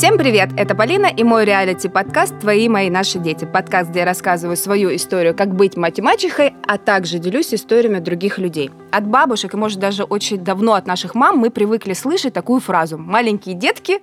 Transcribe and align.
Всем 0.00 0.16
привет! 0.16 0.48
Это 0.56 0.74
Полина 0.74 1.08
и 1.14 1.22
мой 1.22 1.44
реалити-подкаст 1.44 2.40
«Твои, 2.40 2.70
мои, 2.70 2.88
наши 2.88 3.18
дети». 3.18 3.44
Подкаст, 3.44 3.90
где 3.90 3.98
я 3.98 4.06
рассказываю 4.06 4.56
свою 4.56 4.96
историю, 4.96 5.36
как 5.36 5.54
быть 5.54 5.76
мать-мачехой, 5.76 6.54
а 6.66 6.78
также 6.78 7.18
делюсь 7.18 7.52
историями 7.52 7.98
других 7.98 8.38
людей. 8.38 8.70
От 8.90 9.06
бабушек 9.06 9.54
и, 9.54 9.56
может, 9.56 9.78
даже 9.78 10.02
очень 10.02 10.38
давно 10.38 10.74
от 10.74 10.86
наших 10.86 11.14
мам 11.14 11.38
мы 11.38 11.50
привыкли 11.50 11.92
слышать 11.92 12.34
такую 12.34 12.60
фразу 12.60 12.98
«маленькие 12.98 13.54
детки, 13.54 14.00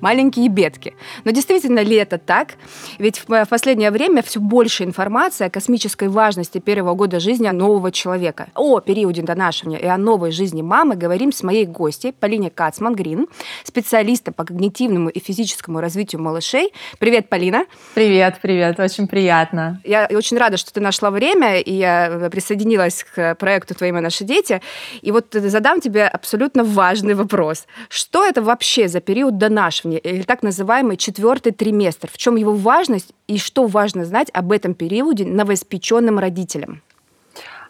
маленькие 0.00 0.48
бедки». 0.48 0.94
Но 1.24 1.30
действительно 1.30 1.80
ли 1.80 1.96
это 1.96 2.16
так? 2.16 2.54
Ведь 2.98 3.22
в 3.26 3.46
последнее 3.46 3.90
время 3.90 4.22
все 4.22 4.40
больше 4.40 4.84
информации 4.84 5.46
о 5.46 5.50
космической 5.50 6.08
важности 6.08 6.58
первого 6.58 6.94
года 6.94 7.20
жизни 7.20 7.48
нового 7.48 7.92
человека. 7.92 8.48
О 8.54 8.80
периоде 8.80 9.22
донашивания 9.22 9.78
и 9.78 9.86
о 9.86 9.98
новой 9.98 10.30
жизни 10.30 10.62
мамы 10.62 10.96
говорим 10.96 11.32
с 11.32 11.42
моей 11.42 11.66
гостьей 11.66 12.12
Полине 12.12 12.48
Кацман-Грин, 12.50 13.28
специалистом 13.64 14.34
по 14.34 14.44
когнитивному 14.44 15.08
и 15.10 15.20
физическому 15.20 15.80
развитию 15.80 16.22
малышей. 16.22 16.72
Привет, 16.98 17.28
Полина. 17.28 17.66
Привет, 17.94 18.38
привет, 18.40 18.80
очень 18.80 19.06
приятно. 19.06 19.80
Я 19.84 20.08
очень 20.10 20.38
рада, 20.38 20.56
что 20.56 20.72
ты 20.72 20.80
нашла 20.80 21.10
время, 21.10 21.60
и 21.60 21.72
я 21.72 22.28
присоединилась 22.30 23.04
к 23.04 23.34
проекту 23.34 23.74
«Твои 23.74 23.90
наши 23.90 24.24
дети». 24.30 24.60
И 25.02 25.12
вот 25.12 25.26
задам 25.32 25.80
тебе 25.80 26.04
абсолютно 26.06 26.64
важный 26.64 27.14
вопрос. 27.14 27.66
Что 27.88 28.24
это 28.24 28.42
вообще 28.42 28.88
за 28.88 29.00
период 29.00 29.38
донашивания, 29.38 29.98
или 29.98 30.22
так 30.22 30.42
называемый 30.42 30.96
четвертый 30.96 31.52
триместр? 31.52 32.08
В 32.12 32.16
чем 32.16 32.36
его 32.36 32.52
важность 32.52 33.10
и 33.28 33.38
что 33.38 33.66
важно 33.66 34.04
знать 34.04 34.30
об 34.32 34.52
этом 34.52 34.74
периоде 34.74 35.24
новоиспеченным 35.24 36.18
родителям? 36.18 36.82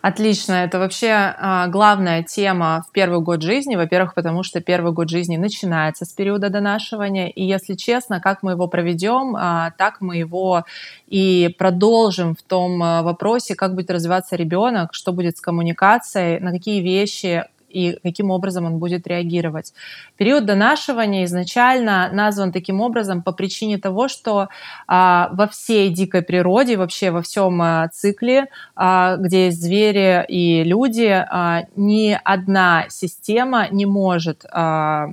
Отлично, 0.02 0.54
это 0.54 0.78
вообще 0.78 1.10
а, 1.10 1.66
главная 1.66 2.22
тема 2.22 2.82
в 2.88 2.92
первый 2.92 3.20
год 3.20 3.42
жизни. 3.42 3.76
Во-первых, 3.76 4.14
потому 4.14 4.42
что 4.42 4.62
первый 4.62 4.92
год 4.92 5.10
жизни 5.10 5.36
начинается 5.36 6.06
с 6.06 6.12
периода 6.14 6.48
донашивания, 6.48 7.28
и 7.28 7.44
если 7.44 7.74
честно, 7.74 8.18
как 8.18 8.42
мы 8.42 8.52
его 8.52 8.66
проведем, 8.66 9.36
а, 9.36 9.72
так 9.76 10.00
мы 10.00 10.16
его 10.16 10.64
и 11.06 11.54
продолжим 11.58 12.34
в 12.34 12.40
том 12.40 12.82
а, 12.82 13.02
вопросе, 13.02 13.54
как 13.54 13.74
будет 13.74 13.90
развиваться 13.90 14.36
ребенок, 14.36 14.94
что 14.94 15.12
будет 15.12 15.36
с 15.36 15.42
коммуникацией, 15.42 16.40
на 16.40 16.52
какие 16.52 16.80
вещи 16.80 17.44
и 17.70 17.98
каким 18.02 18.30
образом 18.30 18.66
он 18.66 18.78
будет 18.78 19.06
реагировать. 19.06 19.72
Период 20.16 20.44
донашивания 20.46 21.24
изначально 21.24 22.10
назван 22.12 22.52
таким 22.52 22.80
образом 22.80 23.22
по 23.22 23.32
причине 23.32 23.78
того, 23.78 24.08
что 24.08 24.48
а, 24.86 25.30
во 25.32 25.46
всей 25.46 25.90
дикой 25.90 26.22
природе, 26.22 26.76
вообще 26.76 27.10
во 27.10 27.22
всем 27.22 27.60
а, 27.62 27.88
цикле, 27.88 28.48
а, 28.76 29.16
где 29.16 29.46
есть 29.46 29.62
звери 29.62 30.24
и 30.28 30.64
люди, 30.64 31.08
а, 31.08 31.64
ни 31.76 32.18
одна 32.24 32.86
система 32.88 33.68
не 33.70 33.86
может 33.86 34.44
а, 34.50 35.08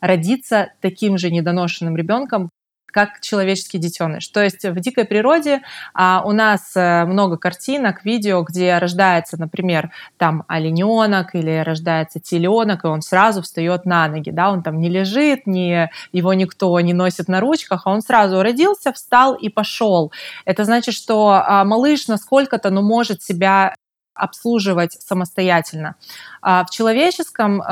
родиться 0.00 0.72
таким 0.80 1.18
же 1.18 1.30
недоношенным 1.30 1.96
ребенком, 1.96 2.50
как 2.90 3.20
человеческий 3.20 3.78
детеныш. 3.78 4.26
То 4.28 4.42
есть 4.42 4.64
в 4.64 4.80
дикой 4.80 5.04
природе 5.04 5.60
а, 5.92 6.22
у 6.24 6.32
нас 6.32 6.72
э, 6.74 7.04
много 7.04 7.36
картинок, 7.36 8.04
видео, 8.04 8.42
где 8.42 8.78
рождается, 8.78 9.38
например, 9.38 9.90
там 10.16 10.44
олененок 10.48 11.34
или 11.34 11.62
рождается 11.62 12.18
теленок, 12.18 12.84
и 12.84 12.88
он 12.88 13.02
сразу 13.02 13.42
встает 13.42 13.84
на 13.84 14.08
ноги, 14.08 14.30
да, 14.30 14.50
он 14.50 14.62
там 14.62 14.80
не 14.80 14.88
лежит, 14.88 15.46
не, 15.46 15.90
его 16.12 16.32
никто 16.32 16.78
не 16.80 16.94
носит 16.94 17.28
на 17.28 17.40
ручках, 17.40 17.82
а 17.84 17.90
он 17.90 18.00
сразу 18.00 18.42
родился, 18.42 18.92
встал 18.92 19.34
и 19.34 19.48
пошел. 19.48 20.10
Это 20.46 20.64
значит, 20.64 20.94
что 20.94 21.42
а, 21.44 21.64
малыш 21.64 22.08
насколько-то, 22.08 22.70
ну, 22.70 22.82
может 22.82 23.22
себя 23.22 23.74
обслуживать 24.14 24.94
самостоятельно. 24.94 25.94
А 26.42 26.64
в 26.64 26.70
человеческом 26.70 27.62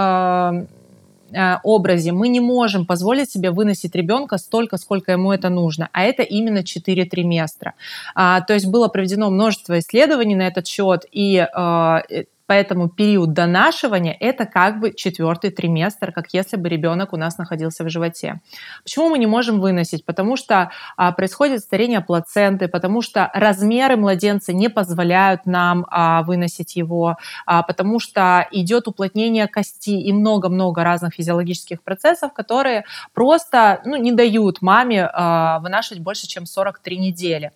э, 1.32 1.46
Э, 1.46 1.58
образе 1.62 2.12
мы 2.12 2.28
не 2.28 2.40
можем 2.40 2.86
позволить 2.86 3.30
себе 3.30 3.50
выносить 3.50 3.94
ребенка 3.94 4.38
столько, 4.38 4.76
сколько 4.76 5.12
ему 5.12 5.32
это 5.32 5.48
нужно, 5.48 5.88
а 5.92 6.02
это 6.02 6.22
именно 6.22 6.62
4 6.62 7.04
триместра. 7.04 7.74
А, 8.14 8.40
то 8.40 8.54
есть 8.54 8.66
было 8.66 8.88
проведено 8.88 9.30
множество 9.30 9.78
исследований 9.78 10.34
на 10.34 10.46
этот 10.46 10.66
счет, 10.66 11.04
и 11.10 11.36
э, 11.36 12.24
Поэтому 12.46 12.88
период 12.88 13.32
донашивания– 13.32 14.16
это 14.20 14.46
как 14.46 14.80
бы 14.80 14.92
четвертый 14.94 15.50
триместр, 15.50 16.12
как 16.12 16.26
если 16.32 16.56
бы 16.56 16.68
ребенок 16.68 17.12
у 17.12 17.16
нас 17.16 17.38
находился 17.38 17.84
в 17.84 17.90
животе. 17.90 18.40
Почему 18.82 19.08
мы 19.08 19.18
не 19.18 19.26
можем 19.26 19.60
выносить? 19.60 20.04
Потому 20.04 20.36
что 20.36 20.70
а, 20.96 21.12
происходит 21.12 21.60
старение 21.60 22.00
плаценты, 22.00 22.68
потому 22.68 23.02
что 23.02 23.30
размеры 23.34 23.96
младенца 23.96 24.52
не 24.52 24.68
позволяют 24.68 25.46
нам 25.46 25.86
а, 25.90 26.22
выносить 26.22 26.76
его, 26.76 27.16
а, 27.46 27.62
потому 27.62 27.98
что 27.98 28.46
идет 28.50 28.88
уплотнение 28.88 29.48
кости 29.48 29.90
и 29.90 30.12
много-много 30.12 30.84
разных 30.84 31.14
физиологических 31.14 31.82
процессов, 31.82 32.32
которые 32.32 32.84
просто 33.12 33.80
ну, 33.84 33.96
не 33.96 34.12
дают 34.12 34.62
маме 34.62 35.08
а, 35.12 35.58
вынашивать 35.60 36.02
больше, 36.02 36.26
чем 36.26 36.46
43 36.46 36.98
недели. 36.98 37.52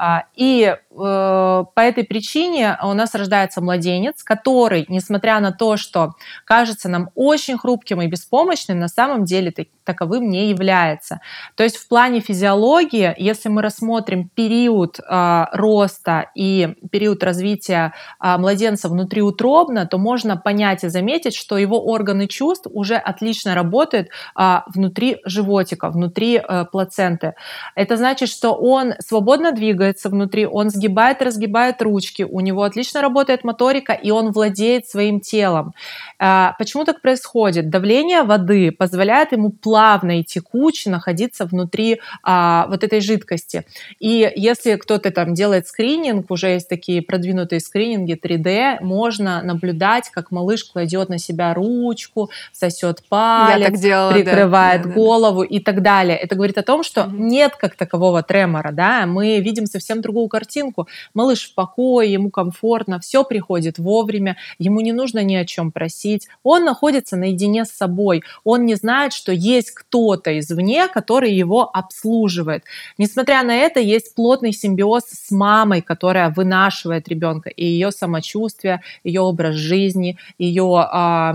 А, 0.00 0.26
и 0.36 0.62
э, 0.62 0.76
по 0.90 1.80
этой 1.80 2.04
причине 2.04 2.78
у 2.84 2.94
нас 2.94 3.16
рождается 3.16 3.60
младенец, 3.60 4.22
который, 4.22 4.84
несмотря 4.88 5.40
на 5.40 5.50
то, 5.50 5.76
что 5.76 6.12
кажется 6.44 6.88
нам 6.88 7.10
очень 7.16 7.58
хрупким 7.58 8.00
и 8.00 8.06
беспомощным, 8.06 8.78
на 8.78 8.86
самом 8.86 9.24
деле 9.24 9.50
таковым 9.88 10.28
не 10.28 10.50
является. 10.50 11.20
То 11.54 11.64
есть 11.64 11.78
в 11.78 11.88
плане 11.88 12.20
физиологии, 12.20 13.14
если 13.16 13.48
мы 13.48 13.62
рассмотрим 13.62 14.28
период 14.28 15.00
э, 15.00 15.44
роста 15.52 16.30
и 16.34 16.74
период 16.92 17.24
развития 17.24 17.94
э, 18.22 18.36
младенца 18.36 18.88
внутриутробно, 18.90 19.86
то 19.86 19.96
можно 19.98 20.36
понять 20.36 20.84
и 20.84 20.88
заметить, 20.88 21.34
что 21.34 21.56
его 21.56 21.82
органы 21.82 22.26
чувств 22.26 22.66
уже 22.70 22.96
отлично 22.96 23.54
работают 23.54 24.08
э, 24.08 24.58
внутри 24.74 25.16
животика, 25.24 25.88
внутри 25.88 26.36
э, 26.36 26.64
плаценты. 26.70 27.32
Это 27.74 27.96
значит, 27.96 28.28
что 28.28 28.52
он 28.52 28.92
свободно 28.98 29.52
двигается 29.52 30.10
внутри, 30.10 30.46
он 30.46 30.68
сгибает, 30.68 31.22
разгибает 31.22 31.80
ручки, 31.80 32.24
у 32.24 32.40
него 32.40 32.62
отлично 32.62 33.00
работает 33.00 33.44
моторика, 33.44 33.94
и 33.94 34.10
он 34.10 34.32
владеет 34.32 34.86
своим 34.86 35.20
телом. 35.20 35.72
Э, 36.20 36.50
почему 36.58 36.84
так 36.84 37.00
происходит? 37.00 37.70
Давление 37.70 38.22
воды 38.22 38.70
позволяет 38.70 39.32
ему 39.32 39.50
плавно 39.50 39.77
плавно 39.78 40.18
и 40.18 40.24
текуче 40.24 40.90
находиться 40.90 41.46
внутри 41.46 42.00
а, 42.24 42.66
вот 42.68 42.82
этой 42.82 43.00
жидкости. 43.00 43.64
И 44.00 44.28
если 44.34 44.74
кто-то 44.74 45.12
там 45.12 45.34
делает 45.34 45.68
скрининг, 45.68 46.32
уже 46.32 46.48
есть 46.48 46.68
такие 46.68 47.00
продвинутые 47.00 47.60
скрининги 47.60 48.18
3D, 48.20 48.78
можно 48.80 49.40
наблюдать, 49.40 50.10
как 50.10 50.32
малыш 50.32 50.64
кладет 50.64 51.10
на 51.10 51.18
себя 51.18 51.54
ручку, 51.54 52.28
сосет 52.52 53.04
палец, 53.08 53.78
делала, 53.78 54.10
прикрывает 54.10 54.82
да, 54.82 54.88
голову 54.88 55.42
да. 55.42 55.46
и 55.48 55.60
так 55.60 55.80
далее. 55.80 56.18
Это 56.18 56.34
говорит 56.34 56.58
о 56.58 56.64
том, 56.64 56.82
что 56.82 57.04
угу. 57.04 57.14
нет 57.14 57.54
как 57.54 57.76
такового 57.76 58.24
тремора, 58.24 58.72
да, 58.72 59.06
мы 59.06 59.38
видим 59.38 59.66
совсем 59.66 60.00
другую 60.00 60.26
картинку. 60.26 60.88
Малыш 61.14 61.50
в 61.50 61.54
покое, 61.54 62.12
ему 62.12 62.30
комфортно, 62.30 62.98
все 62.98 63.22
приходит 63.22 63.78
вовремя, 63.78 64.38
ему 64.58 64.80
не 64.80 64.92
нужно 64.92 65.22
ни 65.22 65.36
о 65.36 65.44
чем 65.44 65.70
просить, 65.70 66.26
он 66.42 66.64
находится 66.64 67.16
наедине 67.16 67.64
с 67.64 67.70
собой, 67.70 68.24
он 68.42 68.66
не 68.66 68.74
знает, 68.74 69.12
что 69.12 69.30
есть 69.30 69.67
есть 69.68 69.74
кто-то 69.74 70.38
извне, 70.38 70.88
который 70.88 71.32
его 71.32 71.70
обслуживает. 71.72 72.64
Несмотря 72.98 73.42
на 73.42 73.54
это, 73.54 73.80
есть 73.80 74.14
плотный 74.14 74.52
симбиоз 74.52 75.04
с 75.04 75.30
мамой, 75.30 75.82
которая 75.82 76.30
вынашивает 76.30 77.08
ребенка, 77.08 77.50
и 77.50 77.64
ее 77.64 77.90
самочувствие, 77.90 78.80
ее 79.04 79.20
образ 79.20 79.54
жизни, 79.54 80.16
ее 80.38 80.74
а, 80.76 81.34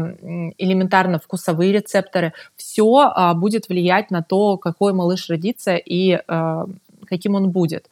элементарно 0.57 1.19
вкусовые 1.19 1.73
рецепторы, 1.73 2.33
все 2.55 2.83
а, 2.97 3.33
будет 3.33 3.69
влиять 3.69 4.11
на 4.11 4.21
то, 4.23 4.57
какой 4.57 4.93
малыш 4.93 5.29
родится 5.29 5.75
и 5.75 6.19
а, 6.27 6.65
каким 7.05 7.35
он 7.35 7.49
будет. 7.49 7.89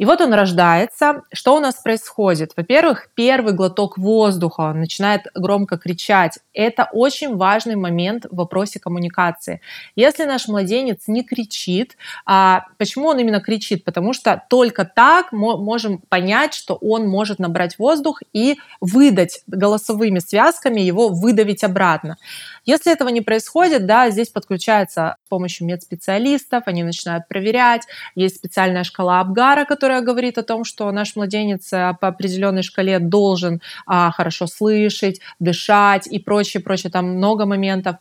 И 0.00 0.06
вот 0.06 0.22
он 0.22 0.32
рождается. 0.32 1.24
Что 1.30 1.56
у 1.56 1.60
нас 1.60 1.74
происходит? 1.74 2.52
Во-первых, 2.56 3.10
первый 3.14 3.52
глоток 3.52 3.98
воздуха, 3.98 4.62
он 4.62 4.80
начинает 4.80 5.26
громко 5.34 5.76
кричать. 5.76 6.38
Это 6.54 6.88
очень 6.90 7.36
важный 7.36 7.76
момент 7.76 8.24
в 8.24 8.34
вопросе 8.34 8.80
коммуникации. 8.80 9.60
Если 9.96 10.24
наш 10.24 10.48
младенец 10.48 11.02
не 11.06 11.22
кричит, 11.22 11.98
а 12.24 12.64
почему 12.78 13.08
он 13.08 13.18
именно 13.18 13.40
кричит? 13.40 13.84
Потому 13.84 14.14
что 14.14 14.42
только 14.48 14.86
так 14.86 15.32
мы 15.32 15.58
можем 15.58 15.98
понять, 16.08 16.54
что 16.54 16.76
он 16.76 17.06
может 17.06 17.38
набрать 17.38 17.78
воздух 17.78 18.22
и 18.32 18.56
выдать 18.80 19.42
голосовыми 19.48 20.20
связками, 20.20 20.80
его 20.80 21.10
выдавить 21.10 21.62
обратно. 21.62 22.16
Если 22.64 22.90
этого 22.92 23.08
не 23.08 23.20
происходит, 23.20 23.84
да, 23.84 24.08
здесь 24.08 24.28
подключается 24.28 25.16
с 25.26 25.28
помощью 25.28 25.66
медспециалистов, 25.66 26.62
они 26.66 26.84
начинают 26.84 27.28
проверять. 27.28 27.82
Есть 28.14 28.36
специальная 28.36 28.84
шкала 28.84 29.20
Абгара, 29.20 29.64
которая 29.64 29.89
которая 29.90 30.06
говорит 30.06 30.38
о 30.38 30.42
том, 30.42 30.64
что 30.64 30.92
наш 30.92 31.16
младенец 31.16 31.72
э, 31.72 31.94
по 32.00 32.08
определенной 32.08 32.62
шкале 32.62 33.00
должен 33.00 33.60
а, 33.86 34.12
хорошо 34.12 34.46
слышать, 34.46 35.20
дышать 35.40 36.06
и 36.06 36.20
прочее, 36.20 36.62
прочее, 36.62 36.92
там 36.92 37.16
много 37.16 37.44
моментов. 37.44 37.96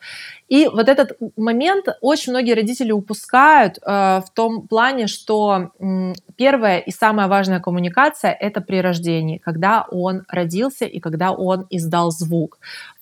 И 0.50 0.68
вот 0.68 0.88
этот 0.88 1.18
момент 1.36 1.88
очень 2.02 2.34
многие 2.34 2.54
родители 2.54 2.92
упускают 2.92 3.78
э, 3.78 4.22
в 4.22 4.30
том 4.36 4.68
плане, 4.68 5.08
что 5.08 5.72
э, 5.80 6.14
первая 6.38 6.78
и 6.78 6.92
самая 6.92 7.28
важная 7.28 7.60
коммуникация 7.60 8.32
это 8.32 8.62
при 8.62 8.82
рождении, 8.82 9.40
когда 9.40 9.86
он 9.90 10.26
родился 10.28 10.86
и 10.86 11.00
когда 11.00 11.32
он 11.32 11.66
издал 11.72 12.12
звук 12.12 12.60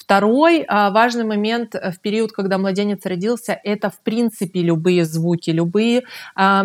Второй 0.08 0.64
а, 0.70 0.90
важный 0.92 1.26
момент 1.26 1.76
в 1.76 2.00
период, 2.00 2.32
когда 2.32 2.58
младенец 2.58 3.06
родился, 3.06 3.60
это 3.62 3.90
в 3.90 4.00
принципе 4.00 4.62
любые 4.62 5.04
звуки, 5.04 5.50
любые 5.50 6.04
а, 6.34 6.64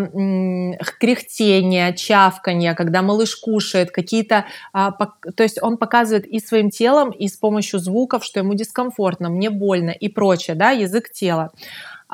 кряхтения, 1.00 1.92
чавканья, 1.92 2.74
когда 2.74 3.02
малыш 3.02 3.34
кушает, 3.34 3.90
какие-то, 3.90 4.44
а, 4.72 4.92
то 4.92 5.42
есть 5.42 5.60
он 5.60 5.76
показывает 5.76 6.24
и 6.24 6.38
своим 6.38 6.70
телом, 6.70 7.10
и 7.10 7.26
с 7.26 7.36
помощью 7.36 7.80
звуков, 7.80 8.24
что 8.24 8.38
ему 8.38 8.54
дискомфортно, 8.54 9.28
мне 9.28 9.50
больно 9.50 9.90
и 9.90 10.08
прочее, 10.08 10.54
да, 10.54 10.70
язык 10.70 11.10
тела. 11.10 11.50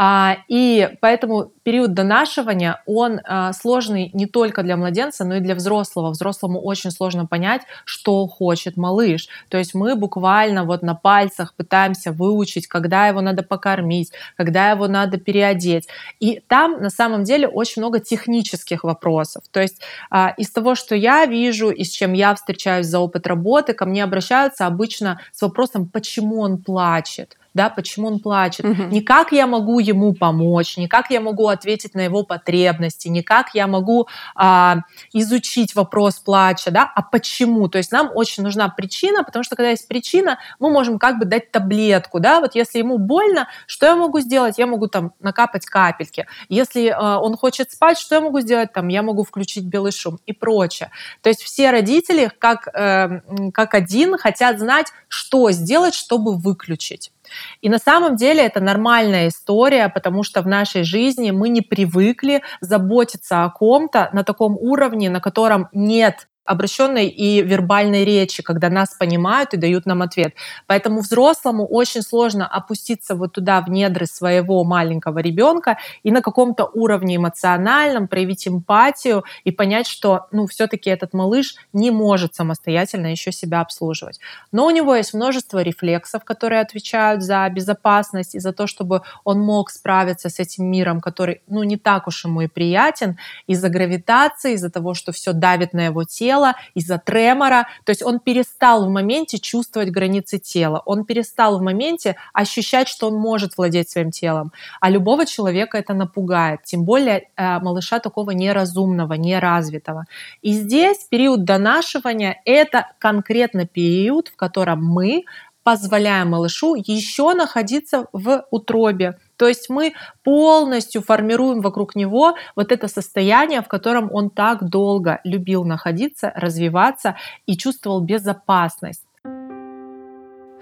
А, 0.00 0.36
и 0.46 0.90
поэтому 1.00 1.50
период 1.64 1.92
донашивания, 1.92 2.80
он 2.86 3.20
а, 3.24 3.52
сложный 3.52 4.12
не 4.14 4.26
только 4.26 4.62
для 4.62 4.76
младенца, 4.76 5.24
но 5.24 5.34
и 5.34 5.40
для 5.40 5.56
взрослого. 5.56 6.10
Взрослому 6.10 6.60
очень 6.60 6.92
сложно 6.92 7.26
понять, 7.26 7.62
что 7.84 8.28
хочет 8.28 8.76
малыш. 8.76 9.26
То 9.48 9.58
есть 9.58 9.74
мы 9.74 9.96
буквально 9.96 10.62
вот 10.62 10.82
на 10.82 10.94
пальцах 10.94 11.52
пытаемся 11.54 12.12
выучить, 12.12 12.68
когда 12.68 13.08
его 13.08 13.20
надо 13.20 13.42
покормить, 13.42 14.12
когда 14.36 14.70
его 14.70 14.86
надо 14.86 15.18
переодеть. 15.18 15.88
И 16.20 16.40
там 16.46 16.80
на 16.80 16.90
самом 16.90 17.24
деле 17.24 17.48
очень 17.48 17.82
много 17.82 17.98
технических 17.98 18.84
вопросов. 18.84 19.42
То 19.50 19.60
есть 19.60 19.80
а, 20.10 20.32
из 20.36 20.52
того, 20.52 20.76
что 20.76 20.94
я 20.94 21.26
вижу 21.26 21.70
и 21.70 21.82
с 21.82 21.90
чем 21.90 22.12
я 22.12 22.36
встречаюсь 22.36 22.86
за 22.86 23.00
опыт 23.00 23.26
работы, 23.26 23.72
ко 23.72 23.84
мне 23.84 24.04
обращаются 24.04 24.64
обычно 24.64 25.20
с 25.32 25.42
вопросом, 25.42 25.88
почему 25.88 26.38
он 26.38 26.58
плачет 26.58 27.36
да, 27.54 27.70
почему 27.70 28.08
он 28.08 28.20
плачет. 28.20 28.64
Угу. 28.64 28.84
Не 28.84 29.00
как 29.00 29.32
я 29.32 29.46
могу 29.46 29.78
ему 29.78 30.12
помочь, 30.12 30.76
не 30.76 30.88
как 30.88 31.10
я 31.10 31.20
могу 31.20 31.48
ответить 31.48 31.94
на 31.94 32.00
его 32.00 32.22
потребности, 32.22 33.08
не 33.08 33.22
как 33.22 33.54
я 33.54 33.66
могу 33.66 34.08
а, 34.34 34.78
изучить 35.12 35.74
вопрос 35.74 36.18
плача, 36.18 36.70
да, 36.70 36.90
а 36.94 37.02
почему. 37.02 37.68
То 37.68 37.78
есть 37.78 37.92
нам 37.92 38.10
очень 38.14 38.42
нужна 38.42 38.68
причина, 38.68 39.24
потому 39.24 39.42
что 39.42 39.56
когда 39.56 39.70
есть 39.70 39.88
причина, 39.88 40.38
мы 40.58 40.70
можем 40.70 40.98
как 40.98 41.18
бы 41.18 41.24
дать 41.24 41.50
таблетку, 41.50 42.20
да, 42.20 42.40
вот 42.40 42.54
если 42.54 42.78
ему 42.78 42.98
больно, 42.98 43.48
что 43.66 43.86
я 43.86 43.96
могу 43.96 44.20
сделать? 44.20 44.58
Я 44.58 44.66
могу 44.66 44.86
там 44.86 45.12
накапать 45.20 45.66
капельки. 45.66 46.26
Если 46.48 46.88
а, 46.88 47.20
он 47.20 47.36
хочет 47.36 47.70
спать, 47.72 47.98
что 47.98 48.16
я 48.16 48.20
могу 48.20 48.40
сделать? 48.40 48.72
Там 48.72 48.88
я 48.88 49.02
могу 49.02 49.24
включить 49.24 49.64
белый 49.64 49.92
шум 49.92 50.18
и 50.26 50.32
прочее. 50.32 50.90
То 51.22 51.28
есть 51.28 51.42
все 51.42 51.70
родители 51.70 52.30
как, 52.38 52.68
э, 52.74 53.20
как 53.52 53.74
один 53.74 54.16
хотят 54.18 54.58
знать, 54.58 54.92
что 55.08 55.50
сделать, 55.50 55.94
чтобы 55.94 56.36
выключить. 56.36 57.12
И 57.60 57.68
на 57.68 57.78
самом 57.78 58.16
деле 58.16 58.44
это 58.44 58.60
нормальная 58.60 59.28
история, 59.28 59.88
потому 59.88 60.22
что 60.22 60.42
в 60.42 60.46
нашей 60.46 60.82
жизни 60.82 61.30
мы 61.30 61.48
не 61.48 61.60
привыкли 61.60 62.42
заботиться 62.60 63.44
о 63.44 63.50
ком-то 63.50 64.10
на 64.12 64.24
таком 64.24 64.56
уровне, 64.56 65.10
на 65.10 65.20
котором 65.20 65.68
нет 65.72 66.28
обращенной 66.48 67.08
и 67.08 67.42
вербальной 67.42 68.04
речи, 68.04 68.42
когда 68.42 68.70
нас 68.70 68.94
понимают 68.98 69.52
и 69.52 69.58
дают 69.58 69.84
нам 69.84 70.00
ответ. 70.00 70.34
Поэтому 70.66 71.00
взрослому 71.00 71.66
очень 71.66 72.02
сложно 72.02 72.46
опуститься 72.46 73.14
вот 73.14 73.34
туда 73.34 73.60
в 73.60 73.68
недры 73.68 74.06
своего 74.06 74.64
маленького 74.64 75.18
ребенка 75.18 75.76
и 76.02 76.10
на 76.10 76.22
каком-то 76.22 76.64
уровне 76.64 77.16
эмоциональном 77.16 78.08
проявить 78.08 78.48
эмпатию 78.48 79.24
и 79.44 79.50
понять, 79.50 79.86
что 79.86 80.26
ну 80.32 80.46
все-таки 80.46 80.88
этот 80.88 81.12
малыш 81.12 81.54
не 81.74 81.90
может 81.90 82.34
самостоятельно 82.34 83.08
еще 83.08 83.30
себя 83.30 83.60
обслуживать. 83.60 84.18
Но 84.50 84.64
у 84.66 84.70
него 84.70 84.94
есть 84.94 85.12
множество 85.12 85.62
рефлексов, 85.62 86.24
которые 86.24 86.62
отвечают 86.62 87.22
за 87.22 87.46
безопасность 87.50 88.34
и 88.34 88.38
за 88.38 88.52
то, 88.52 88.66
чтобы 88.66 89.02
он 89.24 89.40
мог 89.40 89.70
справиться 89.70 90.30
с 90.30 90.38
этим 90.38 90.64
миром, 90.64 91.00
который 91.02 91.42
ну 91.46 91.62
не 91.62 91.76
так 91.76 92.06
уж 92.06 92.24
ему 92.24 92.40
и 92.40 92.46
приятен 92.46 93.18
из-за 93.46 93.68
гравитации, 93.68 94.54
из-за 94.54 94.70
того, 94.70 94.94
что 94.94 95.12
все 95.12 95.32
давит 95.32 95.74
на 95.74 95.84
его 95.86 96.04
тело, 96.04 96.37
тела, 96.38 96.54
из-за 96.74 96.98
тремора. 96.98 97.66
То 97.84 97.90
есть 97.90 98.02
он 98.02 98.20
перестал 98.20 98.86
в 98.86 98.90
моменте 98.90 99.38
чувствовать 99.38 99.90
границы 99.90 100.38
тела, 100.38 100.82
он 100.84 101.04
перестал 101.04 101.58
в 101.58 101.62
моменте 101.62 102.16
ощущать, 102.32 102.88
что 102.88 103.08
он 103.08 103.14
может 103.14 103.56
владеть 103.56 103.90
своим 103.90 104.10
телом. 104.10 104.52
А 104.80 104.90
любого 104.90 105.26
человека 105.26 105.78
это 105.78 105.94
напугает, 105.94 106.60
тем 106.64 106.84
более 106.84 107.28
э, 107.36 107.58
малыша 107.60 107.98
такого 107.98 108.30
неразумного, 108.30 109.14
неразвитого. 109.14 110.04
И 110.42 110.52
здесь 110.52 111.06
период 111.10 111.44
донашивания— 111.44 112.40
это 112.44 112.86
конкретно 112.98 113.66
период, 113.66 114.28
в 114.28 114.36
котором 114.36 114.84
мы 114.84 115.24
позволяем 115.62 116.30
малышу 116.30 116.76
еще 116.76 117.34
находиться 117.34 118.06
в 118.12 118.46
утробе. 118.50 119.18
То 119.38 119.46
есть 119.48 119.70
мы 119.70 119.94
полностью 120.24 121.00
формируем 121.00 121.60
вокруг 121.60 121.94
него 121.94 122.34
вот 122.56 122.72
это 122.72 122.88
состояние, 122.88 123.62
в 123.62 123.68
котором 123.68 124.10
он 124.12 124.30
так 124.30 124.68
долго 124.68 125.20
любил 125.24 125.64
находиться, 125.64 126.32
развиваться 126.34 127.16
и 127.46 127.56
чувствовал 127.56 128.00
безопасность. 128.00 129.04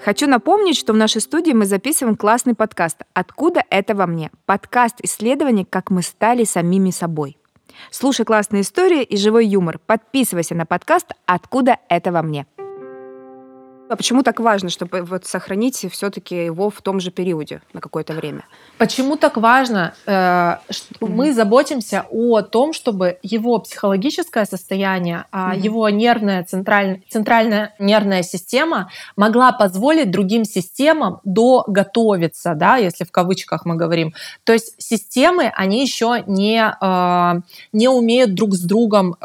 Хочу 0.05 0.26
напомнить, 0.28 0.76
что 0.76 0.93
в 0.93 0.96
нашей 0.96 1.23
студии 1.23 1.52
мы 1.52 1.64
записываем 1.64 2.17
классный 2.17 2.55
подкаст 2.55 3.02
«Откуда 3.14 3.62
это 3.70 3.94
во 3.94 4.06
мне?» 4.06 4.31
Подкаст 4.44 4.96
исследований 5.02 5.64
«Как 5.64 5.90
мы 5.90 6.02
стали 6.02 6.44
самими 6.44 6.90
собой». 6.90 7.38
Слушай 7.90 8.26
классные 8.26 8.61
истории 8.61 9.02
и 9.02 9.17
живой 9.17 9.46
юмор. 9.46 9.78
Подписывайся 9.78 10.55
на 10.55 10.67
подкаст 10.67 11.12
«Откуда 11.25 11.78
это 11.88 12.12
во 12.12 12.23
мне?» 12.23 12.46
А 13.88 13.96
почему 13.96 14.22
так 14.22 14.40
важно, 14.40 14.68
чтобы 14.68 15.02
вот 15.02 15.26
сохранить 15.26 15.86
все-таки 15.92 16.46
его 16.46 16.70
в 16.70 16.82
том 16.82 16.98
же 16.98 17.10
периоде 17.10 17.62
на 17.72 17.80
какое-то 17.80 18.14
время? 18.14 18.44
Почему 18.78 19.16
так 19.16 19.36
важно? 19.36 19.94
Э, 20.06 20.56
мы 21.00 21.32
заботимся 21.32 22.04
о 22.10 22.42
том, 22.42 22.72
чтобы 22.72 23.18
его 23.22 23.58
психологическое 23.58 24.44
состояние, 24.44 25.26
mm-hmm. 25.30 25.58
его 25.60 25.88
нервная 25.88 26.44
центральная, 26.44 27.02
центральная 27.08 27.74
нервная 27.78 28.22
система 28.22 28.90
могла 29.16 29.52
позволить 29.52 30.10
другим 30.10 30.44
системам 30.44 31.20
доготовиться, 31.24 32.54
да, 32.54 32.76
если 32.76 33.04
в 33.04 33.12
кавычках 33.12 33.64
мы 33.64 33.76
говорим. 33.76 34.14
То 34.44 34.52
есть 34.52 34.74
системы, 34.78 35.52
они 35.54 35.82
еще 35.82 36.24
не, 36.26 36.74
э, 36.80 37.40
не 37.72 37.88
умеют 37.88 38.34
друг 38.34 38.54
с 38.54 38.60
другом 38.60 39.16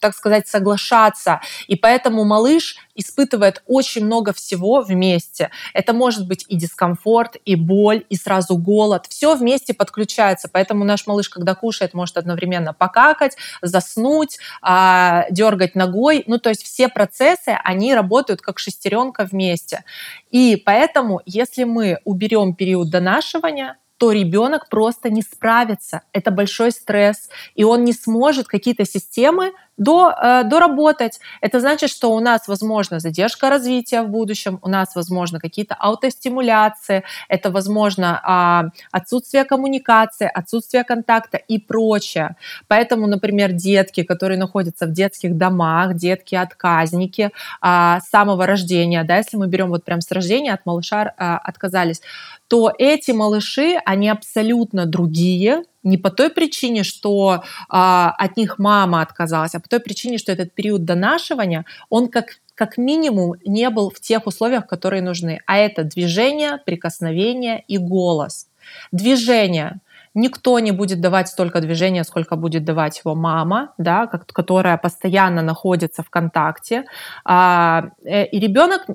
так 0.00 0.14
сказать, 0.14 0.48
соглашаться. 0.48 1.40
И 1.66 1.76
поэтому 1.76 2.24
малыш 2.24 2.76
испытывает 2.94 3.62
очень 3.66 4.04
много 4.04 4.32
всего 4.32 4.80
вместе. 4.80 5.50
Это 5.72 5.92
может 5.92 6.26
быть 6.26 6.44
и 6.48 6.56
дискомфорт, 6.56 7.36
и 7.44 7.54
боль, 7.54 8.04
и 8.08 8.16
сразу 8.16 8.56
голод. 8.56 9.06
Все 9.08 9.36
вместе 9.36 9.72
подключается. 9.72 10.48
Поэтому 10.52 10.84
наш 10.84 11.06
малыш, 11.06 11.28
когда 11.28 11.54
кушает, 11.54 11.94
может 11.94 12.16
одновременно 12.16 12.74
покакать, 12.74 13.36
заснуть, 13.62 14.38
а, 14.62 15.26
дергать 15.30 15.74
ногой. 15.74 16.24
Ну, 16.26 16.38
то 16.38 16.48
есть 16.48 16.64
все 16.64 16.88
процессы, 16.88 17.56
они 17.62 17.94
работают 17.94 18.40
как 18.40 18.58
шестеренка 18.58 19.24
вместе. 19.30 19.84
И 20.30 20.56
поэтому, 20.56 21.22
если 21.24 21.64
мы 21.64 21.98
уберем 22.04 22.54
период 22.54 22.90
донашивания, 22.90 23.76
то 23.98 24.12
ребенок 24.12 24.68
просто 24.68 25.10
не 25.10 25.22
справится. 25.22 26.02
Это 26.12 26.30
большой 26.30 26.70
стресс, 26.70 27.28
и 27.54 27.64
он 27.64 27.84
не 27.84 27.92
сможет 27.92 28.46
какие-то 28.46 28.84
системы 28.84 29.52
до, 29.78 30.10
э, 30.10 30.42
доработать. 30.44 31.20
Это 31.40 31.60
значит, 31.60 31.90
что 31.90 32.12
у 32.12 32.20
нас, 32.20 32.48
возможно, 32.48 33.00
задержка 33.00 33.48
развития 33.48 34.02
в 34.02 34.08
будущем, 34.08 34.58
у 34.62 34.68
нас, 34.68 34.94
возможно, 34.94 35.38
какие-то 35.38 35.74
аутостимуляции, 35.74 37.04
это, 37.28 37.50
возможно, 37.50 38.72
э, 38.74 38.80
отсутствие 38.90 39.44
коммуникации, 39.44 40.30
отсутствие 40.32 40.84
контакта 40.84 41.36
и 41.36 41.58
прочее. 41.58 42.36
Поэтому, 42.66 43.06
например, 43.06 43.52
детки, 43.52 44.02
которые 44.02 44.38
находятся 44.38 44.86
в 44.86 44.92
детских 44.92 45.36
домах, 45.36 45.94
детки-отказники 45.94 47.30
э, 47.62 47.98
с 48.00 48.10
самого 48.10 48.46
рождения, 48.46 49.04
да, 49.04 49.16
если 49.16 49.36
мы 49.36 49.46
берем 49.46 49.68
вот 49.68 49.84
прям 49.84 50.00
с 50.00 50.10
рождения 50.10 50.52
от 50.52 50.66
малыша 50.66 51.14
э, 51.16 51.38
отказались, 51.44 52.02
то 52.48 52.72
эти 52.78 53.12
малыши, 53.12 53.78
они 53.84 54.08
абсолютно 54.08 54.86
другие, 54.86 55.62
не 55.88 55.98
по 55.98 56.10
той 56.10 56.30
причине, 56.30 56.84
что 56.84 57.42
а, 57.68 58.14
от 58.18 58.36
них 58.36 58.58
мама 58.58 59.02
отказалась, 59.02 59.54
а 59.54 59.60
по 59.60 59.68
той 59.68 59.80
причине, 59.80 60.18
что 60.18 60.32
этот 60.32 60.52
период 60.52 60.84
донашивания, 60.84 61.64
он 61.88 62.08
как 62.08 62.38
как 62.54 62.76
минимум 62.76 63.34
не 63.46 63.70
был 63.70 63.88
в 63.88 64.00
тех 64.00 64.26
условиях, 64.26 64.66
которые 64.66 65.00
нужны. 65.00 65.40
А 65.46 65.56
это 65.58 65.84
движение, 65.84 66.58
прикосновение 66.66 67.62
и 67.68 67.78
голос. 67.78 68.48
Движение. 68.90 69.78
Никто 70.14 70.58
не 70.58 70.72
будет 70.72 71.00
давать 71.00 71.28
столько 71.28 71.60
движения, 71.60 72.02
сколько 72.02 72.34
будет 72.34 72.64
давать 72.64 73.00
его 73.04 73.14
мама, 73.14 73.72
да, 73.78 74.06
которая 74.08 74.76
постоянно 74.76 75.42
находится 75.42 76.02
в 76.02 76.10
контакте. 76.10 76.84
А, 77.24 77.90
э, 78.04 78.26
и 78.26 78.40
ребенок 78.40 78.86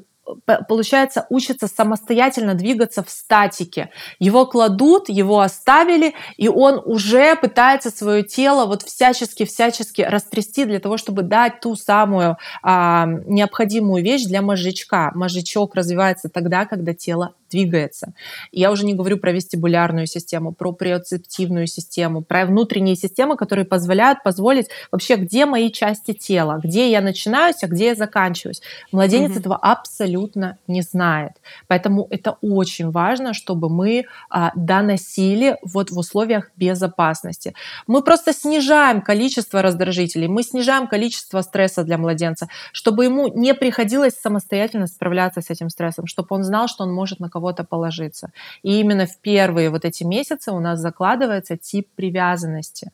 получается, 0.68 1.26
учится 1.30 1.68
самостоятельно 1.68 2.56
двигаться 2.56 3.04
в 3.04 3.10
статике. 3.10 3.90
Его 4.20 4.46
кладут, 4.46 5.10
его 5.10 5.42
оставили, 5.42 6.14
и 6.38 6.48
он 6.48 6.82
уже 6.86 7.36
пытается 7.36 7.90
свое 7.90 8.24
тело 8.24 8.66
вот 8.66 8.84
всячески-всячески 8.84 10.02
растрясти 10.02 10.66
для 10.66 10.80
того, 10.80 10.98
чтобы 10.98 11.24
дать 11.24 11.60
ту 11.60 11.76
самую 11.76 12.38
а, 12.62 13.08
необходимую 13.26 14.04
вещь 14.04 14.24
для 14.24 14.42
мозжечка. 14.42 15.12
Мозжечок 15.14 15.76
развивается 15.76 16.30
тогда, 16.30 16.66
когда 16.66 16.94
тело 16.94 17.34
двигается. 17.54 18.14
Я 18.52 18.72
уже 18.72 18.86
не 18.86 18.96
говорю 18.96 19.18
про 19.18 19.32
вестибулярную 19.32 20.08
систему, 20.08 20.54
про 20.54 20.74
приоцептивную 20.74 21.68
систему, 21.68 22.24
про 22.24 22.46
внутренние 22.46 22.96
системы, 22.96 23.38
которые 23.38 23.66
позволяют 23.66 24.24
позволить 24.24 24.70
вообще, 24.92 25.16
где 25.16 25.46
мои 25.46 25.72
части 25.72 26.14
тела, 26.14 26.60
где 26.64 26.90
я 26.92 27.02
начинаюсь, 27.02 27.64
а 27.64 27.68
где 27.68 27.88
я 27.88 27.96
заканчиваюсь. 27.96 28.62
Младенец 28.92 29.32
mm-hmm. 29.32 29.40
этого 29.40 29.56
абсолютно 29.56 30.58
не 30.68 30.82
знает. 30.82 31.34
Поэтому 31.68 32.08
это 32.10 32.38
очень 32.42 32.90
важно, 32.90 33.34
чтобы 33.34 33.70
мы 33.70 34.06
а, 34.30 34.52
доносили 34.56 35.58
вот 35.62 35.92
в 35.92 35.98
условиях 35.98 36.50
безопасности. 36.58 37.54
Мы 37.88 38.02
просто 38.02 38.34
снижаем 38.34 39.02
количество 39.02 39.62
раздражителей, 39.62 40.28
мы 40.28 40.42
снижаем 40.44 40.88
количество 40.88 41.42
стресса 41.42 41.84
для 41.84 41.98
младенца, 41.98 42.48
чтобы 42.72 43.06
ему 43.06 43.28
не 43.28 43.54
приходилось 43.54 44.14
самостоятельно 44.20 44.88
справляться 44.88 45.42
с 45.42 45.52
этим 45.52 45.70
стрессом, 45.70 46.08
чтобы 46.08 46.30
он 46.32 46.44
знал, 46.44 46.68
что 46.68 46.84
он 46.84 46.94
может 46.94 47.20
на 47.20 47.30
кого-то 47.44 47.64
положиться. 47.66 48.30
И 48.64 48.80
именно 48.80 49.06
в 49.06 49.18
первые 49.18 49.70
вот 49.70 49.86
эти 49.86 50.06
месяцы 50.06 50.52
у 50.52 50.60
нас 50.60 50.80
закладывается 50.80 51.58
тип 51.58 51.88
привязанности. 51.96 52.92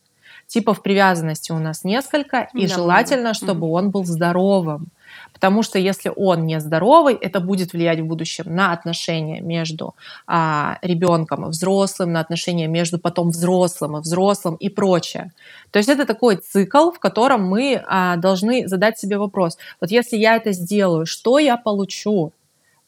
Типов 0.48 0.82
привязанности 0.82 1.52
у 1.52 1.60
нас 1.60 1.84
несколько, 1.84 2.50
и 2.56 2.68
да, 2.68 2.76
желательно, 2.76 3.34
чтобы 3.34 3.68
mm 3.68 3.72
он 3.72 3.90
был 3.92 4.06
здоровым. 4.06 4.88
Потому 5.34 5.64
что 5.64 5.80
если 5.80 6.12
он 6.16 6.46
нездоровый, 6.48 7.16
это 7.16 7.40
будет 7.40 7.74
влиять 7.74 8.00
в 8.00 8.06
будущем 8.06 8.56
на 8.56 8.74
отношения 8.74 9.42
между 9.42 9.94
а, 10.28 10.78
ребенком 10.82 11.46
и 11.46 11.50
взрослым, 11.50 12.12
на 12.12 12.20
отношения 12.20 12.68
между 12.68 12.98
потом 12.98 13.30
взрослым 13.30 13.98
и 13.98 14.02
взрослым 14.02 14.56
и 14.56 14.70
прочее. 14.70 15.32
То 15.72 15.80
есть 15.80 15.90
это 15.90 16.06
такой 16.06 16.38
цикл, 16.38 16.92
в 16.92 17.00
котором 17.00 17.44
мы 17.44 17.84
а, 17.88 18.16
должны 18.18 18.68
задать 18.68 19.00
себе 19.00 19.18
вопрос. 19.18 19.58
Вот 19.82 19.92
если 19.92 20.18
я 20.18 20.36
это 20.36 20.52
сделаю, 20.54 21.06
что 21.06 21.40
я 21.40 21.58
получу? 21.58 22.32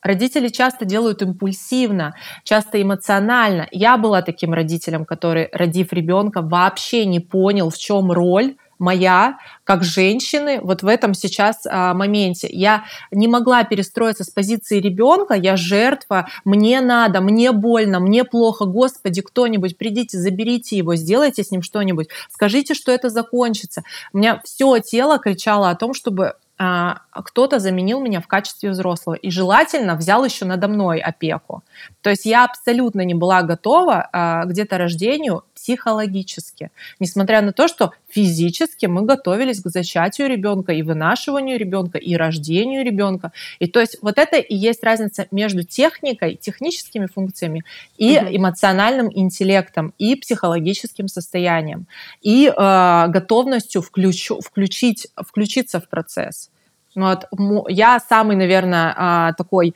Родители 0.01 0.48
часто 0.48 0.86
делают 0.86 1.22
импульсивно, 1.22 2.15
часто 2.43 2.81
эмоционально. 2.81 3.67
Я 3.72 3.98
была 3.98 4.22
таким 4.22 4.53
родителем, 4.53 5.05
который, 5.05 5.50
родив 5.51 5.93
ребенка, 5.93 6.41
вообще 6.41 7.05
не 7.05 7.20
понял, 7.20 7.70
в 7.70 7.77
чем 7.77 8.12
роль 8.12 8.55
моя 8.81 9.38
как 9.63 9.84
женщины 9.84 10.60
вот 10.62 10.81
в 10.81 10.88
этом 10.88 11.13
сейчас 11.13 11.67
а, 11.70 11.93
моменте. 11.93 12.50
Я 12.51 12.84
не 13.12 13.27
могла 13.27 13.63
перестроиться 13.63 14.24
с 14.24 14.29
позиции 14.31 14.79
ребенка, 14.79 15.36
я 15.36 15.55
жертва, 15.55 16.27
мне 16.43 16.81
надо, 16.81 17.22
мне 17.22 17.51
больно, 17.51 18.00
мне 18.00 18.24
плохо, 18.24 18.65
Господи, 18.65 19.22
кто-нибудь, 19.22 19.77
придите, 19.77 20.17
заберите 20.17 20.77
его, 20.77 20.96
сделайте 20.96 21.43
с 21.43 21.51
ним 21.51 21.62
что-нибудь, 21.62 22.08
скажите, 22.31 22.74
что 22.74 22.91
это 22.91 23.10
закончится. 23.10 23.84
У 24.13 24.17
меня 24.17 24.41
все 24.43 24.79
тело 24.79 25.20
кричало 25.20 25.70
о 25.70 25.75
том, 25.75 25.93
чтобы 25.93 26.34
кто-то 27.12 27.60
заменил 27.60 28.01
меня 28.01 28.22
в 28.22 28.27
качестве 28.27 28.70
взрослого 28.70 29.15
и 29.15 29.32
желательно 29.32 29.96
взял 29.96 30.24
еще 30.24 30.46
надо 30.46 30.68
мной 30.68 31.00
опеку. 31.00 31.63
То 32.01 32.10
есть 32.10 32.25
я 32.25 32.46
абсолютно 32.46 33.01
не 33.01 33.15
была 33.15 33.41
готова 33.41 34.10
а, 34.12 34.46
к 34.46 34.53
деторождению 34.53 35.44
психологически, 35.56 36.70
несмотря 37.00 37.41
на 37.41 37.51
то, 37.51 37.68
что 37.68 37.94
физически 38.12 38.86
мы 38.86 39.03
готовились 39.03 39.62
к 39.62 39.70
зачатию 39.70 40.27
ребенка 40.27 40.72
и 40.74 40.84
вынашиванию 40.84 41.58
ребенка 41.58 41.98
и 41.98 42.15
рождению 42.15 42.84
ребенка. 42.84 43.32
И 43.60 43.68
то 43.68 43.80
есть 43.80 43.98
вот 44.01 44.18
это 44.18 44.38
и 44.38 44.56
есть 44.56 44.84
разница 44.84 45.27
между 45.32 45.63
техникой, 45.63 46.36
техническими 46.36 47.08
функциями 47.08 47.63
и 47.98 48.18
угу. 48.18 48.27
эмоциональным 48.36 49.10
интеллектом 49.13 49.94
и 49.98 50.15
психологическим 50.15 51.08
состоянием 51.08 51.88
и 52.22 52.48
э, 52.48 53.08
готовностью 53.08 53.82
включу, 53.82 54.39
включить, 54.41 55.08
включиться 55.15 55.80
в 55.80 55.88
процесс. 55.88 56.50
Вот, 56.96 57.25
я 57.70 58.00
самый, 58.00 58.36
наверное, 58.36 58.94
а, 58.98 59.34
такой 59.34 59.75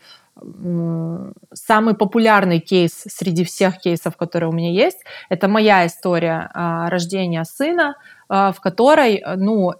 самый 1.53 1.95
популярный 1.95 2.59
кейс 2.59 3.03
среди 3.07 3.43
всех 3.43 3.79
кейсов, 3.79 4.17
которые 4.17 4.49
у 4.49 4.53
меня 4.53 4.71
есть, 4.71 4.99
это 5.29 5.47
моя 5.47 5.85
история 5.85 6.49
а, 6.53 6.89
рождения 6.89 7.43
сына, 7.45 7.95
а, 8.29 8.51
в 8.51 8.59
которой, 8.59 9.23
ну, 9.37 9.73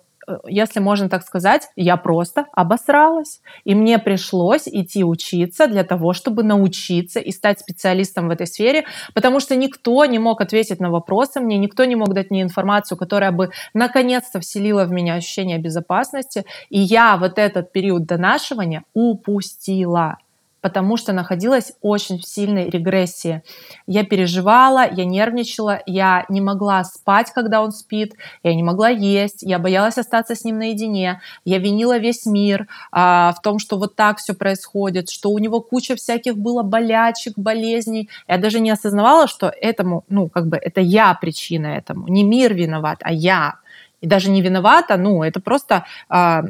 если 0.47 0.79
можно 0.79 1.09
так 1.09 1.23
сказать, 1.23 1.69
я 1.75 1.97
просто 1.97 2.45
обосралась. 2.53 3.41
И 3.63 3.75
мне 3.75 3.99
пришлось 3.99 4.67
идти 4.67 5.03
учиться 5.03 5.67
для 5.67 5.83
того, 5.83 6.13
чтобы 6.13 6.43
научиться 6.43 7.19
и 7.19 7.31
стать 7.31 7.59
специалистом 7.59 8.27
в 8.27 8.31
этой 8.31 8.47
сфере, 8.47 8.85
потому 9.13 9.39
что 9.39 9.55
никто 9.55 10.03
не 10.05 10.19
мог 10.19 10.41
ответить 10.41 10.79
на 10.79 10.89
вопросы 10.89 11.39
мне, 11.39 11.57
никто 11.57 11.85
не 11.85 11.95
мог 11.95 12.13
дать 12.13 12.31
мне 12.31 12.41
информацию, 12.41 12.97
которая 12.97 13.31
бы 13.31 13.51
наконец-то 13.73 14.39
вселила 14.39 14.85
в 14.85 14.91
меня 14.91 15.15
ощущение 15.15 15.57
безопасности. 15.57 16.45
И 16.69 16.79
я 16.79 17.17
вот 17.17 17.37
этот 17.37 17.71
период 17.71 18.05
донашивания 18.05 18.83
упустила 18.93 20.17
потому 20.65 20.97
что 20.97 21.13
находилась 21.13 21.73
очень 21.83 22.17
в 22.17 22.25
сильной 22.25 22.71
регрессии. 22.71 23.43
Я 23.85 24.03
переживала, 24.03 24.91
я 24.91 25.05
нервничала, 25.05 25.83
я 25.85 26.25
не 26.27 26.41
могла 26.41 26.83
спать, 26.83 27.29
когда 27.35 27.61
он 27.61 27.71
спит, 27.71 28.15
я 28.41 28.55
не 28.55 28.63
могла 28.63 28.89
есть, 28.89 29.43
я 29.43 29.59
боялась 29.59 29.99
остаться 29.99 30.33
с 30.33 30.43
ним 30.43 30.57
наедине, 30.57 31.21
я 31.43 31.59
винила 31.59 31.99
весь 31.99 32.25
мир 32.25 32.67
а, 32.91 33.33
в 33.33 33.43
том, 33.43 33.59
что 33.59 33.77
вот 33.77 33.95
так 33.95 34.17
все 34.17 34.33
происходит, 34.33 35.11
что 35.11 35.29
у 35.29 35.37
него 35.37 35.61
куча 35.61 35.95
всяких 35.95 36.35
было 36.35 36.63
болячек, 36.63 37.37
болезней. 37.37 38.09
Я 38.27 38.39
даже 38.39 38.59
не 38.59 38.71
осознавала, 38.71 39.27
что 39.27 39.53
этому, 39.61 40.03
ну, 40.09 40.29
как 40.29 40.47
бы 40.47 40.57
это 40.57 40.81
я 40.81 41.13
причина 41.13 41.67
этому, 41.67 42.07
не 42.07 42.23
мир 42.23 42.55
виноват, 42.55 43.01
а 43.03 43.13
я. 43.13 43.59
И 44.01 44.07
даже 44.07 44.31
не 44.31 44.41
виновата, 44.41 44.97
ну, 44.97 45.21
это 45.21 45.39
просто 45.39 45.85
а, 46.09 46.41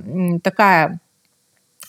такая 0.42 1.02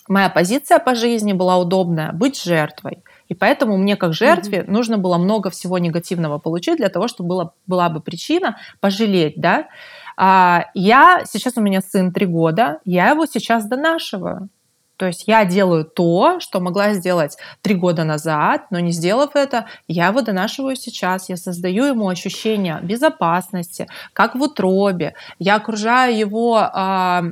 моя 0.09 0.29
позиция 0.29 0.79
по 0.79 0.95
жизни 0.95 1.33
была 1.33 1.59
удобная 1.59 2.13
быть 2.13 2.43
жертвой. 2.43 3.03
И 3.29 3.35
поэтому 3.35 3.77
мне 3.77 3.97
как 3.97 4.15
жертве 4.15 4.59
mm-hmm. 4.59 4.71
нужно 4.71 4.99
было 4.99 5.19
много 5.19 5.51
всего 5.51 5.79
негативного 5.79 6.39
получить 6.39 6.77
для 6.77 6.89
того, 6.89 7.09
чтобы 7.09 7.29
была, 7.29 7.53
была 7.67 7.89
бы 7.89 8.01
причина 8.01 8.59
пожалеть, 8.81 9.35
да. 9.37 9.69
А, 10.17 10.67
я, 10.75 11.23
сейчас 11.27 11.57
у 11.57 11.61
меня 11.61 11.81
сын 11.81 12.13
три 12.13 12.27
года, 12.27 12.81
я 12.85 13.11
его 13.11 13.27
сейчас 13.27 13.67
донашиваю. 13.67 14.49
То 14.97 15.07
есть 15.07 15.25
я 15.27 15.45
делаю 15.45 15.85
то, 15.85 16.41
что 16.41 16.59
могла 16.59 16.95
сделать 16.95 17.37
три 17.61 17.75
года 17.75 18.05
назад, 18.05 18.67
но 18.71 18.81
не 18.81 18.93
сделав 18.93 19.37
это, 19.37 19.67
я 19.89 20.07
его 20.07 20.23
донашиваю 20.23 20.75
сейчас. 20.75 21.29
Я 21.29 21.37
создаю 21.37 21.85
ему 21.85 22.09
ощущение 22.09 22.81
безопасности, 22.83 23.89
как 24.15 24.35
в 24.35 24.41
утробе. 24.41 25.15
Я 25.39 25.57
окружаю 25.57 26.17
его 26.17 26.57
а, 26.57 27.25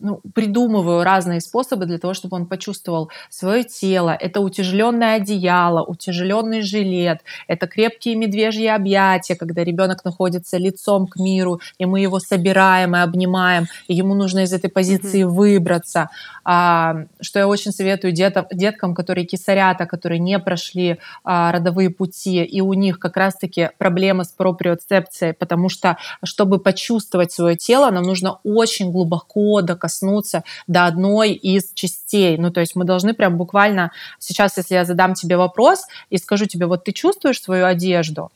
ну, 0.00 0.20
придумываю 0.34 1.02
разные 1.02 1.40
способы 1.40 1.86
для 1.86 1.98
того, 1.98 2.14
чтобы 2.14 2.36
он 2.36 2.46
почувствовал 2.46 3.10
свое 3.30 3.64
тело. 3.64 4.10
Это 4.10 4.40
утяжеленное 4.40 5.16
одеяло, 5.16 5.82
утяжеленный 5.82 6.62
жилет, 6.62 7.20
это 7.48 7.66
крепкие 7.66 8.14
медвежьи 8.14 8.66
объятия, 8.66 9.34
когда 9.34 9.64
ребенок 9.64 10.04
находится 10.04 10.56
лицом 10.56 11.06
к 11.06 11.16
миру, 11.16 11.60
и 11.78 11.84
мы 11.84 12.00
его 12.00 12.20
собираем 12.20 12.94
и 12.94 13.00
обнимаем, 13.00 13.66
и 13.88 13.94
ему 13.94 14.14
нужно 14.14 14.40
из 14.40 14.52
этой 14.52 14.70
позиции 14.70 15.24
mm-hmm. 15.24 15.28
выбраться. 15.28 16.10
А, 16.44 17.04
что 17.20 17.40
я 17.40 17.48
очень 17.48 17.72
советую 17.72 18.12
детям, 18.12 18.46
деткам, 18.52 18.94
которые 18.94 19.26
кисарята, 19.26 19.86
которые 19.86 20.20
не 20.20 20.38
прошли 20.38 20.98
а, 21.24 21.52
родовые 21.52 21.90
пути, 21.90 22.44
и 22.44 22.60
у 22.60 22.72
них 22.72 22.98
как 22.98 23.16
раз-таки 23.16 23.70
проблемы 23.78 24.24
с 24.24 24.28
проприоцепцией, 24.28 25.34
потому 25.34 25.68
что, 25.68 25.98
чтобы 26.24 26.58
почувствовать 26.58 27.32
свое 27.32 27.56
тело, 27.56 27.90
нам 27.90 28.04
нужно 28.04 28.38
очень 28.44 28.92
глубоко 28.92 29.60
докасаться 29.60 29.87
коснуться 29.88 30.44
до 30.66 30.84
одной 30.84 31.32
из 31.32 31.72
частей. 31.74 32.36
Ну, 32.36 32.50
то 32.50 32.60
есть 32.60 32.76
мы 32.76 32.84
должны 32.84 33.14
прям 33.14 33.38
буквально 33.38 33.90
сейчас, 34.18 34.58
если 34.58 34.74
я 34.74 34.84
задам 34.84 35.14
тебе 35.14 35.36
вопрос 35.36 35.86
и 36.10 36.18
скажу 36.18 36.44
тебе, 36.44 36.66
вот 36.66 36.84
ты 36.84 36.92
чувствуешь 36.92 37.40
свою 37.40 37.64
одежду, 37.64 38.30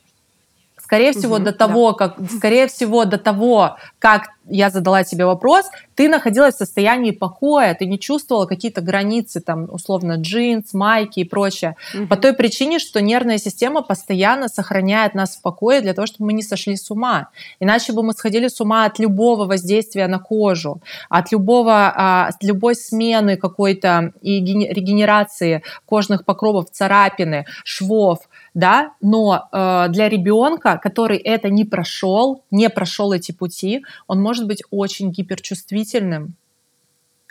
Скорее 0.93 1.11
всего, 1.13 1.35
угу, 1.35 1.45
до 1.45 1.53
того, 1.53 1.91
да. 1.91 1.97
как, 1.97 2.17
скорее 2.29 2.67
всего, 2.67 3.05
до 3.05 3.17
того, 3.17 3.77
как 3.97 4.29
я 4.47 4.69
задала 4.69 5.03
тебе 5.03 5.25
вопрос, 5.25 5.65
ты 5.95 6.09
находилась 6.09 6.55
в 6.55 6.57
состоянии 6.57 7.11
покоя, 7.11 7.73
ты 7.73 7.85
не 7.85 7.97
чувствовала 7.97 8.45
какие-то 8.45 8.81
границы, 8.81 9.39
там, 9.39 9.67
условно, 9.71 10.17
джинс, 10.17 10.73
майки 10.73 11.21
и 11.21 11.23
прочее. 11.23 11.75
Угу. 11.95 12.07
По 12.07 12.17
той 12.17 12.33
причине, 12.33 12.79
что 12.79 13.01
нервная 13.01 13.37
система 13.37 13.81
постоянно 13.81 14.49
сохраняет 14.49 15.15
нас 15.15 15.37
в 15.37 15.41
покое 15.41 15.81
для 15.81 15.93
того, 15.93 16.05
чтобы 16.05 16.27
мы 16.27 16.33
не 16.33 16.43
сошли 16.43 16.75
с 16.75 16.91
ума. 16.91 17.29
Иначе 17.59 17.93
бы 17.93 18.03
мы 18.03 18.13
сходили 18.13 18.47
с 18.47 18.59
ума 18.61 18.85
от 18.85 18.99
любого 18.99 19.45
воздействия 19.45 20.07
на 20.07 20.19
кожу, 20.19 20.81
от 21.09 21.31
любого, 21.31 21.91
а, 21.95 22.27
от 22.27 22.43
любой 22.43 22.75
смены 22.75 23.37
какой-то 23.37 24.11
и 24.21 24.39
регенерации 24.41 25.63
кожных 25.85 26.25
покровов, 26.25 26.65
царапины, 26.71 27.45
швов, 27.63 28.19
да, 28.53 28.93
но 29.01 29.49
э, 29.51 29.85
для 29.89 30.09
ребенка, 30.09 30.79
который 30.81 31.17
это 31.17 31.49
не 31.49 31.65
прошел, 31.65 32.43
не 32.51 32.69
прошел 32.69 33.11
эти 33.11 33.31
пути, 33.31 33.83
он 34.07 34.21
может 34.21 34.47
быть 34.47 34.61
очень 34.69 35.11
гиперчувствительным 35.11 36.35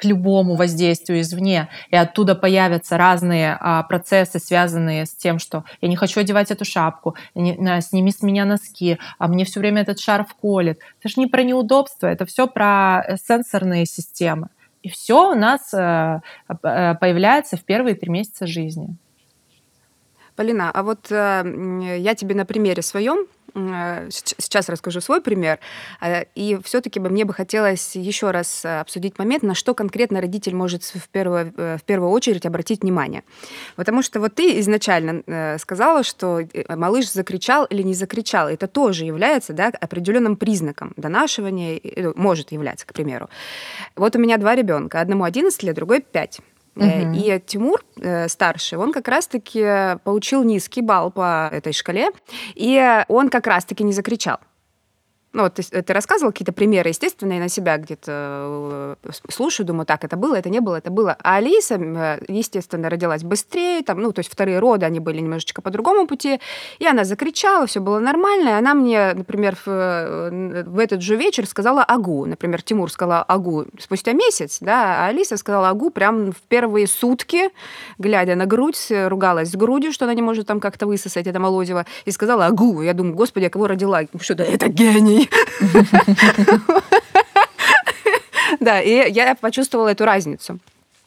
к 0.03 0.05
любому 0.05 0.57
воздействию 0.57 1.21
извне, 1.21 1.69
и 1.91 1.97
оттуда 1.97 2.35
появятся 2.35 2.97
разные 2.97 3.57
а, 3.61 3.85
процессы, 3.85 4.41
связанные 4.41 5.07
с 5.07 5.15
тем, 5.15 5.39
что 5.39 5.63
я 5.81 5.89
не 5.89 5.95
хочу 5.95 6.19
одевать 6.21 6.51
эту 6.51 6.65
шапку, 6.65 7.15
не, 7.37 7.55
на, 7.55 7.81
сними 7.81 8.11
с 8.11 8.21
меня 8.21 8.45
носки, 8.45 8.99
а 9.19 9.29
мне 9.29 9.45
все 9.45 9.61
время 9.61 9.83
этот 9.83 10.01
шарф 10.01 10.35
колет. 10.35 10.81
Это 10.99 11.09
же 11.09 11.15
не 11.19 11.29
про 11.29 11.45
неудобство, 11.45 12.09
это 12.09 12.27
все 12.27 12.49
про 12.49 13.05
э, 13.07 13.17
сенсорные 13.17 13.87
системы. 13.87 14.49
И 14.83 14.89
все 14.89 15.31
у 15.31 15.35
нас 15.37 15.73
э, 15.73 16.21
э, 16.49 16.95
появляется 16.97 17.57
в 17.57 17.63
первые 17.63 17.95
три 17.95 18.11
месяца 18.11 18.49
жизни. 18.49 18.97
Полина, 20.37 20.71
а 20.71 20.83
вот 20.83 21.11
э, 21.11 21.97
я 21.99 22.15
тебе 22.15 22.35
на 22.35 22.45
примере 22.45 22.83
своем 22.83 23.27
Э, 23.55 24.09
сейчас 24.11 24.69
расскажу 24.69 25.01
свой 25.01 25.21
пример. 25.21 25.59
Э, 26.01 26.25
и 26.35 26.59
все-таки 26.65 27.01
бы 27.01 27.11
мне 27.11 27.25
бы 27.25 27.35
хотелось 27.35 27.97
еще 27.97 28.31
раз 28.31 28.65
обсудить 28.65 29.19
момент, 29.19 29.43
на 29.43 29.55
что 29.55 29.75
конкретно 29.75 30.21
родитель 30.21 30.55
может 30.55 30.83
в 30.85 31.09
первую, 31.09 31.53
э, 31.57 31.77
в 31.79 31.83
первую 31.83 32.11
очередь 32.11 32.47
обратить 32.47 32.83
внимание. 32.83 33.23
Потому 33.77 34.03
что 34.03 34.21
вот 34.21 34.35
ты 34.35 34.59
изначально 34.61 35.23
сказала, 35.59 36.03
что 36.03 36.41
малыш 36.69 37.11
закричал 37.11 37.65
или 37.67 37.83
не 37.83 37.95
закричал. 37.95 38.49
Это 38.49 38.67
тоже 38.67 39.05
является 39.05 39.53
да, 39.53 39.73
определенным 39.81 40.37
признаком 40.37 40.93
донашивания, 40.97 41.81
может 42.17 42.53
являться, 42.53 42.87
к 42.87 42.93
примеру. 42.93 43.29
Вот 43.97 44.17
у 44.17 44.19
меня 44.19 44.39
два 44.39 44.55
ребенка. 44.55 45.01
Одному 45.01 45.25
11 45.25 45.63
лет, 45.63 45.75
другой 45.75 46.01
5. 46.01 46.41
Угу. 46.77 47.15
И 47.15 47.41
Тимур, 47.45 47.85
э, 48.01 48.29
старший, 48.29 48.79
он 48.79 48.93
как 48.93 49.09
раз-таки 49.09 49.99
получил 50.05 50.43
низкий 50.43 50.81
балл 50.81 51.11
по 51.11 51.49
этой 51.53 51.73
шкале, 51.73 52.11
и 52.55 53.05
он 53.09 53.29
как 53.29 53.47
раз-таки 53.47 53.85
не 53.85 53.93
закричал. 53.93 54.39
Ну, 55.33 55.45
вот 55.45 55.55
ты, 55.55 55.63
ты 55.63 55.93
рассказывал 55.95 56.31
какие-то 56.31 56.53
примеры, 56.53 56.91
естественно, 56.91 57.33
я 57.33 57.41
на 57.41 57.49
себя 57.49 57.79
где-то 57.79 58.97
э, 59.03 59.13
слушаю, 59.31 59.67
думаю, 59.67 59.87
так, 59.87 60.05
это 60.05 60.17
было, 60.17 60.35
это 60.35 60.51
не 60.51 60.61
было, 60.61 60.77
это 60.77 60.91
было. 60.91 61.17
А 61.23 61.37
Алиса, 61.37 61.77
э, 61.77 62.19
естественно, 62.29 62.91
родилась 62.91 63.23
быстрее, 63.23 63.83
там, 63.83 64.01
ну, 64.01 64.13
то 64.13 64.19
есть 64.19 64.31
вторые 64.31 64.59
роды, 64.59 64.85
они 64.85 65.01
были 65.01 65.21
немножечко 65.21 65.63
по 65.63 65.71
другому 65.71 66.07
пути, 66.07 66.39
и 66.79 66.87
она 66.87 67.05
закричала, 67.05 67.67
все 67.67 67.81
было 67.81 67.99
нормально, 67.99 68.51
и 68.51 68.53
она 68.53 68.75
мне, 68.75 69.15
например, 69.15 69.57
в, 69.57 69.69
э, 69.69 70.65
в 70.65 70.79
этот 70.79 71.01
же 71.01 71.17
вечер 71.17 71.47
сказала 71.47 71.83
«агу». 71.83 72.27
Например, 72.27 72.61
Тимур 72.61 72.93
сказала 72.93 73.23
«агу» 73.23 73.65
спустя 73.79 74.13
месяц, 74.13 74.59
да, 74.61 75.07
а 75.07 75.09
Алиса 75.09 75.39
сказала 75.39 75.71
«агу» 75.71 75.89
прям 75.89 76.33
в 76.33 76.43
первые 76.49 76.87
сутки, 76.87 77.49
глядя 77.97 78.35
на 78.35 78.45
грудь, 78.45 78.93
ругалась 79.07 79.51
с 79.51 79.57
грудью, 79.57 79.93
что 79.93 80.05
она 80.05 80.13
не 80.13 80.23
может 80.23 80.47
там 80.47 80.61
как-то 80.61 80.87
высосать 80.87 81.27
это 81.27 81.41
молодево, 81.41 81.87
и 82.05 82.11
сказала 82.11 82.45
«агу». 82.45 82.83
Я 82.83 82.93
думаю, 82.93 83.15
господи, 83.15 83.45
я 83.45 83.51
кого 83.51 83.67
родила? 83.67 84.03
Что 84.21 84.35
да, 84.35 84.45
это 84.45 84.69
гений! 84.69 85.22
Да, 88.61 88.81
и 88.81 89.11
я 89.11 89.35
почувствовала 89.35 89.89
эту 89.89 90.05
разницу. 90.05 90.59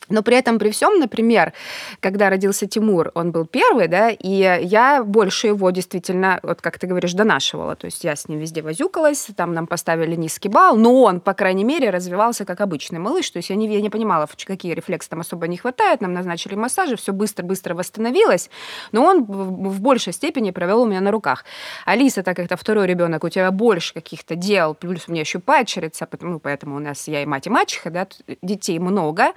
Но 0.09 0.21
при 0.21 0.37
этом, 0.37 0.59
при 0.59 0.69
всем, 0.69 0.99
например, 0.99 1.53
когда 1.99 2.29
родился 2.29 2.67
Тимур, 2.67 3.11
он 3.15 3.31
был 3.31 3.45
первый, 3.45 3.87
да, 3.87 4.09
и 4.09 4.59
я 4.63 5.03
больше 5.03 5.47
его 5.47 5.71
действительно, 5.71 6.39
вот 6.43 6.61
как 6.61 6.79
ты 6.79 6.87
говоришь, 6.87 7.13
донашивала. 7.13 7.75
То 7.75 7.85
есть 7.85 8.03
я 8.03 8.15
с 8.15 8.27
ним 8.27 8.39
везде 8.39 8.61
возюкалась, 8.61 9.27
там 9.35 9.53
нам 9.53 9.67
поставили 9.67 10.15
низкий 10.15 10.49
балл, 10.49 10.77
но 10.77 11.03
он, 11.03 11.19
по 11.19 11.33
крайней 11.33 11.63
мере, 11.63 11.89
развивался 11.89 12.45
как 12.45 12.61
обычный 12.61 12.99
малыш. 12.99 13.29
То 13.29 13.37
есть 13.37 13.49
я 13.49 13.55
не, 13.55 13.67
я 13.67 13.81
не 13.81 13.89
понимала, 13.89 14.27
какие 14.45 14.73
рефлексы 14.73 15.09
там 15.09 15.21
особо 15.21 15.47
не 15.47 15.57
хватает. 15.57 16.01
Нам 16.01 16.13
назначили 16.13 16.55
массажи, 16.55 16.95
все 16.95 17.11
быстро-быстро 17.11 17.73
восстановилось, 17.73 18.49
но 18.91 19.03
он 19.03 19.23
в, 19.23 19.81
большей 19.81 20.13
степени 20.13 20.51
провел 20.51 20.81
у 20.81 20.85
меня 20.85 21.01
на 21.01 21.11
руках. 21.11 21.45
Алиса, 21.85 22.23
так 22.23 22.35
как 22.35 22.45
это 22.45 22.57
второй 22.57 22.87
ребенок, 22.87 23.23
у 23.23 23.29
тебя 23.29 23.51
больше 23.51 23.93
каких-то 23.93 24.35
дел, 24.35 24.73
плюс 24.73 25.05
у 25.07 25.11
меня 25.11 25.21
еще 25.21 25.39
падчерица, 25.39 26.07
ну, 26.21 26.39
поэтому 26.39 26.75
у 26.75 26.79
нас 26.79 27.07
я 27.07 27.21
и 27.21 27.25
мать, 27.25 27.47
и 27.47 27.49
мачеха, 27.49 27.89
да, 27.89 28.07
детей 28.41 28.79
много 28.79 29.33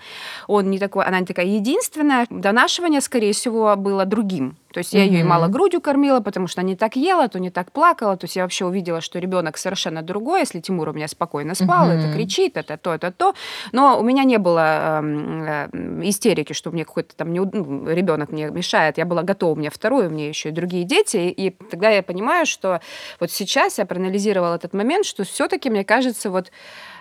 не 0.66 0.78
такой, 0.78 1.04
она 1.04 1.20
не 1.20 1.26
такая 1.26 1.46
единственная. 1.46 2.26
Донашивание, 2.30 3.00
скорее 3.00 3.32
всего, 3.32 3.74
было 3.76 4.04
другим. 4.04 4.56
То 4.72 4.78
есть 4.78 4.92
я 4.92 5.04
mm-hmm. 5.04 5.08
ее 5.08 5.20
и 5.20 5.24
мало 5.24 5.48
грудью 5.48 5.80
кормила, 5.80 6.20
потому 6.20 6.46
что 6.46 6.60
она 6.60 6.68
не 6.68 6.76
так 6.76 6.94
ела, 6.94 7.28
то 7.28 7.40
не 7.40 7.50
так 7.50 7.72
плакала. 7.72 8.16
То 8.16 8.26
есть 8.26 8.36
я 8.36 8.42
вообще 8.42 8.66
увидела, 8.66 9.00
что 9.00 9.18
ребенок 9.18 9.56
совершенно 9.56 10.02
другой. 10.02 10.40
Если 10.40 10.60
Тимур 10.60 10.90
у 10.90 10.92
меня 10.92 11.08
спокойно 11.08 11.54
спал, 11.54 11.88
mm-hmm. 11.88 11.98
это 11.98 12.12
кричит, 12.12 12.56
это 12.56 12.76
то, 12.76 12.94
это 12.94 13.10
то. 13.10 13.34
Но 13.72 13.98
у 13.98 14.02
меня 14.02 14.24
не 14.24 14.38
было 14.38 15.00
э, 15.02 15.68
истерики, 16.04 16.52
что 16.52 16.70
мне 16.70 16.84
какой-то 16.84 17.16
там 17.16 17.32
не, 17.32 17.40
ну, 17.40 17.88
ребенок 17.88 18.30
мне 18.30 18.50
мешает. 18.50 18.98
Я 18.98 19.06
была 19.06 19.22
готова, 19.22 19.52
у 19.52 19.56
меня 19.56 19.70
второй, 19.70 20.06
у 20.06 20.10
меня 20.10 20.28
еще 20.28 20.50
и 20.50 20.52
другие 20.52 20.84
дети. 20.84 21.16
И 21.16 21.50
тогда 21.70 21.88
я 21.88 22.02
понимаю, 22.02 22.44
что 22.44 22.80
вот 23.20 23.30
сейчас 23.30 23.78
я 23.78 23.86
проанализировала 23.86 24.56
этот 24.56 24.74
момент, 24.74 25.06
что 25.06 25.24
все-таки, 25.24 25.70
мне 25.70 25.84
кажется, 25.84 26.30
вот 26.30 26.52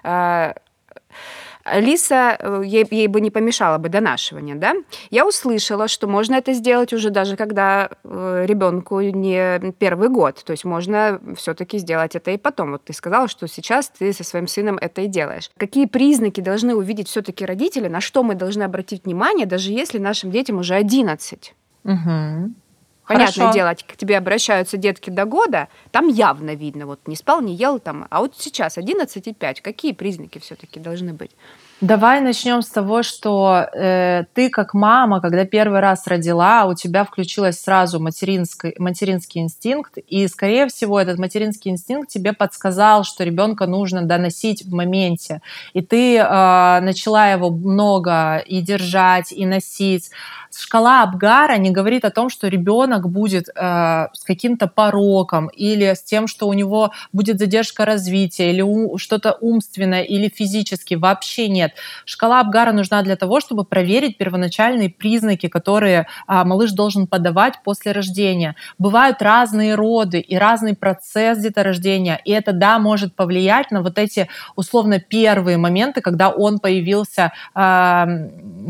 э, 0.03 0.53
Лиса, 1.73 2.37
э, 2.39 2.61
ей, 2.65 2.85
ей 2.89 3.07
бы 3.07 3.21
не 3.21 3.31
помешало 3.31 3.77
бы 3.77 3.89
донашивание, 3.89 4.55
да? 4.55 4.75
Я 5.09 5.27
услышала, 5.27 5.87
что 5.87 6.07
можно 6.07 6.35
это 6.35 6.53
сделать 6.53 6.93
уже 6.93 7.09
даже 7.09 7.35
когда 7.35 7.89
э, 8.03 8.45
ребенку 8.47 8.99
не 9.01 9.71
первый 9.73 10.09
год, 10.09 10.43
то 10.43 10.51
есть 10.51 10.65
можно 10.65 11.19
все-таки 11.35 11.77
сделать 11.77 12.15
это 12.15 12.31
и 12.31 12.37
потом. 12.37 12.71
Вот 12.71 12.83
ты 12.85 12.93
сказала, 12.93 13.27
что 13.27 13.47
сейчас 13.47 13.89
ты 13.89 14.13
со 14.13 14.23
своим 14.23 14.47
сыном 14.47 14.77
это 14.79 15.01
и 15.01 15.07
делаешь. 15.07 15.49
Какие 15.57 15.85
признаки 15.85 16.41
должны 16.41 16.75
увидеть 16.75 17.07
все-таки 17.09 17.45
родители, 17.45 17.87
на 17.87 18.01
что 18.01 18.23
мы 18.23 18.35
должны 18.35 18.63
обратить 18.63 19.05
внимание, 19.05 19.45
даже 19.45 19.71
если 19.71 19.97
нашим 19.97 20.31
детям 20.31 20.57
уже 20.59 20.75
11? 20.75 21.53
Угу. 21.83 22.53
Понятное 23.07 23.47
Хорошо. 23.47 23.53
дело, 23.53 23.73
к 23.73 23.95
тебе 23.95 24.17
обращаются 24.17 24.75
детки 24.75 25.09
до 25.09 25.23
года, 25.23 25.69
там 25.91 26.09
явно 26.09 26.55
видно, 26.55 26.85
вот 26.85 27.07
не 27.07 27.15
спал, 27.15 27.41
не 27.41 27.55
ел 27.55 27.79
там. 27.79 28.05
А 28.09 28.19
вот 28.19 28.35
сейчас 28.37 28.77
11,5, 28.77 29.61
какие 29.61 29.93
признаки 29.93 30.39
все-таки 30.39 30.79
должны 30.79 31.13
быть? 31.13 31.31
Давай 31.79 32.21
начнем 32.21 32.63
с 32.63 32.69
того, 32.69 33.03
что 33.03 33.67
э, 33.71 34.23
ты 34.33 34.49
как 34.49 34.73
мама, 34.73 35.21
когда 35.21 35.45
первый 35.45 35.79
раз 35.79 36.07
родила, 36.07 36.65
у 36.65 36.73
тебя 36.73 37.03
включилась 37.03 37.59
сразу 37.59 37.99
материнский, 37.99 38.73
материнский 38.79 39.41
инстинкт, 39.41 39.99
и, 40.07 40.27
скорее 40.27 40.67
всего, 40.69 40.99
этот 40.99 41.19
материнский 41.19 41.69
инстинкт 41.69 42.09
тебе 42.09 42.33
подсказал, 42.33 43.03
что 43.03 43.23
ребенка 43.23 43.67
нужно 43.67 44.01
доносить 44.01 44.65
в 44.65 44.73
моменте. 44.73 45.43
И 45.73 45.81
ты 45.83 46.17
э, 46.17 46.79
начала 46.81 47.29
его 47.29 47.51
много 47.51 48.37
и 48.37 48.61
держать, 48.61 49.31
и 49.31 49.45
носить 49.45 50.09
шкала 50.57 51.03
Абгара 51.03 51.57
не 51.57 51.71
говорит 51.71 52.05
о 52.05 52.11
том, 52.11 52.29
что 52.29 52.47
ребенок 52.47 53.09
будет 53.09 53.49
э, 53.49 54.07
с 54.13 54.23
каким-то 54.23 54.67
пороком 54.67 55.47
или 55.47 55.93
с 55.93 56.03
тем, 56.03 56.27
что 56.27 56.47
у 56.47 56.53
него 56.53 56.91
будет 57.13 57.39
задержка 57.39 57.85
развития 57.85 58.51
или 58.51 58.61
у, 58.61 58.97
что-то 58.97 59.37
умственное 59.39 60.03
или 60.03 60.29
физически. 60.29 60.95
Вообще 60.95 61.47
нет. 61.47 61.66
Шкала 62.05 62.41
Абгара 62.41 62.71
нужна 62.71 63.01
для 63.01 63.15
того, 63.15 63.39
чтобы 63.39 63.63
проверить 63.65 64.17
первоначальные 64.17 64.89
признаки, 64.89 65.47
которые 65.47 66.07
э, 66.27 66.43
малыш 66.43 66.71
должен 66.71 67.07
подавать 67.07 67.55
после 67.63 67.91
рождения. 67.91 68.55
Бывают 68.77 69.21
разные 69.21 69.75
роды 69.75 70.19
и 70.19 70.37
разный 70.37 70.75
процесс 70.75 71.39
деторождения, 71.39 72.19
и 72.23 72.31
это, 72.31 72.53
да, 72.53 72.79
может 72.79 73.15
повлиять 73.15 73.71
на 73.71 73.81
вот 73.81 73.97
эти 73.97 74.29
условно 74.55 74.99
первые 74.99 75.57
моменты, 75.57 76.01
когда 76.01 76.29
он 76.29 76.59
появился, 76.59 77.31
э, 77.55 78.05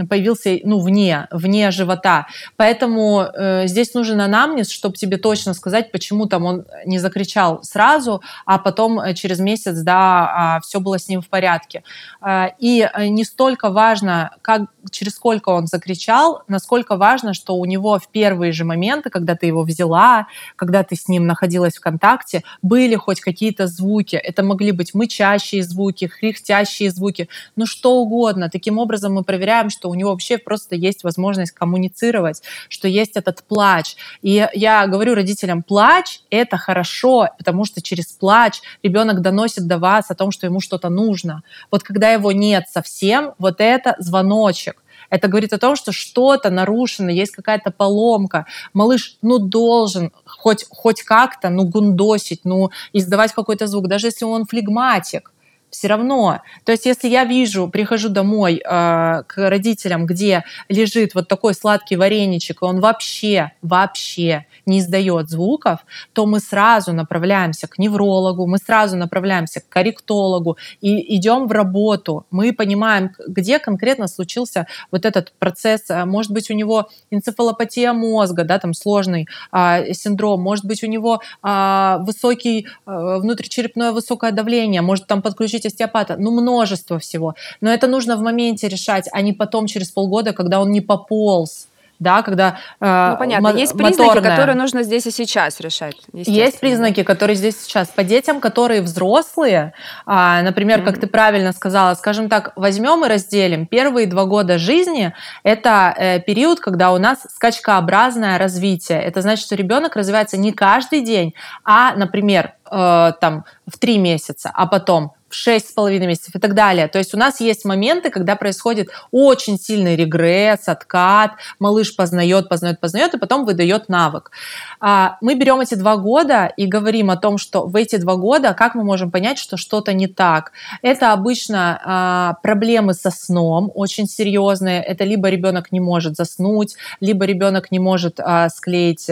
появился 0.09 0.59
ну, 0.63 0.79
вне, 0.79 1.27
вне 1.31 1.71
живота. 1.71 2.27
Поэтому 2.55 3.21
э, 3.21 3.67
здесь 3.67 3.93
нужен 3.93 4.21
анамнез, 4.21 4.69
чтобы 4.69 4.95
тебе 4.95 5.17
точно 5.17 5.53
сказать, 5.53 5.91
почему 5.91 6.25
там 6.27 6.45
он 6.45 6.65
не 6.85 6.99
закричал 6.99 7.63
сразу, 7.63 8.21
а 8.45 8.57
потом 8.57 8.99
э, 8.99 9.13
через 9.13 9.39
месяц, 9.39 9.79
да, 9.81 10.59
все 10.63 10.79
было 10.79 10.99
с 10.99 11.07
ним 11.07 11.21
в 11.21 11.27
порядке. 11.29 11.83
Э, 12.21 12.49
э, 12.93 13.07
не 13.07 13.23
столько 13.23 13.69
важно, 13.69 14.35
как, 14.41 14.63
через 14.91 15.13
сколько 15.15 15.49
он 15.49 15.67
закричал, 15.67 16.43
насколько 16.47 16.95
важно, 16.95 17.33
что 17.33 17.55
у 17.55 17.65
него 17.65 17.99
в 17.99 18.09
первые 18.09 18.51
же 18.51 18.63
моменты, 18.63 19.09
когда 19.09 19.35
ты 19.35 19.47
его 19.47 19.63
взяла, 19.63 20.27
когда 20.55 20.83
ты 20.83 20.95
с 20.95 21.07
ним 21.07 21.25
находилась 21.25 21.75
в 21.75 21.81
контакте, 21.81 22.43
были 22.61 22.95
хоть 22.95 23.19
какие-то 23.19 23.67
звуки. 23.67 24.15
Это 24.15 24.43
могли 24.43 24.71
быть 24.71 24.93
мычащие 24.93 25.63
звуки, 25.63 26.05
хрихтящие 26.05 26.91
звуки, 26.91 27.29
ну 27.55 27.65
что 27.65 27.95
угодно. 27.95 28.49
Таким 28.49 28.77
образом 28.77 29.13
мы 29.13 29.23
проверяем, 29.23 29.69
что 29.69 29.89
у 29.89 29.95
него 29.95 30.11
вообще 30.11 30.37
просто 30.37 30.75
есть 30.75 31.03
возможность 31.03 31.51
коммуницировать, 31.51 32.41
что 32.69 32.87
есть 32.87 33.15
этот 33.15 33.43
плач. 33.43 33.95
И 34.21 34.47
я 34.53 34.87
говорю 34.87 35.15
родителям, 35.15 35.63
плач— 35.63 36.21
это 36.29 36.57
хорошо, 36.57 37.29
потому 37.37 37.65
что 37.65 37.81
через 37.81 38.07
плач 38.07 38.61
ребенок 38.83 39.21
доносит 39.21 39.67
до 39.67 39.77
вас 39.77 40.11
о 40.11 40.15
том, 40.15 40.31
что 40.31 40.45
ему 40.45 40.59
что-то 40.61 40.89
нужно. 40.89 41.43
Вот 41.71 41.83
когда 41.83 42.09
его 42.11 42.31
нет 42.31 42.65
совсем, 42.77 43.33
вот 43.39 43.55
это 43.59 43.95
звоночек. 43.97 44.83
Это 45.09 45.27
говорит 45.27 45.53
о 45.53 45.57
том, 45.57 45.75
что 45.75 45.91
что-то 45.91 46.49
нарушено, 46.49 47.09
есть 47.09 47.31
какая-то 47.31 47.71
поломка. 47.71 48.45
Малыш, 48.73 49.17
ну, 49.21 49.39
должен 49.39 50.11
хоть, 50.25 50.65
хоть 50.69 51.01
как-то, 51.01 51.49
ну, 51.49 51.63
гундосить, 51.65 52.41
ну, 52.43 52.69
издавать 52.93 53.33
какой-то 53.33 53.67
звук, 53.67 53.87
даже 53.87 54.07
если 54.07 54.25
он 54.25 54.45
флегматик 54.45 55.31
все 55.69 55.87
равно. 55.87 56.41
То 56.63 56.71
есть, 56.71 56.85
если 56.85 57.07
я 57.09 57.25
вижу, 57.25 57.67
прихожу 57.67 58.09
домой 58.09 58.55
э, 58.55 59.23
к 59.27 59.49
родителям, 59.49 60.05
где 60.05 60.43
лежит 60.69 61.13
вот 61.13 61.27
такой 61.27 61.53
сладкий 61.53 61.95
вареничек, 61.95 62.61
и 62.61 62.65
он 62.65 62.79
вообще, 62.79 63.51
вообще 63.61 64.45
не 64.65 64.79
издает 64.79 65.29
звуков, 65.29 65.79
то 66.13 66.25
мы 66.25 66.39
сразу 66.39 66.93
направляемся 66.93 67.67
к 67.67 67.77
неврологу, 67.77 68.47
мы 68.47 68.57
сразу 68.57 68.97
направляемся 68.97 69.59
к 69.59 69.69
корректологу 69.69 70.57
и 70.81 71.15
идем 71.15 71.47
в 71.47 71.51
работу. 71.51 72.25
Мы 72.31 72.53
понимаем, 72.53 73.11
где 73.27 73.59
конкретно 73.59 74.07
случился 74.07 74.67
вот 74.91 75.05
этот 75.05 75.33
процесс. 75.37 75.89
Э, 75.89 76.05
может 76.05 76.31
быть, 76.31 76.49
у 76.49 76.53
него 76.53 76.89
энцефалопатия 77.11 77.93
мозга, 77.93 78.43
да, 78.45 78.57
там 78.57 78.73
сложный 78.73 79.27
э, 79.51 79.93
синдром, 79.93 80.41
может 80.41 80.65
быть, 80.65 80.83
у 80.83 80.87
него 80.87 81.21
э, 81.43 81.97
высокий 81.99 82.67
э, 82.85 83.17
внутричерепное 83.19 83.91
высокое 83.91 84.31
давление, 84.31 84.81
может 84.81 85.07
там 85.07 85.21
подключить 85.21 85.56
включить 85.57 85.65
остеопата, 85.65 86.15
ну 86.17 86.31
множество 86.31 86.97
всего. 86.97 87.35
Но 87.61 87.69
это 87.69 87.87
нужно 87.87 88.15
в 88.15 88.21
моменте 88.21 88.67
решать, 88.67 89.09
а 89.11 89.21
не 89.21 89.33
потом 89.33 89.67
через 89.67 89.89
полгода, 89.91 90.33
когда 90.33 90.59
он 90.59 90.71
не 90.71 90.81
пополз. 90.81 91.67
да, 91.99 92.21
когда 92.21 92.57
э, 92.79 93.09
Ну, 93.11 93.17
понятно, 93.17 93.57
есть 93.57 93.73
признаки, 93.73 94.07
моторная. 94.07 94.31
которые 94.31 94.55
нужно 94.55 94.83
здесь 94.83 95.07
и 95.07 95.11
сейчас 95.11 95.59
решать. 95.59 95.95
Есть 96.13 96.59
признаки, 96.59 97.03
которые 97.03 97.35
здесь 97.35 97.55
сейчас. 97.59 97.87
По 97.87 98.03
детям, 98.03 98.39
которые 98.39 98.81
взрослые, 98.81 99.73
а, 100.05 100.43
например, 100.43 100.79
mm-hmm. 100.79 100.85
как 100.85 100.99
ты 100.99 101.07
правильно 101.07 101.53
сказала, 101.53 101.95
скажем 101.95 102.29
так, 102.29 102.51
возьмем 102.55 103.03
и 103.05 103.07
разделим. 103.07 103.65
Первые 103.65 104.05
два 104.05 104.25
года 104.25 104.57
жизни– 104.59 105.11
это 105.43 105.95
э, 105.97 106.19
период, 106.19 106.59
когда 106.59 106.91
у 106.91 106.99
нас 106.99 107.25
скачкообразное 107.35 108.37
развитие. 108.37 109.01
Это 109.01 109.21
значит, 109.21 109.45
что 109.45 109.55
ребенок 109.55 109.95
развивается 109.95 110.37
не 110.37 110.51
каждый 110.51 111.01
день, 111.01 111.33
а, 111.63 111.95
например, 111.95 112.53
э, 112.71 113.11
там 113.19 113.43
в 113.65 113.79
три 113.79 113.97
месяца, 113.97 114.51
а 114.53 114.67
потом 114.67 115.13
в 115.29 115.35
шесть 115.35 115.69
с 115.69 115.71
половиной 115.71 116.07
месяцев 116.07 116.35
и 116.35 116.39
так 116.39 116.53
далее. 116.53 116.87
То 116.87 116.99
есть 116.99 117.13
у 117.13 117.17
нас 117.17 117.41
есть 117.41 117.65
моменты, 117.65 118.09
когда 118.09 118.35
происходит 118.35 118.89
очень 119.11 119.59
сильный 119.59 119.95
регресс, 119.95 120.67
откат, 120.67 121.31
малыш 121.59 121.95
познает, 121.95 122.49
познает, 122.49 122.79
познает, 122.79 123.13
и 123.13 123.17
потом 123.17 123.45
выдает 123.45 123.89
навык. 123.89 124.31
А, 124.79 125.17
мы 125.21 125.35
берем 125.35 125.59
эти 125.59 125.75
два 125.75 125.97
года 125.97 126.51
и 126.57 126.65
говорим 126.65 127.09
о 127.09 127.17
том, 127.17 127.37
что 127.37 127.65
в 127.65 127.75
эти 127.75 127.97
два 127.97 128.15
года 128.15 128.53
как 128.53 128.75
мы 128.75 128.83
можем 128.83 129.11
понять, 129.11 129.37
что 129.37 129.57
что-то 129.57 129.93
не 129.93 130.07
так. 130.07 130.51
Это 130.81 131.13
обычно 131.13 131.81
а, 131.83 132.33
проблемы 132.41 132.93
со 132.93 133.11
сном 133.11 133.71
очень 133.73 134.07
серьезные. 134.07 134.81
Это 134.81 135.03
либо 135.03 135.29
ребенок 135.29 135.71
не 135.71 135.79
может 135.79 136.15
заснуть, 136.15 136.75
либо 136.99 137.25
ребенок 137.25 137.71
не 137.71 137.79
может 137.79 138.19
а, 138.19 138.49
склеить 138.49 139.07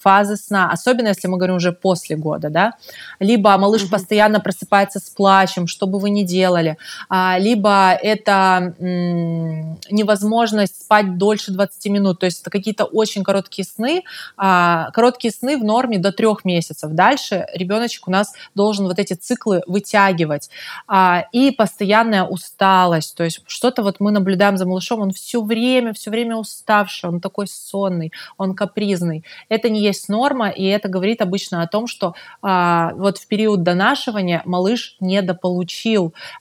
фазы 0.00 0.36
сна, 0.36 0.70
особенно 0.70 1.08
если 1.08 1.28
мы 1.28 1.36
говорим 1.36 1.56
уже 1.56 1.72
после 1.72 2.16
года, 2.16 2.50
да. 2.50 2.74
Либо 3.18 3.56
малыш 3.56 3.82
угу. 3.82 3.92
постоянно 3.92 4.40
просыпается 4.40 4.98
с 4.98 5.10
плачем, 5.10 5.59
плачем, 5.60 5.66
что 5.66 5.86
бы 5.86 5.98
вы 5.98 6.10
ни 6.10 6.22
делали, 6.22 6.76
а, 7.08 7.38
либо 7.38 7.92
это 7.92 8.74
невозможность 8.78 10.82
спать 10.82 11.18
дольше 11.18 11.52
20 11.52 11.86
минут, 11.86 12.20
то 12.20 12.26
есть 12.26 12.42
это 12.42 12.50
какие-то 12.50 12.84
очень 12.84 13.24
короткие 13.24 13.64
сны, 13.64 14.02
а, 14.36 14.90
короткие 14.92 15.32
сны 15.32 15.56
в 15.56 15.64
норме 15.64 15.98
до 15.98 16.12
трех 16.12 16.44
месяцев. 16.44 16.92
Дальше 16.92 17.46
ребеночек 17.54 18.08
у 18.08 18.10
нас 18.10 18.32
должен 18.54 18.86
вот 18.86 18.98
эти 18.98 19.14
циклы 19.14 19.62
вытягивать. 19.66 20.50
А, 20.86 21.24
и 21.32 21.50
постоянная 21.50 22.24
усталость, 22.24 23.16
то 23.16 23.24
есть 23.24 23.42
что-то 23.46 23.82
вот 23.82 24.00
мы 24.00 24.10
наблюдаем 24.10 24.56
за 24.56 24.66
малышом, 24.66 25.00
он 25.00 25.10
все 25.10 25.42
время, 25.42 25.92
все 25.92 26.10
время 26.10 26.36
уставший, 26.36 27.10
он 27.10 27.20
такой 27.20 27.46
сонный, 27.46 28.12
он 28.38 28.54
капризный. 28.54 29.24
Это 29.48 29.68
не 29.68 29.80
есть 29.80 30.08
норма, 30.08 30.50
и 30.50 30.64
это 30.64 30.88
говорит 30.88 31.22
обычно 31.22 31.62
о 31.62 31.66
том, 31.66 31.86
что 31.86 32.14
вот 32.42 33.18
в 33.18 33.26
период 33.26 33.62
донашивания 33.62 34.42
малыш 34.44 34.96
не 35.00 35.10
недополучил, 35.10 35.39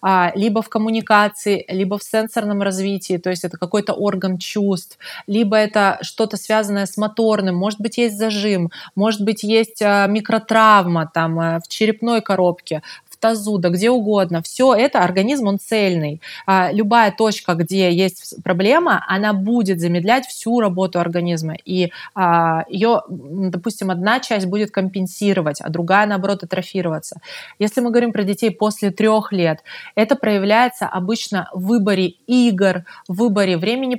а, 0.02 0.32
либо 0.36 0.62
в 0.62 0.70
коммуникации, 0.70 1.66
либо 1.68 1.98
в 1.98 2.04
сенсорном 2.04 2.62
развитии, 2.62 3.18
то 3.18 3.30
есть 3.30 3.44
это 3.44 3.58
какой-то 3.58 3.94
орган 3.94 4.38
чувств, 4.38 4.98
либо 5.28 5.56
это 5.56 5.98
что-то 6.02 6.38
связанное 6.38 6.86
с 6.86 6.98
моторным, 6.98 7.56
может 7.56 7.80
быть, 7.80 7.98
есть 7.98 8.18
зажим, 8.18 8.72
может 8.96 9.22
быть, 9.22 9.44
есть 9.44 9.82
а, 9.82 10.08
микротравма 10.08 11.10
там 11.14 11.40
э, 11.40 11.60
в 11.60 11.68
черепной 11.68 12.22
коробке, 12.22 12.82
тазу, 13.20 13.58
да 13.58 13.70
где 13.70 13.90
угодно. 13.90 14.42
Все 14.42 14.74
это 14.74 15.00
организм, 15.00 15.48
он 15.48 15.60
цельный. 15.60 16.22
А, 16.46 16.72
любая 16.72 17.12
точка, 17.12 17.54
где 17.54 17.92
есть 17.92 18.36
проблема, 18.44 19.04
она 19.08 19.34
будет 19.34 19.80
замедлять 19.80 20.26
всю 20.26 20.60
работу 20.60 21.00
организма. 21.00 21.56
И 21.66 21.92
а, 22.16 22.66
ее, 22.70 23.02
допустим, 23.10 23.92
одна 23.92 24.20
часть 24.20 24.48
будет 24.48 24.72
компенсировать, 24.72 25.62
а 25.62 25.70
другая, 25.70 26.08
наоборот, 26.08 26.44
атрофироваться. 26.44 27.20
Если 27.60 27.82
мы 27.82 27.92
говорим 27.92 28.12
про 28.12 28.24
детей 28.24 28.52
после 28.52 28.92
трех 28.92 29.32
лет, 29.32 29.64
это 29.96 30.16
проявляется 30.16 30.88
обычно 30.88 31.50
в 31.54 31.68
выборе 31.68 32.14
игр, 32.28 32.84
в 33.08 33.18
выборе 33.18 33.58
времени 33.58 33.96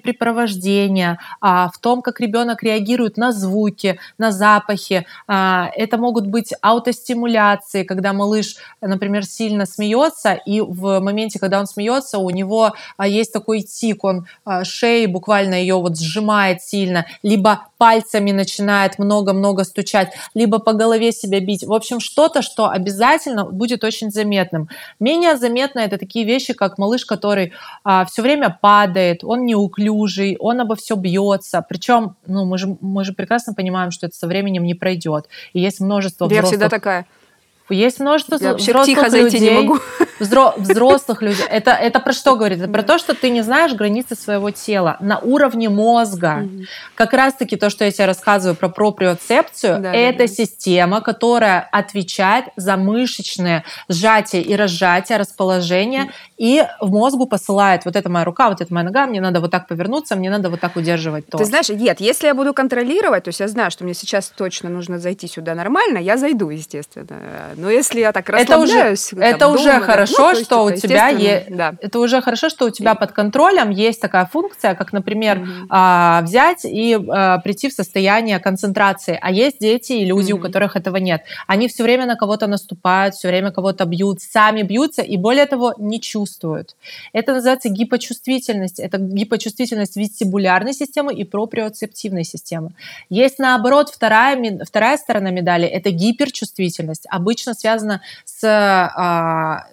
а, 1.40 1.68
в 1.68 1.78
том, 1.78 2.02
как 2.02 2.20
ребенок 2.20 2.62
реагирует 2.62 3.16
на 3.16 3.33
звуки, 3.33 3.98
на 4.18 4.33
запахи. 4.33 5.06
Это 5.26 5.96
могут 5.98 6.26
быть 6.26 6.52
аутостимуляции, 6.61 7.85
когда 7.85 8.12
малыш, 8.12 8.56
например, 8.80 9.10
например, 9.11 9.27
сильно 9.27 9.66
смеется, 9.66 10.35
и 10.35 10.61
в 10.61 11.01
моменте, 11.01 11.38
когда 11.38 11.59
он 11.59 11.66
смеется, 11.66 12.18
у 12.18 12.31
него 12.31 12.75
а, 12.96 13.09
есть 13.09 13.33
такой 13.33 13.62
тик, 13.62 14.05
он 14.05 14.27
а, 14.44 14.64
шеей 14.64 15.07
буквально 15.07 15.55
ее 15.55 15.75
вот 15.77 15.99
сжимает 15.99 16.62
сильно, 16.62 17.07
либо 17.23 17.66
пальцами 17.77 18.31
начинает 18.31 18.99
много-много 18.99 19.64
стучать, 19.64 20.12
либо 20.35 20.59
по 20.59 20.73
голове 20.73 21.12
себя 21.12 21.40
бить. 21.40 21.64
В 21.64 21.73
общем, 21.73 21.99
что-то, 21.99 22.42
что 22.42 22.68
обязательно 22.68 23.44
будет 23.44 23.85
очень 23.85 24.11
заметным. 24.11 24.68
Менее 25.01 25.37
заметно 25.37 25.81
это 25.81 25.99
такие 25.99 26.25
вещи, 26.25 26.53
как 26.53 26.79
малыш, 26.79 27.05
который 27.05 27.53
а, 27.83 28.05
все 28.05 28.23
время 28.23 28.57
падает, 28.61 29.25
он 29.25 29.44
неуклюжий, 29.44 30.37
он 30.38 30.61
обо 30.61 30.77
все 30.77 30.94
бьется. 30.94 31.64
Причем, 31.68 32.16
ну, 32.27 32.44
мы 32.44 32.59
же, 32.59 32.77
мы 32.81 33.05
же 33.05 33.12
прекрасно 33.12 33.55
понимаем, 33.55 33.90
что 33.90 34.07
это 34.07 34.16
со 34.16 34.27
временем 34.27 34.64
не 34.64 34.75
пройдет. 34.75 35.27
И 35.53 35.61
есть 35.61 35.81
множество 35.81 36.27
взрослых... 36.27 36.44
Я 36.44 36.49
всегда 36.49 36.68
такая. 36.68 37.07
Есть 37.74 38.00
множество 38.00 38.37
Я 38.40 38.54
взрослых 38.54 38.87
тихо 38.87 39.11
зайти 39.11 39.38
людей, 39.38 39.50
не 39.50 39.61
могу. 39.61 39.78
Взро- 40.20 40.54
взрослых 40.61 41.22
людей. 41.22 41.44
Это, 41.48 41.70
это 41.70 42.00
про 42.00 42.12
что 42.12 42.37
говорит? 42.37 42.61
Это 42.61 42.70
про 42.70 42.83
то, 42.83 42.98
что 42.98 43.14
ты 43.14 43.30
не 43.30 43.42
знаешь 43.42 43.72
границы 43.72 44.14
своего 44.14 44.50
тела 44.50 44.96
на 45.00 45.18
уровне 45.18 45.68
мозга. 45.68 46.42
mm 46.42 46.66
Как 46.94 47.12
раз-таки 47.12 47.56
то, 47.56 47.70
что 47.70 47.85
я 47.85 47.90
тебе 47.90 48.06
рассказываю 48.06 48.54
про 48.54 48.68
проприоцепцию, 48.68 49.80
да, 49.80 49.94
это 49.94 50.18
да, 50.18 50.24
да. 50.24 50.35
система, 50.35 51.00
которая 51.00 51.68
отвечает 51.72 52.46
за 52.56 52.76
мышечное 52.76 53.64
сжатие 53.88 54.42
и 54.42 54.54
разжатие, 54.56 55.18
расположение, 55.18 56.04
mm 56.04 56.11
и 56.40 56.64
в 56.80 56.90
мозгу 56.90 57.26
посылает 57.26 57.85
вот 57.85 57.96
это 57.96 58.09
моя 58.09 58.24
рука, 58.24 58.48
вот 58.48 58.62
это 58.62 58.72
моя 58.72 58.87
нога, 58.87 59.06
мне 59.06 59.20
надо 59.20 59.40
вот 59.40 59.50
так 59.50 59.68
повернуться, 59.68 60.16
мне 60.16 60.30
надо 60.30 60.48
вот 60.48 60.59
так 60.59 60.74
удерживать 60.74 61.26
то. 61.26 61.37
Ты 61.37 61.44
знаешь, 61.44 61.68
нет, 61.68 62.00
если 62.00 62.28
я 62.28 62.35
буду 62.35 62.54
контролировать, 62.54 63.24
то 63.24 63.28
есть 63.28 63.40
я 63.40 63.48
знаю, 63.48 63.70
что 63.70 63.85
мне 63.85 63.92
сейчас 63.92 64.33
точно 64.35 64.70
нужно 64.70 64.98
зайти 64.98 65.28
сюда 65.28 65.54
нормально, 65.54 65.98
я 65.98 66.16
зайду, 66.16 66.48
естественно 66.48 67.06
но 67.61 67.70
если 67.70 68.01
я 68.01 68.12
так 68.12 68.29
расслабляюсь... 68.29 69.12
Это 69.12 69.16
уже, 69.16 69.25
это 69.25 69.49
уже 69.49 69.73
ну, 69.75 69.85
хорошо, 69.85 70.33
ну, 70.33 70.40
что 70.40 70.64
у 70.64 70.70
тебя 70.73 71.09
есть... 71.09 71.55
Да. 71.55 71.75
Это 71.81 71.99
уже 71.99 72.20
хорошо, 72.20 72.49
что 72.49 72.66
у 72.66 72.70
тебя 72.70 72.94
под 72.94 73.12
контролем 73.12 73.70
есть 73.70 74.01
такая 74.01 74.27
функция, 74.27 74.75
как, 74.75 74.92
например, 74.92 75.46
а, 75.68 76.23
взять 76.23 76.64
и 76.64 76.99
а, 76.99 77.38
прийти 77.38 77.68
в 77.68 77.73
состояние 77.73 78.38
концентрации. 78.38 79.18
А 79.20 79.31
есть 79.31 79.61
дети 79.61 79.92
и 79.92 80.05
люди, 80.05 80.33
угу. 80.33 80.40
у 80.40 80.42
которых 80.42 80.77
этого 80.77 80.96
нет. 80.96 81.23
Они 81.46 81.68
все 81.68 81.83
время 81.83 82.07
на 82.07 82.16
кого-то 82.16 82.46
наступают, 82.46 83.14
все 83.14 83.29
время 83.29 83.51
кого-то 83.51 83.85
бьют, 83.85 84.20
сами 84.20 84.62
бьются 84.62 85.03
и, 85.03 85.16
более 85.16 85.46
того, 85.46 85.75
не 85.79 86.01
чувствуют. 86.01 86.77
Это 87.12 87.35
называется 87.35 87.68
гипочувствительность. 87.68 88.81
Это 88.81 88.99
гипочувствительность 88.99 89.96
вестибулярной 89.96 90.73
системы 90.73 91.14
и 91.14 91.25
проприоцептивной 91.25 92.25
системы. 92.25 92.70
Есть, 93.11 93.38
наоборот, 93.38 93.90
вторая, 93.90 94.61
вторая 94.64 94.96
сторона 94.96 95.31
медали– 95.31 95.66
это 95.68 95.90
гиперчувствительность. 95.90 97.07
Обычно 97.09 97.49
обычно 97.50 97.54
связано 97.54 98.00
с, 98.24 98.44
а, 98.44 99.66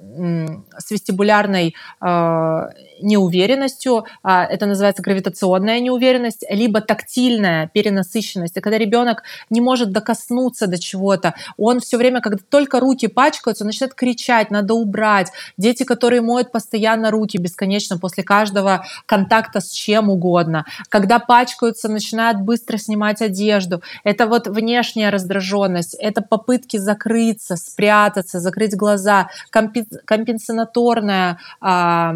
с 0.77 0.91
вестибулярной 0.91 1.75
а, 1.99 2.69
неуверенностью, 3.01 4.05
а, 4.23 4.45
это 4.45 4.65
называется 4.65 5.01
гравитационная 5.01 5.79
неуверенность, 5.79 6.45
либо 6.49 6.81
тактильная 6.81 7.67
перенасыщенность. 7.73 8.57
И 8.57 8.62
когда 8.62 8.77
ребенок 8.77 9.23
не 9.49 9.62
может 9.62 9.91
докоснуться 9.91 10.67
до 10.67 10.79
чего-то, 10.79 11.33
он 11.57 11.79
все 11.79 11.97
время, 11.97 12.21
когда 12.21 12.38
только 12.49 12.79
руки 12.79 13.07
пачкаются, 13.07 13.63
он 13.63 13.67
начинает 13.67 13.93
кричать, 13.93 14.51
надо 14.51 14.73
убрать. 14.73 15.31
Дети, 15.57 15.83
которые 15.83 16.21
моют 16.21 16.51
постоянно 16.51 17.12
руки 17.12 17.38
бесконечно 17.38 17.97
после 17.97 18.23
каждого 18.23 18.86
контакта 19.05 19.60
с 19.60 19.69
чем 19.69 20.10
угодно, 20.10 20.65
когда 20.89 21.19
пачкаются, 21.19 21.89
начинают 21.89 22.39
быстро 22.39 22.77
снимать 22.77 23.21
одежду. 23.21 23.81
Это 24.03 24.27
вот 24.27 24.47
внешняя 24.47 25.10
раздраженность, 25.10 25.93
это 25.95 26.21
попытки 26.21 26.77
закрыться, 26.77 27.55
спрятаться, 27.55 28.39
закрыть 28.39 28.75
глаза, 28.75 29.29
компенсаторная 29.51 31.39
а, 31.62 32.15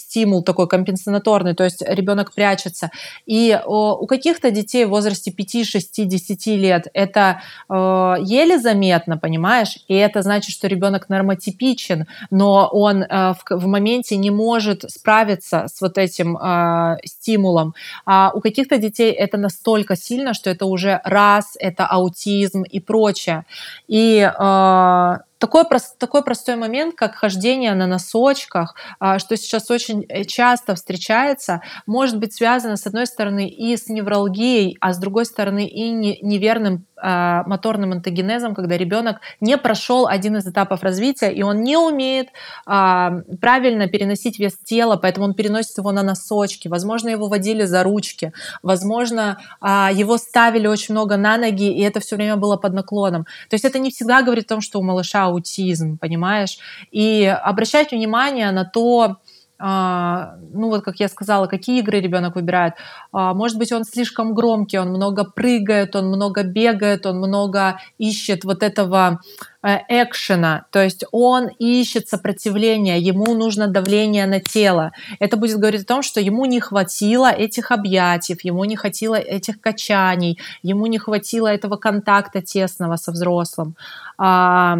стимул 0.00 0.42
такой 0.42 0.66
компенсаторный, 0.68 1.54
то 1.54 1.64
есть 1.64 1.82
ребенок 1.86 2.34
прячется. 2.34 2.90
И 3.26 3.58
у 3.66 4.06
каких-то 4.06 4.50
детей 4.50 4.84
в 4.84 4.90
возрасте 4.90 5.30
5, 5.30 5.66
6, 5.66 6.08
10 6.08 6.46
лет 6.46 6.88
это 6.94 7.42
э, 7.68 8.14
еле 8.22 8.58
заметно, 8.58 9.16
понимаешь, 9.16 9.78
и 9.88 9.94
это 9.94 10.22
значит, 10.22 10.52
что 10.52 10.68
ребенок 10.68 11.08
нормотипичен, 11.08 12.06
но 12.30 12.68
он 12.72 13.02
э, 13.02 13.34
в, 13.34 13.44
в 13.50 13.66
моменте 13.66 14.16
не 14.16 14.30
может 14.30 14.90
справиться 14.90 15.66
с 15.68 15.80
вот 15.80 15.98
этим 15.98 16.36
э, 16.36 16.96
стимулом. 17.04 17.74
А 18.04 18.32
у 18.34 18.40
каких-то 18.40 18.76
детей 18.78 19.12
это 19.12 19.38
настолько 19.38 19.96
сильно, 19.96 20.34
что 20.34 20.50
это 20.50 20.66
уже 20.66 21.00
раз, 21.04 21.56
это 21.58 21.86
аутизм 21.86 22.62
и 22.62 22.80
прочее. 22.80 23.44
И 23.88 24.20
э, 24.20 25.16
такой, 25.40 25.64
такой 25.98 26.22
простой 26.22 26.56
момент, 26.56 26.94
как 26.94 27.16
хождение 27.16 27.74
на 27.74 27.86
носочках, 27.86 28.76
а, 29.00 29.18
что 29.18 29.36
сейчас 29.36 29.70
очень 29.70 30.04
э, 30.08 30.24
часто 30.24 30.74
встречается, 30.74 31.62
может 31.86 32.18
быть 32.18 32.34
связано, 32.34 32.76
с 32.76 32.86
одной 32.86 33.06
стороны, 33.06 33.48
и 33.48 33.76
с 33.76 33.88
невралгией, 33.88 34.76
а 34.80 34.92
с 34.92 34.98
другой 34.98 35.24
стороны, 35.24 35.66
и 35.66 35.90
неверным 35.90 36.86
а, 37.02 37.44
моторным 37.46 37.92
антогенезом, 37.92 38.54
когда 38.54 38.76
ребенок 38.76 39.20
не 39.40 39.56
прошел 39.56 40.06
один 40.06 40.36
из 40.36 40.46
этапов 40.46 40.82
развития, 40.82 41.30
и 41.30 41.42
он 41.42 41.62
не 41.62 41.76
умеет 41.76 42.28
а, 42.66 43.22
правильно 43.40 43.88
переносить 43.88 44.38
вес 44.38 44.56
тела, 44.64 44.96
поэтому 44.96 45.26
он 45.26 45.34
переносит 45.34 45.78
его 45.78 45.92
на 45.92 46.02
носочки. 46.02 46.68
Возможно, 46.68 47.08
его 47.08 47.28
водили 47.28 47.64
за 47.64 47.82
ручки, 47.82 48.32
возможно, 48.62 49.38
а, 49.60 49.90
его 49.92 50.18
ставили 50.18 50.66
очень 50.66 50.94
много 50.94 51.16
на 51.16 51.36
ноги, 51.36 51.72
и 51.72 51.80
это 51.82 52.00
все 52.00 52.16
время 52.16 52.36
было 52.36 52.56
под 52.56 52.74
наклоном. 52.74 53.24
То 53.48 53.54
есть 53.54 53.64
это 53.64 53.78
не 53.78 53.90
всегда 53.90 54.22
говорит 54.22 54.44
о 54.46 54.48
том, 54.48 54.60
что 54.60 54.78
у 54.78 54.82
малыша 54.82 55.24
аутизм, 55.24 55.98
понимаешь? 55.98 56.58
И 56.90 57.24
обращать 57.24 57.92
внимание 57.92 58.50
на 58.50 58.64
то, 58.64 59.16
ну 59.60 60.68
вот 60.68 60.82
как 60.82 61.00
я 61.00 61.08
сказала, 61.08 61.46
какие 61.46 61.80
игры 61.80 62.00
ребенок 62.00 62.34
выбирает. 62.34 62.74
А, 63.12 63.34
может 63.34 63.58
быть, 63.58 63.72
он 63.72 63.84
слишком 63.84 64.34
громкий, 64.34 64.78
он 64.78 64.88
много 64.88 65.24
прыгает, 65.24 65.94
он 65.96 66.06
много 66.06 66.42
бегает, 66.42 67.04
он 67.04 67.18
много 67.18 67.78
ищет 67.98 68.44
вот 68.44 68.62
этого 68.62 69.20
э, 69.62 69.76
экшена, 69.88 70.64
то 70.70 70.82
есть 70.82 71.04
он 71.12 71.48
ищет 71.58 72.08
сопротивление, 72.08 72.98
ему 72.98 73.34
нужно 73.34 73.66
давление 73.66 74.26
на 74.26 74.40
тело. 74.40 74.92
Это 75.18 75.36
будет 75.36 75.58
говорить 75.58 75.82
о 75.82 75.86
том, 75.86 76.02
что 76.02 76.20
ему 76.20 76.46
не 76.46 76.60
хватило 76.60 77.30
этих 77.30 77.70
объятий, 77.70 78.38
ему 78.42 78.64
не 78.64 78.76
хватило 78.76 79.16
этих 79.16 79.60
качаний, 79.60 80.38
ему 80.62 80.86
не 80.86 80.98
хватило 80.98 81.48
этого 81.48 81.76
контакта 81.76 82.40
тесного 82.40 82.96
со 82.96 83.12
взрослым. 83.12 83.76
А, 84.16 84.78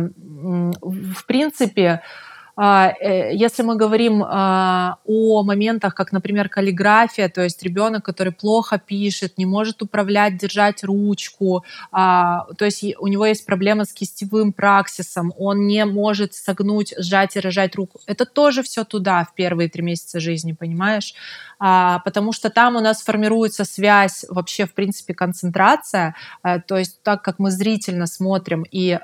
в 0.80 1.26
принципе, 1.26 1.88
а, 1.88 2.29
если 2.62 3.62
мы 3.62 3.76
говорим 3.76 4.22
а, 4.22 4.98
о 5.06 5.42
моментах, 5.42 5.94
как, 5.94 6.12
например, 6.12 6.50
каллиграфия, 6.50 7.30
то 7.30 7.40
есть 7.42 7.62
ребенок, 7.62 8.04
который 8.04 8.34
плохо 8.34 8.78
пишет, 8.78 9.38
не 9.38 9.46
может 9.46 9.80
управлять, 9.80 10.36
держать 10.36 10.84
ручку, 10.84 11.64
а, 11.90 12.44
то 12.58 12.66
есть 12.66 12.84
у 12.98 13.06
него 13.06 13.24
есть 13.24 13.46
проблема 13.46 13.86
с 13.86 13.94
кистевым 13.94 14.52
праксисом, 14.52 15.32
он 15.38 15.66
не 15.66 15.86
может 15.86 16.34
согнуть, 16.34 16.92
сжать 16.98 17.36
и 17.36 17.40
рожать 17.40 17.76
руку. 17.76 18.00
Это 18.06 18.26
тоже 18.26 18.62
все 18.62 18.84
туда 18.84 19.24
в 19.24 19.34
первые 19.34 19.70
три 19.70 19.82
месяца 19.82 20.20
жизни, 20.20 20.52
понимаешь? 20.52 21.14
Потому 21.58 22.32
что 22.32 22.48
там 22.48 22.76
у 22.76 22.80
нас 22.80 23.02
формируется 23.02 23.64
связь, 23.64 24.24
вообще, 24.28 24.64
в 24.66 24.72
принципе, 24.72 25.12
концентрация, 25.12 26.14
то 26.42 26.78
есть 26.78 27.02
так 27.02 27.22
как 27.22 27.38
мы 27.38 27.50
зрительно 27.50 28.06
смотрим 28.06 28.64
и 28.70 28.98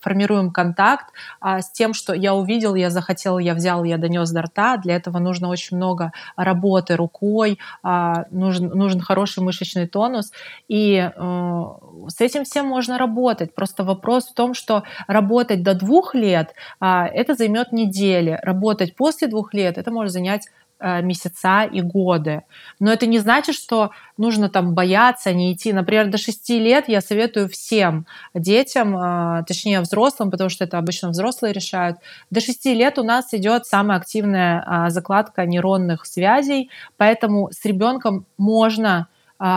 формируем 0.00 0.50
контакт 0.52 1.06
с 1.42 1.70
тем, 1.70 1.92
что 1.92 2.14
я 2.14 2.34
увидел, 2.34 2.74
я 2.82 2.90
захотел, 2.90 3.38
я 3.38 3.54
взял, 3.54 3.84
я 3.84 3.98
донес 3.98 4.30
до 4.30 4.42
рта. 4.42 4.76
Для 4.76 4.96
этого 4.96 5.18
нужно 5.18 5.48
очень 5.48 5.76
много 5.76 6.12
работы 6.36 6.96
рукой, 6.96 7.58
а, 7.82 8.24
нужен, 8.30 8.68
нужен 8.68 9.00
хороший 9.00 9.42
мышечный 9.42 9.86
тонус. 9.86 10.32
И 10.68 10.96
э, 10.96 11.64
с 12.08 12.20
этим 12.20 12.44
всем 12.44 12.66
можно 12.66 12.98
работать. 12.98 13.54
Просто 13.54 13.84
вопрос 13.84 14.28
в 14.28 14.34
том, 14.34 14.54
что 14.54 14.82
работать 15.06 15.62
до 15.62 15.74
двух 15.74 16.14
лет, 16.14 16.54
а, 16.80 17.06
это 17.06 17.34
займет 17.34 17.72
недели. 17.72 18.38
Работать 18.42 18.96
после 18.96 19.28
двух 19.28 19.54
лет, 19.54 19.78
это 19.78 19.90
может 19.90 20.12
занять 20.12 20.48
Э, 20.52 20.61
месяца 21.02 21.64
и 21.64 21.80
годы. 21.80 22.42
Но 22.80 22.92
это 22.92 23.06
не 23.06 23.18
значит, 23.18 23.54
что 23.54 23.90
нужно 24.16 24.48
там 24.48 24.74
бояться, 24.74 25.32
не 25.32 25.52
идти. 25.52 25.72
Например, 25.72 26.06
до 26.08 26.18
6 26.18 26.50
лет 26.50 26.88
я 26.88 27.00
советую 27.00 27.48
всем 27.48 28.06
детям, 28.34 28.96
э, 28.96 29.44
точнее 29.46 29.80
взрослым, 29.80 30.30
потому 30.30 30.50
что 30.50 30.64
это 30.64 30.78
обычно 30.78 31.10
взрослые 31.10 31.52
решают, 31.52 31.98
до 32.30 32.40
6 32.40 32.66
лет 32.66 32.98
у 32.98 33.04
нас 33.04 33.34
идет 33.34 33.66
самая 33.66 33.98
активная 33.98 34.64
а, 34.66 34.90
закладка 34.90 35.46
нейронных 35.46 36.06
связей, 36.06 36.70
поэтому 36.96 37.50
с 37.52 37.64
ребенком 37.64 38.26
можно 38.38 39.08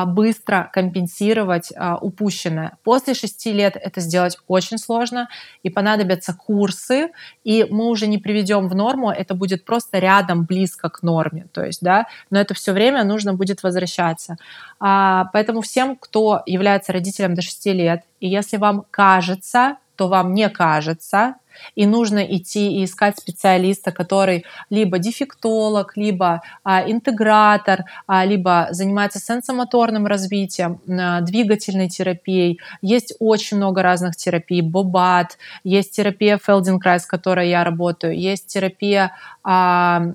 быстро 0.05 0.67
компенсировать 0.73 1.71
а, 1.75 1.97
упущенное. 1.97 2.77
После 2.83 3.13
шести 3.13 3.53
лет 3.53 3.75
это 3.75 4.01
сделать 4.01 4.35
очень 4.47 4.79
сложно, 4.79 5.29
и 5.61 5.69
понадобятся 5.69 6.33
курсы, 6.33 7.11
и 7.43 7.67
мы 7.69 7.89
уже 7.89 8.07
не 8.07 8.17
приведем 8.17 8.67
в 8.67 8.73
норму, 8.73 9.11
это 9.11 9.35
будет 9.35 9.63
просто 9.63 9.99
рядом, 9.99 10.45
близко 10.45 10.89
к 10.89 11.03
норме, 11.03 11.45
то 11.53 11.63
есть, 11.63 11.83
да, 11.83 12.07
но 12.31 12.39
это 12.39 12.55
все 12.55 12.73
время 12.73 13.03
нужно 13.03 13.35
будет 13.35 13.61
возвращаться. 13.61 14.37
А, 14.79 15.25
поэтому 15.33 15.61
всем, 15.61 15.95
кто 15.95 16.41
является 16.47 16.91
родителем 16.91 17.35
до 17.35 17.43
шести 17.43 17.71
лет, 17.71 18.01
и 18.19 18.27
если 18.27 18.57
вам 18.57 18.85
кажется, 18.89 19.77
то 19.95 20.07
вам 20.07 20.33
не 20.33 20.49
кажется, 20.49 21.35
и 21.75 21.85
нужно 21.85 22.19
идти 22.19 22.73
и 22.77 22.85
искать 22.85 23.17
специалиста, 23.17 23.91
который 23.91 24.45
либо 24.69 24.99
дефектолог, 24.99 25.97
либо 25.97 26.41
а, 26.63 26.89
интегратор, 26.89 27.85
а, 28.07 28.25
либо 28.25 28.67
занимается 28.71 29.19
сенсомоторным 29.19 30.07
развитием, 30.07 30.79
а, 30.87 31.21
двигательной 31.21 31.89
терапией. 31.89 32.59
Есть 32.81 33.13
очень 33.19 33.57
много 33.57 33.81
разных 33.81 34.15
терапий, 34.15 34.61
бобат, 34.61 35.37
есть 35.63 35.95
терапия 35.95 36.37
Фелденкрайс, 36.37 37.03
с 37.03 37.05
которой 37.05 37.49
я 37.49 37.63
работаю, 37.63 38.17
есть 38.17 38.47
терапия 38.47 39.11
а, 39.43 40.13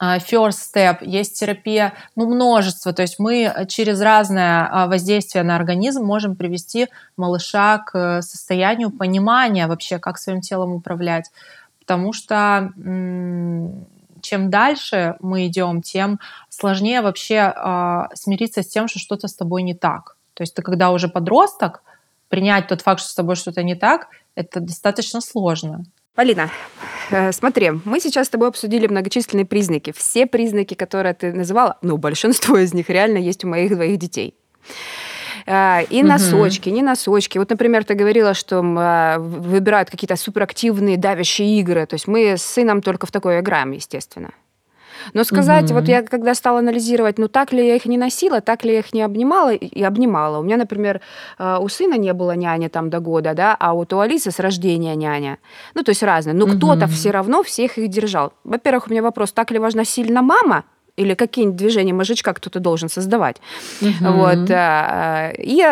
first 0.00 0.58
step, 0.74 0.98
есть 1.02 1.38
терапия, 1.38 1.92
ну, 2.16 2.26
множество. 2.26 2.92
То 2.92 3.02
есть 3.02 3.18
мы 3.18 3.66
через 3.68 4.00
разное 4.00 4.66
а, 4.70 4.86
воздействие 4.86 5.44
на 5.44 5.56
организм 5.56 6.02
можем 6.04 6.36
привести 6.36 6.88
малыша 7.16 7.78
к 7.78 8.22
состоянию 8.22 8.90
понимания 8.90 9.66
вообще, 9.66 9.98
как 9.98 10.18
своим 10.18 10.40
телом 10.40 10.72
управлять. 10.72 11.30
Потому 11.80 12.12
что 12.12 12.72
чем 14.22 14.50
дальше 14.50 15.16
мы 15.20 15.46
идем, 15.46 15.82
тем 15.82 16.20
сложнее 16.48 17.00
вообще 17.00 17.52
э, 17.54 18.02
смириться 18.14 18.62
с 18.62 18.68
тем, 18.68 18.86
что 18.86 18.98
что-то 18.98 19.28
с 19.28 19.34
тобой 19.34 19.62
не 19.62 19.74
так. 19.74 20.16
То 20.34 20.42
есть 20.42 20.54
ты 20.54 20.62
когда 20.62 20.90
уже 20.90 21.08
подросток, 21.08 21.82
принять 22.28 22.68
тот 22.68 22.82
факт, 22.82 23.00
что 23.00 23.10
с 23.10 23.14
тобой 23.14 23.36
что-то 23.36 23.62
не 23.62 23.74
так, 23.74 24.08
это 24.34 24.60
достаточно 24.60 25.20
сложно. 25.20 25.84
Полина, 26.14 26.50
э, 27.10 27.32
смотри, 27.32 27.70
мы 27.84 28.00
сейчас 28.00 28.26
с 28.26 28.30
тобой 28.30 28.48
обсудили 28.48 28.86
многочисленные 28.86 29.46
признаки. 29.46 29.92
Все 29.96 30.26
признаки, 30.26 30.74
которые 30.74 31.14
ты 31.14 31.32
называла, 31.32 31.78
ну, 31.82 31.96
большинство 31.96 32.58
из 32.58 32.74
них 32.74 32.90
реально 32.90 33.18
есть 33.18 33.44
у 33.44 33.48
моих 33.48 33.70
двоих 33.70 33.98
детей. 33.98 34.34
Э, 35.46 35.84
и 35.88 36.02
носочки, 36.02 36.68
угу. 36.68 36.76
не 36.76 36.82
носочки. 36.82 37.38
Вот, 37.38 37.50
например, 37.50 37.84
ты 37.84 37.94
говорила, 37.94 38.34
что 38.34 38.56
э, 38.56 39.18
выбирают 39.18 39.90
какие-то 39.90 40.16
суперактивные 40.16 40.96
давящие 40.96 41.60
игры. 41.60 41.86
То 41.86 41.94
есть 41.94 42.08
мы 42.08 42.36
с 42.36 42.42
сыном 42.42 42.82
только 42.82 43.06
в 43.06 43.12
такое 43.12 43.40
играем, 43.40 43.70
естественно. 43.70 44.32
Но 45.14 45.24
сказать, 45.24 45.66
угу. 45.66 45.80
вот 45.80 45.88
я 45.88 46.02
когда 46.02 46.34
стала 46.34 46.58
анализировать, 46.58 47.18
ну 47.18 47.28
так 47.28 47.52
ли 47.52 47.66
я 47.66 47.76
их 47.76 47.86
не 47.86 47.98
носила, 47.98 48.40
так 48.40 48.64
ли 48.64 48.72
я 48.72 48.78
их 48.80 48.92
не 48.92 49.02
обнимала 49.02 49.52
и 49.54 49.82
обнимала. 49.82 50.38
У 50.38 50.42
меня, 50.42 50.56
например, 50.56 51.00
э, 51.38 51.58
у 51.60 51.68
сына 51.68 51.94
не 51.94 52.12
было 52.12 52.32
няни 52.32 52.68
там 52.68 52.90
до 52.90 53.00
года, 53.00 53.34
да, 53.34 53.56
а 53.58 53.74
вот 53.74 53.92
у 53.92 54.00
Алисы 54.00 54.30
с 54.30 54.38
рождения 54.38 54.94
няня. 54.94 55.38
Ну, 55.74 55.82
то 55.82 55.90
есть 55.90 56.02
разные. 56.02 56.34
Но 56.34 56.46
угу. 56.46 56.56
кто-то 56.56 56.86
все 56.86 57.10
равно 57.10 57.42
всех 57.42 57.78
их 57.78 57.88
держал. 57.88 58.32
Во-первых, 58.44 58.88
у 58.88 58.90
меня 58.90 59.02
вопрос, 59.02 59.32
так 59.32 59.50
ли 59.50 59.58
важна 59.58 59.84
сильно 59.84 60.22
мама, 60.22 60.64
или 61.00 61.14
какие-нибудь 61.14 61.56
движения 61.56 61.94
мозжечка 61.94 62.34
кто-то 62.34 62.60
должен 62.60 62.88
создавать. 62.88 63.36
Угу. 63.80 64.12
Вот. 64.12 64.50
Э, 64.50 65.32
и 65.38 65.66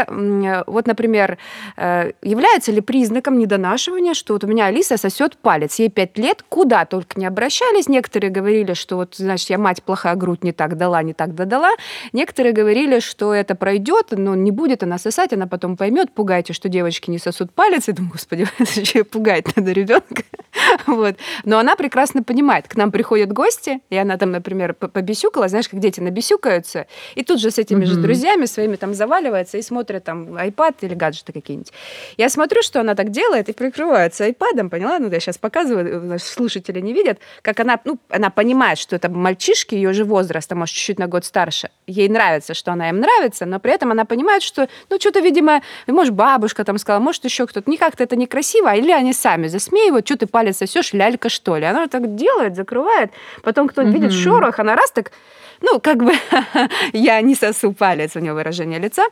вот, 0.67 0.87
например, 0.87 1.39
э, 1.77 2.13
является 2.23 2.73
ли 2.73 2.81
признаком 2.81 3.39
недонашивания, 3.39 4.15
что 4.15 4.33
вот 4.33 4.45
у 4.45 4.47
меня 4.47 4.67
Алиса 4.67 4.97
сосет 4.97 5.37
палец, 5.37 5.79
ей 5.79 5.91
5 5.91 6.19
лет, 6.19 6.45
куда 6.49 6.87
только 6.87 7.21
не 7.21 7.27
обращались. 7.27 7.89
Некоторые 7.89 8.31
говорили, 8.31 8.73
что 8.73 8.97
вот, 8.97 9.17
значит, 9.17 9.51
я 9.51 9.59
мать 9.59 9.83
плохая, 9.83 10.15
грудь 10.15 10.43
не 10.45 10.53
так 10.53 10.77
дала, 10.79 11.03
не 11.03 11.13
так 11.13 11.35
додала. 11.35 11.71
Некоторые 12.13 12.55
говорили, 12.55 13.01
что 13.01 13.35
это 13.35 13.55
пройдет, 13.55 14.07
но 14.13 14.35
не 14.35 14.51
будет 14.51 14.83
она 14.83 14.99
сосать, 14.99 15.33
она 15.35 15.47
потом 15.47 15.77
поймет, 15.77 16.11
пугайте, 16.13 16.55
что 16.55 16.69
девочки 16.69 17.11
не 17.11 17.19
сосут 17.19 17.53
палец. 17.53 17.89
Я 17.89 17.95
думаю, 17.95 18.13
господи, 18.13 18.47
это 18.59 19.05
пугать 19.05 19.57
надо 19.57 19.73
ребенка. 19.73 20.23
Вот. 20.87 21.17
Но 21.45 21.59
она 21.59 21.77
прекрасно 21.77 22.23
понимает. 22.23 22.69
К 22.69 22.77
нам 22.77 22.91
приходят 22.91 23.33
гости, 23.33 23.81
и 23.91 23.97
она 23.97 24.17
там, 24.17 24.31
например, 24.31 24.75
побесит 24.75 25.18
набесюкала, 25.19 25.49
знаешь, 25.49 25.69
как 25.69 25.81
дети 25.81 26.01
набесюкаются, 26.01 26.87
и 27.17 27.25
тут 27.25 27.41
же 27.41 27.51
с 27.51 27.59
этими 27.59 27.85
mm-hmm. 27.85 27.87
же 27.87 28.01
друзьями 28.01 28.47
своими 28.47 28.77
там 28.77 28.95
заваливается 28.95 29.59
и 29.59 29.63
смотрит 29.63 30.05
там 30.05 30.37
iPad 30.37 30.77
или 30.83 30.95
гаджеты 30.95 31.33
какие-нибудь. 31.33 31.73
Я 32.17 32.29
смотрю, 32.29 32.63
что 32.63 32.81
она 32.81 32.95
так 32.95 33.11
делает 33.11 33.49
и 33.49 33.53
прикрывается 33.53 34.25
айпадом, 34.25 34.71
поняла? 34.71 34.99
Ну, 34.99 35.11
я 35.11 35.21
сейчас 35.21 35.39
показываю, 35.39 36.03
наши 36.03 36.27
слушатели 36.27 36.81
не 36.81 36.93
видят, 36.93 37.19
как 37.43 37.61
она, 37.61 37.81
ну, 37.85 37.99
она 38.09 38.31
понимает, 38.31 38.79
что 38.79 38.97
это 38.97 39.09
мальчишки 39.09 39.75
ее 39.75 39.93
же 39.93 40.05
возраста, 40.05 40.55
может, 40.55 40.75
чуть-чуть 40.75 40.99
на 40.99 41.07
год 41.07 41.25
старше. 41.25 41.71
Ей 41.87 42.09
нравится, 42.09 42.55
что 42.55 42.73
она 42.73 42.89
им 42.89 43.01
нравится, 43.01 43.47
но 43.47 43.59
при 43.61 43.73
этом 43.73 43.91
она 43.91 44.05
понимает, 44.05 44.43
что, 44.43 44.69
ну, 44.91 44.99
что-то, 45.01 45.21
видимо, 45.21 45.63
может, 45.87 46.15
бабушка 46.15 46.65
там 46.65 46.79
сказала, 46.79 47.03
может, 47.03 47.25
еще 47.25 47.47
кто-то. 47.47 47.71
Не 47.71 47.77
как-то 47.77 48.05
это 48.05 48.17
некрасиво, 48.17 48.75
или 48.75 48.93
они 48.93 49.13
сами 49.13 49.49
засмеивают, 49.49 50.07
что 50.07 50.17
ты 50.17 50.27
палец 50.27 50.59
сосешь, 50.59 50.93
лялька, 50.93 51.29
что 51.29 51.57
ли. 51.57 51.65
Она 51.65 51.87
так 51.89 52.15
делает, 52.15 52.57
закрывает, 52.57 53.11
потом 53.43 53.69
кто-то 53.69 53.89
mm-hmm. 53.89 53.93
видит 53.93 54.13
шорох, 54.13 54.59
она 54.59 54.77
раз 54.77 54.91
так 55.03 55.13
ну, 55.61 55.81
как 55.81 55.99
бы 55.99 56.13
я 56.93 57.21
не 57.21 57.35
сосу 57.35 57.73
палец, 57.73 58.17
у 58.17 58.21
него 58.21 58.35
выражение 58.35 58.79
лица, 58.79 59.05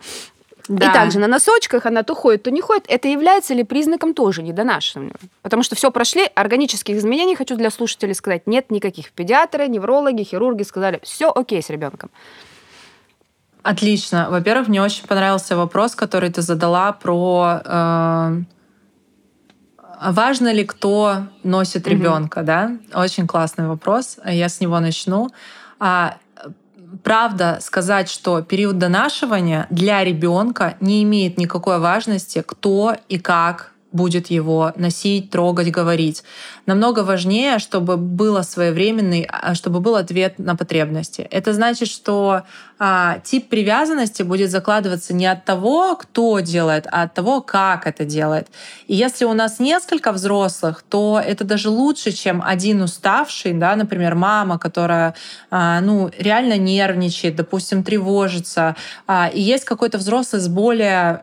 Да. 0.69 0.91
И 0.91 0.93
также 0.93 1.21
на 1.21 1.29
носочках 1.29 1.87
она 1.87 2.03
то 2.03 2.15
ходит, 2.15 2.43
то 2.43 2.51
не 2.51 2.61
ходит. 2.61 2.87
Это 2.89 3.07
является 3.07 3.55
ли 3.55 3.63
признаком 3.63 4.15
тоже 4.15 4.43
недонашивания? 4.43 5.15
Потому 5.43 5.63
что 5.63 5.77
все 5.77 5.91
прошли, 5.91 6.29
органических 6.35 6.97
изменений, 6.97 7.37
хочу 7.37 7.57
для 7.57 7.71
слушателей 7.71 8.15
сказать, 8.15 8.49
нет 8.49 8.71
никаких. 8.71 9.13
Педиатры, 9.13 9.69
неврологи, 9.69 10.25
хирурги 10.25 10.65
сказали, 10.65 10.99
все 11.05 11.31
окей 11.31 11.63
с 11.63 11.71
ребенком. 11.71 12.11
Отлично. 13.63 14.27
Во-первых, 14.31 14.69
мне 14.69 14.83
очень 14.83 15.07
понравился 15.07 15.57
вопрос, 15.57 15.95
который 15.95 16.31
ты 16.31 16.43
задала 16.43 16.93
про 16.93 17.61
э, 17.65 18.43
важно 20.13 20.53
ли 20.53 20.65
кто 20.65 21.27
носит 21.45 21.87
ребенка, 21.87 22.41
mm-hmm. 22.41 22.45
да? 22.45 23.03
Очень 23.03 23.27
классный 23.27 23.69
вопрос. 23.69 24.19
Я 24.25 24.49
с 24.49 24.61
него 24.61 24.81
начну. 24.81 25.31
А, 25.79 26.19
правда 27.03 27.59
сказать, 27.61 28.09
что 28.09 28.43
период 28.43 28.79
донашивания 28.79 29.67
для 29.71 30.05
ребенка 30.05 30.77
не 30.81 31.03
имеет 31.03 31.39
никакой 31.39 31.79
важности, 31.79 32.43
кто 32.47 32.97
и 33.09 33.19
как 33.19 33.73
будет 33.93 34.29
его 34.29 34.73
носить, 34.77 35.31
трогать, 35.31 35.71
говорить. 35.71 36.23
Намного 36.67 37.01
важнее, 37.01 37.59
чтобы 37.59 37.97
было 37.97 38.43
своевременный, 38.43 39.27
а, 39.29 39.55
чтобы 39.55 39.81
был 39.81 39.97
ответ 39.97 40.39
на 40.39 40.55
потребности. 40.55 41.23
Это 41.31 41.53
значит, 41.53 41.89
что 41.89 42.43
а, 42.79 43.21
тип 43.25 43.49
привязанности 43.49 44.23
будет 44.23 44.51
закладываться 44.51 45.15
не 45.15 45.27
от 45.27 45.45
того, 45.45 45.97
кто 45.97 46.41
делает, 46.41 46.87
а 46.91 47.03
от 47.03 47.15
того, 47.15 47.41
как 47.41 47.87
это 47.87 48.05
делает. 48.05 48.49
И 48.87 48.95
если 48.95 49.25
у 49.25 49.33
нас 49.33 49.59
несколько 49.59 50.13
взрослых, 50.13 50.85
то 50.89 51.21
это 51.25 51.45
даже 51.45 51.71
лучше, 51.71 52.13
чем 52.13 52.43
один 52.45 52.83
уставший, 52.83 53.53
да, 53.55 53.77
например, 53.77 54.15
мама, 54.15 54.59
которая 54.59 55.15
а, 55.51 55.81
ну, 55.81 56.11
реально 56.19 56.59
нервничает, 56.59 57.37
допустим, 57.37 57.83
тревожится. 57.83 58.77
А, 59.07 59.31
и 59.33 59.41
есть 59.41 59.65
какой-то 59.65 59.99
взрослый 59.99 60.43
с 60.43 60.49
более 60.49 61.23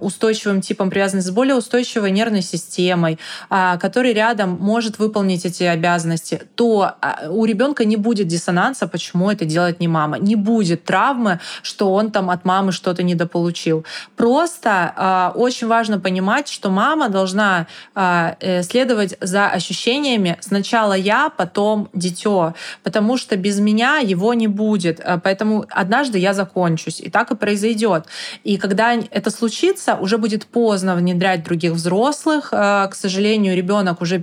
устойчивым 0.00 0.60
типом 0.60 0.90
привязанности, 0.90 1.28
с 1.28 1.32
более 1.32 1.54
устойчивой 1.54 2.10
нервной 2.10 2.42
системой, 2.42 3.18
а, 3.48 3.78
который 3.78 4.12
рядом 4.12 4.58
может 4.60 4.98
выполнить 4.98 5.46
эти 5.46 5.62
обязанности, 5.62 6.42
то 6.54 6.96
а, 7.00 7.28
у 7.30 7.44
ребенка 7.44 7.84
не 7.84 7.96
будет 7.96 8.26
диссонанса, 8.26 8.88
почему 8.88 9.30
это 9.30 9.44
делает 9.44 9.80
не 9.80 9.88
мама. 9.88 10.18
Не 10.18 10.36
будет 10.36 10.65
будет 10.66 10.84
травмы, 10.84 11.38
что 11.62 11.92
он 11.92 12.10
там 12.10 12.30
от 12.30 12.44
мамы 12.44 12.72
что-то 12.72 13.02
недополучил. 13.02 13.84
Просто 14.16 14.92
э, 14.96 15.38
очень 15.38 15.68
важно 15.68 16.00
понимать, 16.00 16.48
что 16.48 16.70
мама 16.70 17.08
должна 17.08 17.66
э, 17.94 18.62
следовать 18.62 19.16
за 19.20 19.46
ощущениями 19.46 20.36
сначала 20.40 20.94
я, 20.94 21.28
потом 21.28 21.88
дитё, 21.92 22.54
потому 22.82 23.16
что 23.16 23.36
без 23.36 23.60
меня 23.60 23.98
его 23.98 24.34
не 24.34 24.48
будет. 24.48 25.00
Поэтому 25.22 25.64
однажды 25.70 26.18
я 26.18 26.32
закончусь, 26.32 27.00
и 27.00 27.10
так 27.10 27.30
и 27.30 27.36
произойдет. 27.36 28.06
И 28.44 28.56
когда 28.56 28.94
это 29.10 29.30
случится, 29.30 29.94
уже 29.94 30.18
будет 30.18 30.46
поздно 30.46 30.96
внедрять 30.96 31.44
других 31.44 31.72
взрослых. 31.72 32.50
К 32.50 32.90
сожалению, 32.92 33.56
ребенок 33.56 34.02
уже 34.02 34.20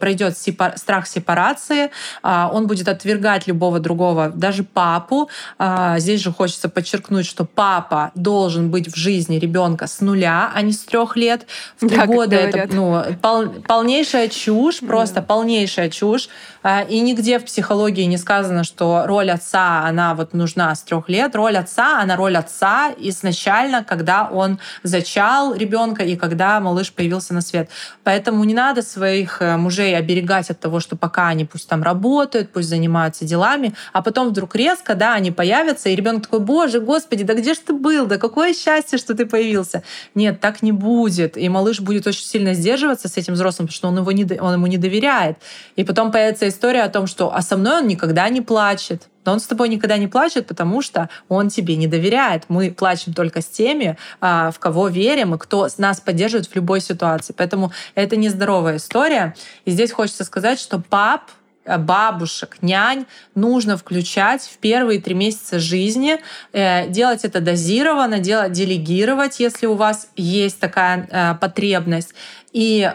пройдет 0.00 0.36
страх 0.76 1.06
сепарации, 1.06 1.90
он 2.22 2.66
будет 2.66 2.88
отвергать 2.88 3.46
любого 3.46 3.80
другого, 3.80 4.28
даже 4.28 4.64
папу, 4.64 5.28
а, 5.58 5.69
здесь 5.98 6.20
же 6.20 6.32
хочется 6.32 6.68
подчеркнуть, 6.68 7.26
что 7.26 7.44
папа 7.44 8.10
должен 8.14 8.70
быть 8.70 8.92
в 8.92 8.96
жизни 8.96 9.38
ребенка 9.38 9.86
с 9.86 10.00
нуля, 10.00 10.50
а 10.54 10.62
не 10.62 10.72
с 10.72 10.80
трех 10.80 11.16
лет. 11.16 11.46
В 11.80 11.88
три 11.88 11.98
года 12.06 12.36
это 12.36 12.74
ну, 12.74 13.02
пол, 13.20 13.48
полнейшая 13.66 14.28
чушь, 14.28 14.80
просто 14.80 15.22
полнейшая 15.22 15.90
чушь. 15.90 16.28
А, 16.62 16.82
и 16.82 17.00
нигде 17.00 17.38
в 17.38 17.44
психологии 17.44 18.04
не 18.04 18.18
сказано, 18.18 18.64
что 18.64 19.04
роль 19.06 19.30
отца, 19.30 19.84
она 19.84 20.14
вот 20.14 20.34
нужна 20.34 20.74
с 20.74 20.82
трех 20.82 21.08
лет. 21.08 21.34
Роль 21.34 21.56
отца, 21.56 22.00
она 22.00 22.16
роль 22.16 22.36
отца 22.36 22.92
изначально, 22.98 23.82
когда 23.84 24.28
он 24.28 24.58
зачал 24.82 25.54
ребенка 25.54 26.02
и 26.02 26.16
когда 26.16 26.60
малыш 26.60 26.92
появился 26.92 27.32
на 27.32 27.40
свет. 27.40 27.70
Поэтому 28.04 28.44
не 28.44 28.54
надо 28.54 28.82
своих 28.82 29.40
э, 29.40 29.56
мужей 29.56 29.96
оберегать 29.96 30.50
от 30.50 30.60
того, 30.60 30.80
что 30.80 30.96
пока 30.96 31.28
они 31.28 31.44
пусть 31.44 31.68
там 31.68 31.82
работают, 31.82 32.52
пусть 32.52 32.68
занимаются 32.68 33.24
делами, 33.24 33.74
а 33.92 34.02
потом 34.02 34.28
вдруг 34.28 34.54
резко, 34.54 34.94
да, 34.94 35.14
они 35.14 35.30
появятся 35.30 35.88
и 35.88 35.96
ребенок 35.96 36.24
такой, 36.24 36.40
боже, 36.40 36.80
господи, 36.80 37.24
да 37.24 37.34
где 37.34 37.54
же 37.54 37.60
ты 37.60 37.72
был, 37.72 38.06
да 38.06 38.18
какое 38.18 38.52
счастье, 38.52 38.98
что 38.98 39.14
ты 39.14 39.24
появился. 39.24 39.82
Нет, 40.14 40.40
так 40.40 40.62
не 40.62 40.72
будет. 40.72 41.36
И 41.36 41.48
малыш 41.48 41.80
будет 41.80 42.06
очень 42.06 42.24
сильно 42.24 42.52
сдерживаться 42.52 43.08
с 43.08 43.16
этим 43.16 43.34
взрослым, 43.34 43.68
потому 43.68 43.76
что 43.76 43.88
он, 43.88 43.98
его 43.98 44.12
не, 44.12 44.40
он 44.40 44.54
ему 44.54 44.66
не 44.66 44.76
доверяет. 44.76 45.38
И 45.76 45.84
потом 45.84 46.12
появится 46.12 46.49
история 46.50 46.82
о 46.82 46.88
том, 46.88 47.06
что 47.06 47.34
а 47.34 47.42
со 47.42 47.56
мной 47.56 47.78
он 47.78 47.86
никогда 47.86 48.28
не 48.28 48.40
плачет. 48.40 49.08
Но 49.24 49.32
он 49.32 49.40
с 49.40 49.46
тобой 49.46 49.68
никогда 49.68 49.98
не 49.98 50.06
плачет, 50.06 50.46
потому 50.46 50.80
что 50.82 51.10
он 51.28 51.50
тебе 51.50 51.76
не 51.76 51.86
доверяет. 51.86 52.44
Мы 52.48 52.70
плачем 52.70 53.12
только 53.12 53.42
с 53.42 53.46
теми, 53.46 53.98
а, 54.20 54.50
в 54.50 54.58
кого 54.58 54.88
верим 54.88 55.34
и 55.34 55.38
кто 55.38 55.68
нас 55.78 56.00
поддерживает 56.00 56.46
в 56.46 56.54
любой 56.56 56.80
ситуации. 56.80 57.34
Поэтому 57.36 57.72
это 57.94 58.16
нездоровая 58.16 58.76
история. 58.76 59.34
И 59.66 59.70
здесь 59.70 59.92
хочется 59.92 60.24
сказать, 60.24 60.58
что 60.58 60.78
пап 60.78 61.30
Э, 61.70 61.78
бабушек, 61.78 62.56
нянь 62.62 63.06
нужно 63.34 63.76
включать 63.76 64.42
в 64.42 64.58
первые 64.58 65.00
три 65.00 65.14
месяца 65.14 65.58
жизни, 65.58 66.18
э, 66.52 66.88
делать 66.88 67.24
это 67.24 67.40
дозированно, 67.40 68.18
делать, 68.18 68.52
делегировать, 68.52 69.40
если 69.40 69.66
у 69.66 69.74
вас 69.74 70.08
есть 70.16 70.58
такая 70.58 71.06
э, 71.10 71.34
потребность. 71.34 72.14
И 72.52 72.80
э, 72.82 72.90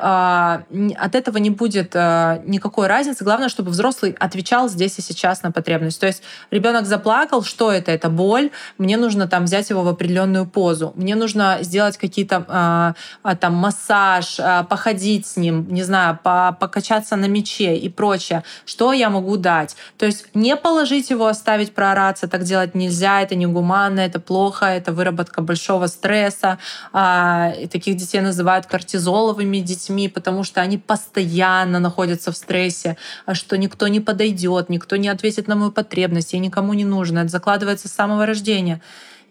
от 0.97 1.15
этого 1.15 1.37
не 1.37 1.49
будет 1.49 1.91
э, 1.95 2.41
никакой 2.45 2.87
разницы. 2.87 3.23
Главное, 3.23 3.47
чтобы 3.47 3.71
взрослый 3.71 4.15
отвечал 4.19 4.67
здесь 4.67 4.99
и 4.99 5.01
сейчас 5.01 5.43
на 5.43 5.51
потребность. 5.51 5.99
То 5.99 6.07
есть 6.07 6.23
ребенок 6.51 6.85
заплакал, 6.85 7.41
что 7.41 7.71
это? 7.71 7.91
Это 7.91 8.09
боль. 8.09 8.51
Мне 8.77 8.97
нужно 8.97 9.27
там 9.27 9.45
взять 9.45 9.69
его 9.69 9.83
в 9.83 9.87
определенную 9.87 10.45
позу. 10.45 10.91
Мне 10.95 11.15
нужно 11.15 11.59
сделать 11.61 11.97
какие-то 11.97 12.93
э, 13.23 13.35
там 13.37 13.53
массаж, 13.53 14.39
э, 14.39 14.65
походить 14.69 15.25
с 15.25 15.37
ним, 15.37 15.67
не 15.69 15.83
знаю, 15.83 16.19
по 16.21 16.57
покачаться 16.59 17.15
на 17.15 17.25
мече 17.25 17.77
и 17.77 17.87
прочее. 17.87 18.43
Что 18.65 18.91
я 18.91 19.09
могу 19.09 19.37
дать? 19.37 19.77
То 19.97 20.05
есть 20.05 20.27
не 20.33 20.57
положить 20.57 21.09
его, 21.09 21.27
оставить 21.27 21.73
проораться, 21.73 22.27
так 22.27 22.43
делать 22.43 22.75
нельзя, 22.75 23.21
это 23.21 23.35
негуманно, 23.35 24.01
это 24.01 24.19
плохо, 24.19 24.65
это 24.65 24.91
выработка 24.91 25.41
большого 25.41 25.87
стресса. 25.87 26.57
Э, 26.91 27.67
таких 27.71 27.95
детей 27.95 28.19
называют 28.19 28.65
кортизоловыми 28.65 29.44
здоровыми 29.45 29.59
детьми, 29.59 30.09
потому 30.09 30.43
что 30.43 30.61
они 30.61 30.77
постоянно 30.77 31.79
находятся 31.79 32.31
в 32.31 32.35
стрессе, 32.35 32.97
а 33.25 33.35
что 33.35 33.57
никто 33.57 33.87
не 33.87 33.99
подойдет, 33.99 34.69
никто 34.69 34.97
не 34.97 35.09
ответит 35.09 35.47
на 35.47 35.55
мою 35.55 35.71
потребность, 35.71 36.33
я 36.33 36.39
никому 36.39 36.73
не 36.73 36.85
нужна. 36.85 37.21
Это 37.21 37.29
закладывается 37.29 37.87
с 37.87 37.91
самого 37.91 38.25
рождения. 38.25 38.81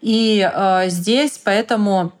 И 0.01 0.49
э, 0.53 0.89
здесь 0.89 1.39
поэтому 1.43 2.11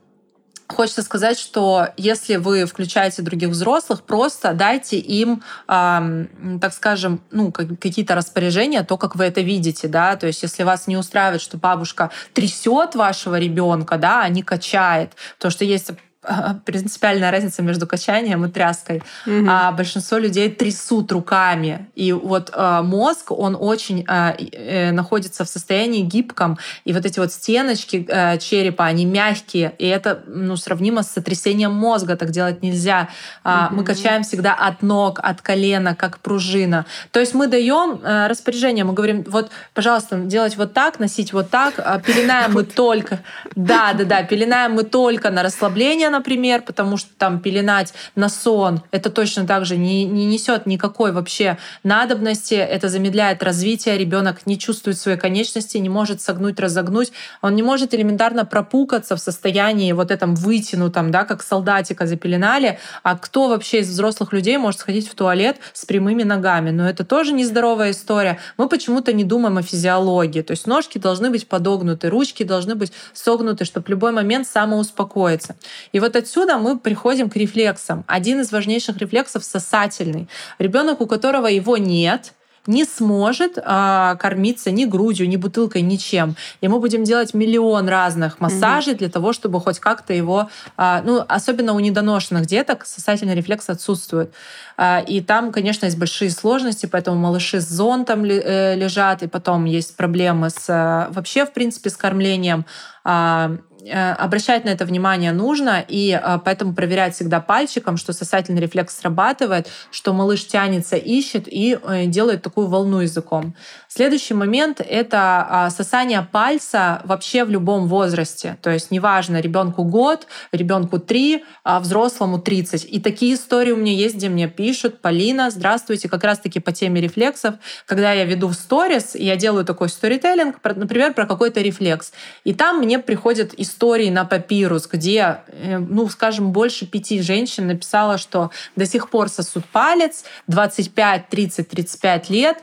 Хочется 0.67 1.03
сказать, 1.03 1.37
что 1.37 1.89
если 1.95 2.37
вы 2.37 2.65
включаете 2.65 3.21
других 3.21 3.49
взрослых, 3.49 4.01
просто 4.01 4.53
дайте 4.53 4.97
им, 4.97 5.43
э, 5.67 6.25
так 6.59 6.73
скажем, 6.73 7.19
ну, 7.29 7.51
какие-то 7.51 8.15
распоряжения, 8.15 8.83
то, 8.83 8.97
как 8.97 9.15
вы 9.15 9.25
это 9.25 9.41
видите, 9.41 9.87
да, 9.87 10.15
то 10.15 10.25
есть 10.25 10.41
если 10.41 10.63
вас 10.63 10.87
не 10.87 10.97
устраивает, 10.97 11.41
что 11.41 11.57
бабушка 11.57 12.09
трясет 12.33 12.95
вашего 12.95 13.37
ребенка, 13.37 13.97
да, 13.97 14.23
а 14.23 14.29
не 14.29 14.41
качает, 14.41 15.11
то 15.37 15.51
что 15.51 15.65
есть 15.65 15.91
принципиальная 16.65 17.31
разница 17.31 17.61
между 17.61 17.87
качанием 17.87 18.45
и 18.45 18.49
тряской. 18.49 19.03
Mm-hmm. 19.25 19.47
А 19.49 19.71
большинство 19.71 20.17
людей 20.17 20.49
трясут 20.49 21.11
руками. 21.11 21.87
И 21.95 22.11
вот 22.11 22.51
э, 22.53 22.81
мозг, 22.81 23.31
он 23.31 23.57
очень 23.59 24.05
э, 24.07 24.35
э, 24.51 24.91
находится 24.91 25.45
в 25.45 25.49
состоянии 25.49 26.01
гибком. 26.01 26.57
И 26.83 26.93
вот 26.93 27.05
эти 27.05 27.19
вот 27.19 27.31
стеночки 27.31 28.05
э, 28.07 28.37
черепа, 28.37 28.85
они 28.85 29.05
мягкие. 29.05 29.73
И 29.77 29.87
это 29.87 30.23
ну, 30.27 30.55
сравнимо 30.57 31.03
с 31.03 31.11
сотрясением 31.11 31.73
мозга. 31.73 32.15
Так 32.15 32.31
делать 32.31 32.63
нельзя. 32.63 33.09
Mm-hmm. 33.43 33.67
Мы 33.71 33.83
качаем 33.83 34.23
всегда 34.23 34.53
от 34.53 34.81
ног, 34.81 35.19
от 35.21 35.41
колена, 35.41 35.95
как 35.95 36.19
пружина. 36.19 36.85
То 37.11 37.19
есть 37.19 37.33
мы 37.33 37.47
даем 37.47 37.99
э, 38.03 38.27
распоряжение, 38.27 38.83
мы 38.83 38.93
говорим, 38.93 39.23
вот, 39.27 39.51
пожалуйста, 39.73 40.17
делать 40.17 40.57
вот 40.57 40.73
так, 40.73 40.99
носить 40.99 41.33
вот 41.33 41.49
так. 41.49 41.75
А 41.77 41.99
пеленаем 41.99 42.53
мы 42.53 42.63
только... 42.75 43.19
Да, 43.55 43.93
да, 43.93 44.03
да, 44.03 44.23
пеленаем 44.23 44.73
мы 44.73 44.83
только 44.83 45.29
на 45.29 45.43
расслабление, 45.43 46.09
например, 46.15 46.61
потому 46.61 46.97
что 46.97 47.09
там 47.17 47.39
пеленать 47.39 47.93
на 48.15 48.29
сон, 48.29 48.81
это 48.91 49.09
точно 49.09 49.45
так 49.45 49.65
же 49.65 49.77
не, 49.77 50.05
не 50.05 50.25
несет 50.25 50.65
никакой 50.65 51.11
вообще 51.11 51.57
надобности, 51.83 52.55
это 52.55 52.89
замедляет 52.89 53.43
развитие, 53.43 53.97
ребенок 53.97 54.45
не 54.45 54.57
чувствует 54.57 54.97
своей 54.97 55.17
конечности, 55.17 55.77
не 55.77 55.89
может 55.89 56.21
согнуть, 56.21 56.59
разогнуть, 56.59 57.11
он 57.41 57.55
не 57.55 57.63
может 57.63 57.93
элементарно 57.93 58.45
пропукаться 58.45 59.15
в 59.15 59.19
состоянии 59.19 59.91
вот 59.91 60.11
этом 60.11 60.35
вытянутом, 60.35 61.11
да, 61.11 61.25
как 61.25 61.43
солдатика 61.43 62.07
запеленали, 62.07 62.79
а 63.03 63.17
кто 63.17 63.49
вообще 63.49 63.79
из 63.79 63.89
взрослых 63.89 64.33
людей 64.33 64.57
может 64.57 64.79
сходить 64.79 65.09
в 65.09 65.15
туалет 65.15 65.57
с 65.73 65.85
прямыми 65.85 66.23
ногами? 66.23 66.71
Но 66.71 66.87
это 66.87 67.03
тоже 67.03 67.33
нездоровая 67.33 67.91
история. 67.91 68.39
Мы 68.57 68.69
почему-то 68.69 69.11
не 69.13 69.23
думаем 69.23 69.57
о 69.57 69.61
физиологии, 69.61 70.41
то 70.41 70.51
есть 70.51 70.67
ножки 70.67 70.97
должны 70.97 71.29
быть 71.29 71.47
подогнуты, 71.47 72.09
ручки 72.09 72.43
должны 72.43 72.75
быть 72.75 72.93
согнуты, 73.13 73.65
чтобы 73.65 73.85
в 73.85 73.89
любой 73.89 74.11
момент 74.11 74.47
самоуспокоиться. 74.47 75.55
И 75.91 75.99
вот 76.05 76.15
отсюда 76.15 76.57
мы 76.57 76.77
приходим 76.77 77.29
к 77.29 77.35
рефлексам. 77.35 78.03
Один 78.07 78.41
из 78.41 78.51
важнейших 78.51 78.97
рефлексов— 78.97 79.43
сосательный. 79.45 80.27
Ребенок, 80.59 81.01
у 81.01 81.07
которого 81.07 81.47
его 81.47 81.77
нет, 81.77 82.33
не 82.67 82.85
сможет 82.85 83.57
а, 83.63 84.15
кормиться 84.15 84.71
ни 84.71 84.85
грудью, 84.85 85.27
ни 85.27 85.35
бутылкой, 85.35 85.81
ничем. 85.81 86.35
И 86.61 86.67
мы 86.67 86.79
будем 86.79 87.03
делать 87.03 87.33
миллион 87.33 87.87
разных 87.87 88.39
массажей 88.39 88.93
mm-hmm. 88.93 88.97
для 88.97 89.09
того, 89.09 89.33
чтобы 89.33 89.59
хоть 89.59 89.79
как-то 89.79 90.13
его, 90.13 90.49
а, 90.77 91.01
ну, 91.03 91.23
особенно 91.27 91.73
у 91.73 91.79
недоношенных 91.79 92.45
деток 92.45 92.85
сосательный 92.85 93.35
рефлекс 93.35 93.69
отсутствует. 93.69 94.31
А, 94.77 94.99
и 94.99 95.21
там, 95.21 95.51
конечно, 95.51 95.85
есть 95.85 95.97
большие 95.97 96.29
сложности, 96.29 96.85
поэтому 96.85 97.17
малыши 97.17 97.61
с 97.61 97.67
зонтом 97.67 98.23
э, 98.25 98.75
лежат, 98.75 99.23
и 99.23 99.27
потом 99.27 99.65
есть 99.65 99.95
проблемы 99.95 100.49
с 100.49 100.69
э, 100.69 101.11
вообще, 101.13 101.45
в 101.45 101.53
принципе, 101.53 101.89
с 101.89 101.97
кормлением. 101.97 102.65
Э, 103.05 103.57
обращать 103.89 104.65
на 104.65 104.69
это 104.69 104.85
внимание 104.85 105.31
нужно, 105.31 105.83
и 105.87 106.19
поэтому 106.43 106.73
проверять 106.73 107.15
всегда 107.15 107.39
пальчиком, 107.39 107.97
что 107.97 108.13
сосательный 108.13 108.61
рефлекс 108.61 108.97
срабатывает, 108.97 109.67
что 109.91 110.13
малыш 110.13 110.45
тянется, 110.47 110.95
ищет 110.95 111.47
и 111.47 111.77
делает 112.07 112.41
такую 112.41 112.67
волну 112.67 112.99
языком. 112.99 113.55
Следующий 113.95 114.33
момент— 114.33 114.81
это 114.89 115.47
а, 115.49 115.69
сосание 115.69 116.27
пальца 116.29 117.01
вообще 117.05 117.45
в 117.45 117.49
любом 117.49 117.87
возрасте. 117.87 118.57
То 118.61 118.69
есть 118.69 118.91
неважно, 118.91 119.39
ребенку 119.39 119.85
год, 119.85 120.27
ребенку 120.51 120.99
три, 120.99 121.45
а 121.63 121.79
взрослому 121.79 122.37
30. 122.37 122.83
И 122.91 122.99
такие 122.99 123.35
истории 123.35 123.71
у 123.71 123.77
меня 123.77 123.93
есть, 123.93 124.15
где 124.15 124.27
мне 124.27 124.49
пишут, 124.49 124.99
Полина, 124.99 125.49
здравствуйте, 125.49 126.09
как 126.09 126.25
раз-таки 126.25 126.59
по 126.59 126.73
теме 126.73 126.99
рефлексов. 126.99 127.55
Когда 127.85 128.11
я 128.11 128.25
веду 128.25 128.49
в 128.49 128.55
сторис, 128.55 129.15
я 129.15 129.37
делаю 129.37 129.63
такой 129.63 129.87
сторителлинг, 129.87 130.57
например, 130.61 131.13
про 131.13 131.25
какой-то 131.25 131.61
рефлекс. 131.61 132.11
И 132.43 132.53
там 132.53 132.79
мне 132.79 132.99
приходят 132.99 133.53
истории 133.55 134.09
на 134.09 134.25
папирус, 134.25 134.89
где, 134.91 135.39
э, 135.47 135.77
ну, 135.77 136.09
скажем, 136.09 136.51
больше 136.51 136.85
пяти 136.85 137.21
женщин 137.21 137.67
написала, 137.67 138.17
что 138.17 138.51
до 138.75 138.85
сих 138.85 139.09
пор 139.09 139.29
сосут 139.29 139.63
палец, 139.67 140.25
25, 140.47 141.29
30, 141.29 141.69
35 141.69 142.29
лет, 142.29 142.57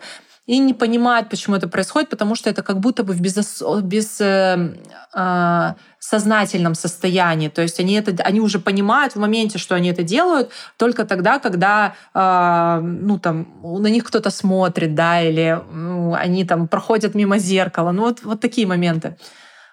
и 0.46 0.58
не 0.58 0.74
понимают, 0.74 1.28
почему 1.28 1.54
это 1.56 1.68
происходит, 1.68 2.10
потому 2.10 2.34
что 2.34 2.50
это 2.50 2.62
как 2.62 2.80
будто 2.80 3.04
бы 3.04 3.12
в 3.12 3.20
без, 3.20 3.62
без 3.82 4.20
э, 4.20 4.76
э, 5.14 5.74
сознательном 6.00 6.74
состоянии. 6.74 7.48
То 7.48 7.62
есть 7.62 7.78
они, 7.78 7.94
это, 7.94 8.22
они 8.24 8.40
уже 8.40 8.58
понимают 8.58 9.14
в 9.14 9.20
моменте, 9.20 9.58
что 9.58 9.76
они 9.76 9.90
это 9.90 10.02
делают, 10.02 10.50
только 10.76 11.04
тогда, 11.04 11.38
когда 11.38 11.94
э, 12.12 12.80
ну, 12.82 13.18
там, 13.18 13.46
на 13.62 13.86
них 13.86 14.04
кто-то 14.04 14.30
смотрит, 14.30 14.96
да, 14.96 15.22
или 15.22 15.60
ну, 15.72 16.14
они 16.14 16.44
там 16.44 16.66
проходят 16.66 17.14
мимо 17.14 17.38
зеркала. 17.38 17.92
Ну, 17.92 18.02
вот, 18.02 18.24
вот 18.24 18.40
такие 18.40 18.66
моменты. 18.66 19.16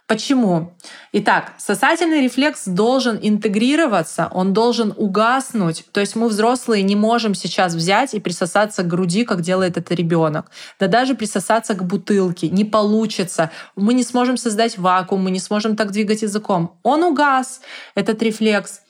Почему? 0.10 0.74
Итак, 1.12 1.54
сосательный 1.60 2.24
рефлекс 2.24 2.66
должен 2.66 3.20
интегрироваться, 3.22 4.28
он 4.34 4.54
должен 4.54 4.92
угаснуть. 4.98 5.86
То 5.92 6.00
есть 6.00 6.16
мы, 6.16 6.30
взрослые, 6.30 6.82
не 6.82 6.96
можем 6.96 7.36
сейчас 7.36 7.76
взять 7.76 8.16
и 8.16 8.20
присосаться 8.20 8.82
к 8.82 8.88
груди, 8.88 9.24
как 9.24 9.42
делает 9.42 9.78
это 9.78 9.94
ребенок. 9.94 10.50
Да 10.80 10.88
даже 10.88 11.14
присосаться 11.14 11.76
к 11.76 11.84
бутылке 11.84 12.50
не 12.50 12.66
получится. 12.66 13.52
Мы 13.76 13.94
не 13.94 14.04
сможем 14.04 14.36
создать 14.36 14.80
вакуум, 14.80 15.26
мы 15.26 15.30
не 15.30 15.40
сможем 15.40 15.76
так 15.76 15.92
двигать 15.92 16.24
языком. 16.24 16.80
Он 16.82 17.04
угас, 17.04 17.62
этот 17.94 18.24
рефлекс. 18.24 18.82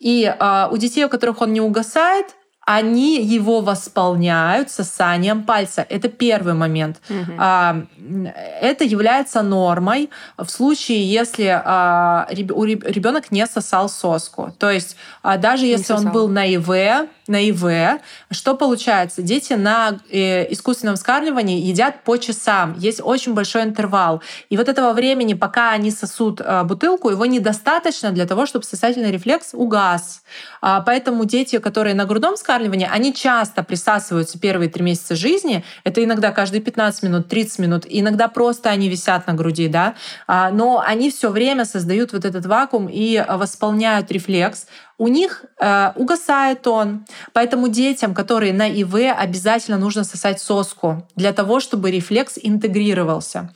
И 0.00 0.24
э, 0.24 0.68
у 0.72 0.76
детей, 0.76 1.04
у 1.04 1.08
которых 1.08 1.40
он 1.40 1.52
не 1.52 1.60
угасает, 1.60 2.34
они 2.66 3.22
его 3.22 3.60
восполняют 3.60 4.70
сосанием 4.70 5.42
пальца. 5.44 5.86
Это 5.88 6.08
первый 6.08 6.54
момент. 6.54 7.00
Угу. 7.08 8.28
Это 8.60 8.84
является 8.84 9.42
нормой 9.42 10.10
в 10.38 10.48
случае, 10.48 11.04
если 11.10 11.62
а, 11.64 12.26
ребенок 12.30 13.30
не 13.30 13.46
сосал 13.46 13.88
соску. 13.88 14.52
То 14.58 14.70
есть 14.70 14.96
а, 15.22 15.36
даже 15.36 15.66
если 15.66 15.92
он 15.92 16.10
был 16.10 16.28
на 16.28 16.46
ИВ, 16.46 17.08
на 17.26 17.48
ИВ, 17.48 18.00
что 18.30 18.54
получается? 18.54 19.22
Дети 19.22 19.54
на 19.54 19.98
э, 20.10 20.52
искусственном 20.52 20.96
вскармливании 20.96 21.60
едят 21.60 22.02
по 22.04 22.16
часам. 22.16 22.76
Есть 22.78 23.00
очень 23.02 23.34
большой 23.34 23.62
интервал. 23.62 24.22
И 24.50 24.56
вот 24.56 24.68
этого 24.68 24.92
времени, 24.92 25.34
пока 25.34 25.70
они 25.70 25.90
сосут 25.90 26.40
бутылку, 26.64 27.10
его 27.10 27.26
недостаточно 27.26 28.10
для 28.10 28.26
того, 28.26 28.46
чтобы 28.46 28.64
сосательный 28.64 29.10
рефлекс 29.10 29.50
угас. 29.52 30.22
Поэтому 30.60 31.24
дети, 31.24 31.58
которые 31.58 31.94
на 31.94 32.04
грудном 32.04 32.36
вскармливании, 32.36 32.88
они 32.90 33.14
часто 33.14 33.62
присасываются 33.62 34.38
первые 34.38 34.68
три 34.68 34.82
месяца 34.82 35.14
жизни. 35.14 35.64
Это 35.84 36.02
иногда 36.02 36.32
каждые 36.32 36.60
15 36.60 37.02
минут, 37.02 37.28
30 37.28 37.58
минут. 37.58 37.86
иногда 37.88 38.28
просто 38.28 38.70
они 38.70 38.88
висят 38.88 39.26
на 39.26 39.34
груди, 39.34 39.68
да. 39.68 39.94
А, 40.26 40.50
но 40.50 40.82
они 40.84 41.10
все 41.10 41.30
время 41.30 41.64
создают 41.64 42.12
вот 42.12 42.24
этот 42.24 42.46
вакуум 42.46 42.88
и 42.90 43.24
восполняют 43.28 44.10
рефлекс. 44.10 44.66
У 44.98 45.08
них 45.08 45.44
э, 45.60 45.92
угасает 45.96 46.66
он. 46.66 47.04
Поэтому 47.32 47.68
детям, 47.68 48.14
которые 48.14 48.52
на 48.52 48.68
ИВ, 48.68 48.94
обязательно 49.16 49.78
нужно 49.78 50.04
сосать 50.04 50.40
соску 50.40 51.06
для 51.16 51.32
того, 51.32 51.60
чтобы 51.60 51.90
рефлекс 51.90 52.38
интегрировался 52.40 53.50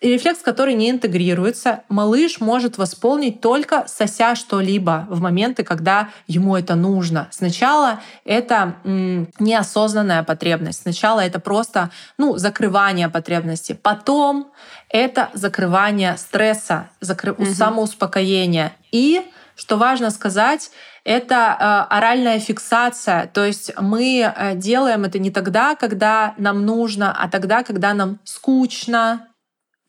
рефлекс, 0.00 0.40
который 0.40 0.74
не 0.74 0.90
интегрируется, 0.90 1.82
малыш 1.88 2.40
может 2.40 2.78
восполнить 2.78 3.40
только 3.40 3.84
сося 3.86 4.34
что-либо 4.34 5.06
в 5.08 5.20
моменты, 5.20 5.64
когда 5.64 6.10
ему 6.26 6.56
это 6.56 6.74
нужно. 6.74 7.28
Сначала 7.30 8.00
это 8.24 8.76
м, 8.84 9.28
неосознанная 9.38 10.22
потребность, 10.22 10.82
сначала 10.82 11.20
это 11.20 11.38
просто 11.40 11.90
ну, 12.18 12.36
закрывание 12.36 13.08
потребности, 13.08 13.78
потом 13.80 14.52
это 14.88 15.30
закрывание 15.32 16.16
стресса, 16.16 16.88
закры... 17.00 17.32
угу. 17.32 17.46
самоуспокоение. 17.46 18.72
И, 18.92 19.22
что 19.56 19.76
важно 19.78 20.10
сказать, 20.10 20.70
это 21.02 21.34
э, 21.34 21.94
оральная 21.94 22.38
фиксация. 22.38 23.26
То 23.26 23.44
есть 23.44 23.72
мы 23.80 24.20
э, 24.20 24.54
делаем 24.54 25.04
это 25.04 25.18
не 25.18 25.30
тогда, 25.30 25.74
когда 25.74 26.34
нам 26.36 26.66
нужно, 26.66 27.16
а 27.18 27.28
тогда, 27.28 27.64
когда 27.64 27.94
нам 27.94 28.20
скучно, 28.24 29.28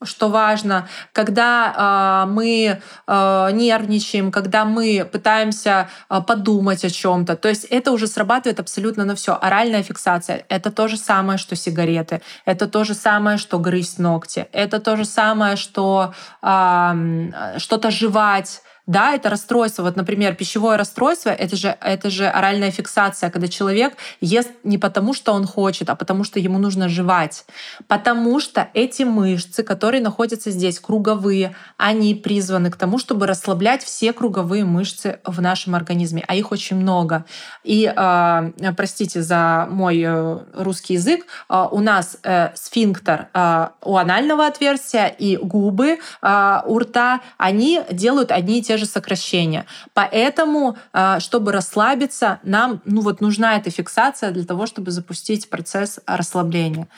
что 0.04 0.28
важно, 0.28 0.88
когда 1.12 2.24
э, 2.24 2.30
мы 2.30 2.80
э, 3.06 3.50
нервничаем, 3.52 4.30
когда 4.30 4.64
мы 4.64 5.08
пытаемся 5.10 5.88
э, 6.08 6.20
подумать 6.20 6.84
о 6.84 6.90
чем-то. 6.90 7.36
То 7.36 7.48
есть 7.48 7.64
это 7.64 7.90
уже 7.90 8.06
срабатывает 8.06 8.60
абсолютно 8.60 9.04
на 9.04 9.16
все. 9.16 9.34
Оральная 9.34 9.82
фиксация— 9.82 10.44
это 10.48 10.70
то 10.70 10.86
же 10.86 10.96
самое, 10.96 11.36
что 11.36 11.56
сигареты, 11.56 12.22
это 12.44 12.68
то 12.68 12.84
же 12.84 12.94
самое, 12.94 13.38
что 13.38 13.58
грызть 13.58 13.98
ногти, 13.98 14.46
это 14.52 14.78
то 14.78 14.96
же 14.96 15.04
самое, 15.04 15.56
что 15.56 16.14
э, 16.42 17.58
что-то 17.58 17.90
жевать, 17.90 18.62
да, 18.88 19.14
это 19.14 19.28
расстройство. 19.28 19.82
Вот, 19.82 19.96
например, 19.96 20.34
пищевое 20.34 20.78
расстройство 20.78 21.28
это 21.28 21.56
же, 21.56 21.76
это 21.82 22.08
же 22.08 22.26
оральная 22.26 22.70
фиксация, 22.70 23.28
когда 23.28 23.46
человек 23.46 23.94
ест 24.22 24.50
не 24.64 24.78
потому, 24.78 25.12
что 25.12 25.34
он 25.34 25.46
хочет, 25.46 25.90
а 25.90 25.94
потому 25.94 26.24
что 26.24 26.40
ему 26.40 26.58
нужно 26.58 26.88
жевать. 26.88 27.44
Потому 27.86 28.40
что 28.40 28.68
эти 28.72 29.02
мышцы, 29.02 29.62
которые 29.62 30.02
находятся 30.02 30.50
здесь, 30.50 30.80
круговые, 30.80 31.54
они 31.76 32.14
призваны 32.14 32.70
к 32.70 32.76
тому, 32.76 32.98
чтобы 32.98 33.26
расслаблять 33.26 33.84
все 33.84 34.14
круговые 34.14 34.64
мышцы 34.64 35.20
в 35.22 35.38
нашем 35.42 35.74
организме, 35.74 36.24
а 36.26 36.34
их 36.34 36.50
очень 36.50 36.76
много. 36.76 37.26
И, 37.64 37.92
э, 37.94 38.72
простите 38.74 39.20
за 39.20 39.68
мой 39.70 40.00
э, 40.02 40.38
русский 40.54 40.94
язык, 40.94 41.26
э, 41.50 41.66
у 41.70 41.80
нас 41.80 42.16
э, 42.22 42.54
сфинктер 42.54 43.28
э, 43.34 43.68
у 43.82 43.98
анального 43.98 44.46
отверстия 44.46 45.08
и 45.08 45.36
губы 45.36 45.98
э, 46.22 46.60
у 46.64 46.78
рта, 46.78 47.20
они 47.36 47.82
делают 47.92 48.32
одни 48.32 48.60
и 48.60 48.62
те 48.62 48.77
же 48.78 48.86
сокращения. 48.86 49.66
Поэтому, 49.94 50.76
а, 50.92 51.20
чтобы 51.20 51.52
расслабиться, 51.52 52.40
нам 52.42 52.80
ну 52.84 53.00
вот 53.02 53.20
нужна 53.20 53.56
эта 53.56 53.70
фиксация 53.70 54.30
для 54.30 54.44
того, 54.44 54.66
чтобы 54.66 54.90
запустить 54.90 55.50
процесс 55.50 56.00
расслабления. 56.06 56.88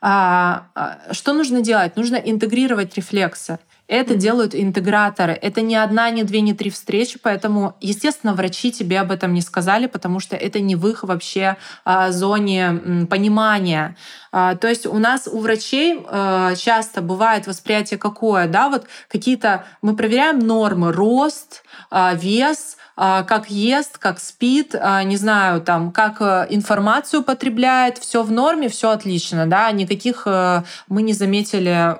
А, 0.00 0.66
а, 0.74 0.98
что 1.12 1.32
нужно 1.32 1.60
делать? 1.60 1.96
Нужно 1.96 2.16
интегрировать 2.16 2.96
рефлексы. 2.96 3.58
Это 3.92 4.14
делают 4.14 4.54
интеграторы. 4.54 5.34
Это 5.34 5.60
не 5.60 5.76
одна, 5.76 6.08
не 6.08 6.22
две, 6.22 6.40
не 6.40 6.54
три 6.54 6.70
встречи, 6.70 7.18
поэтому, 7.22 7.76
естественно, 7.82 8.32
врачи 8.32 8.72
тебе 8.72 8.98
об 8.98 9.10
этом 9.10 9.34
не 9.34 9.42
сказали, 9.42 9.86
потому 9.86 10.18
что 10.18 10.34
это 10.34 10.60
не 10.60 10.76
в 10.76 10.88
их 10.88 11.02
вообще 11.02 11.58
а, 11.84 12.10
зоне 12.10 13.06
понимания. 13.10 13.94
А, 14.32 14.54
то 14.54 14.66
есть 14.66 14.86
у 14.86 14.98
нас 14.98 15.28
у 15.30 15.40
врачей 15.40 16.06
а, 16.06 16.54
часто 16.54 17.02
бывает 17.02 17.46
восприятие 17.46 17.98
какое, 17.98 18.48
да, 18.48 18.70
вот 18.70 18.86
какие-то 19.08 19.66
мы 19.82 19.94
проверяем 19.94 20.38
нормы, 20.38 20.90
рост, 20.90 21.62
вес, 22.14 22.78
как 22.96 23.50
ест, 23.50 23.98
как 23.98 24.20
спит, 24.20 24.74
не 25.04 25.16
знаю, 25.16 25.62
там, 25.62 25.92
как 25.92 26.20
э, 26.20 26.46
информацию 26.50 27.22
потребляет, 27.22 27.96
все 27.96 28.22
в 28.22 28.30
норме, 28.30 28.68
все 28.68 28.90
отлично, 28.90 29.46
да, 29.46 29.72
никаких 29.72 30.24
э, 30.26 30.62
мы 30.88 31.02
не 31.02 31.14
заметили 31.14 31.96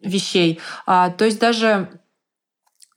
вещей. 0.00 0.60
А, 0.86 1.10
то 1.10 1.24
есть 1.24 1.38
даже 1.40 1.97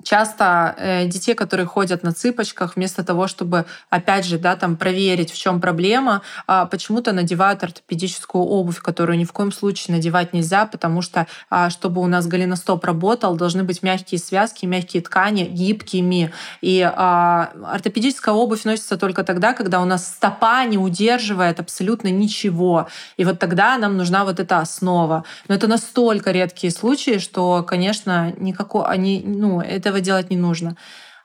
часто 0.04 0.76
э, 0.78 1.06
детей, 1.06 1.36
которые 1.36 1.66
ходят 1.66 2.04
на 2.04 2.12
цыпочках, 2.12 2.76
вместо 2.76 3.04
того, 3.04 3.28
чтобы, 3.28 3.66
опять 3.90 4.26
же, 4.26 4.38
да, 4.38 4.56
там 4.56 4.76
проверить, 4.76 5.32
в 5.32 5.38
чем 5.38 5.62
проблема, 5.62 6.22
э, 6.48 6.66
почему-то 6.70 7.12
надевают 7.12 7.64
ортопедическую 7.64 8.44
обувь, 8.44 8.80
которую 8.80 9.18
ни 9.18 9.26
в 9.26 9.32
коем 9.32 9.52
случае 9.52 9.96
надевать 9.96 10.34
нельзя, 10.34 10.66
потому 10.66 11.02
что, 11.02 11.28
э, 11.50 11.70
чтобы 11.70 12.02
у 12.02 12.08
нас 12.08 12.28
голеностоп 12.28 12.84
работал, 12.86 13.36
должны 13.36 13.64
быть 13.64 13.84
мягкие 13.84 14.20
связки, 14.20 14.66
мягкие 14.66 15.04
ткани, 15.04 15.44
гибкими. 15.44 16.32
И 16.62 16.80
э, 16.80 16.92
ортопедическая 16.94 18.34
обувь 18.34 18.66
носится 18.66 18.98
только 18.98 19.24
тогда, 19.24 19.54
когда 19.54 19.82
у 19.82 19.86
нас 19.86 20.08
стопа 20.08 20.64
не 20.66 20.78
удерживает 20.78 21.60
абсолютно 21.60 22.10
ничего. 22.10 22.88
И 23.18 23.26
вот 23.26 23.40
тогда 23.40 23.78
нам 23.78 23.98
нужна 23.98 24.26
вот 24.26 24.40
эта 24.40 24.60
основа. 24.60 25.24
Но 25.48 25.56
это 25.56 25.68
настолько 25.68 26.32
редкие 26.32 26.72
случаи, 26.72 27.18
что, 27.18 27.64
конечно, 27.64 28.34
никакого 28.38 28.88
они, 28.88 29.24
ну, 29.26 29.62
это 29.62 29.91
этого 29.92 30.02
делать 30.02 30.30
не 30.30 30.38
нужно. 30.38 30.76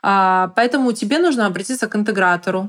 А, 0.02 0.52
поэтому 0.54 0.92
тебе 0.92 1.18
нужно 1.18 1.46
обратиться 1.46 1.88
к 1.88 1.96
интегратору. 1.96 2.60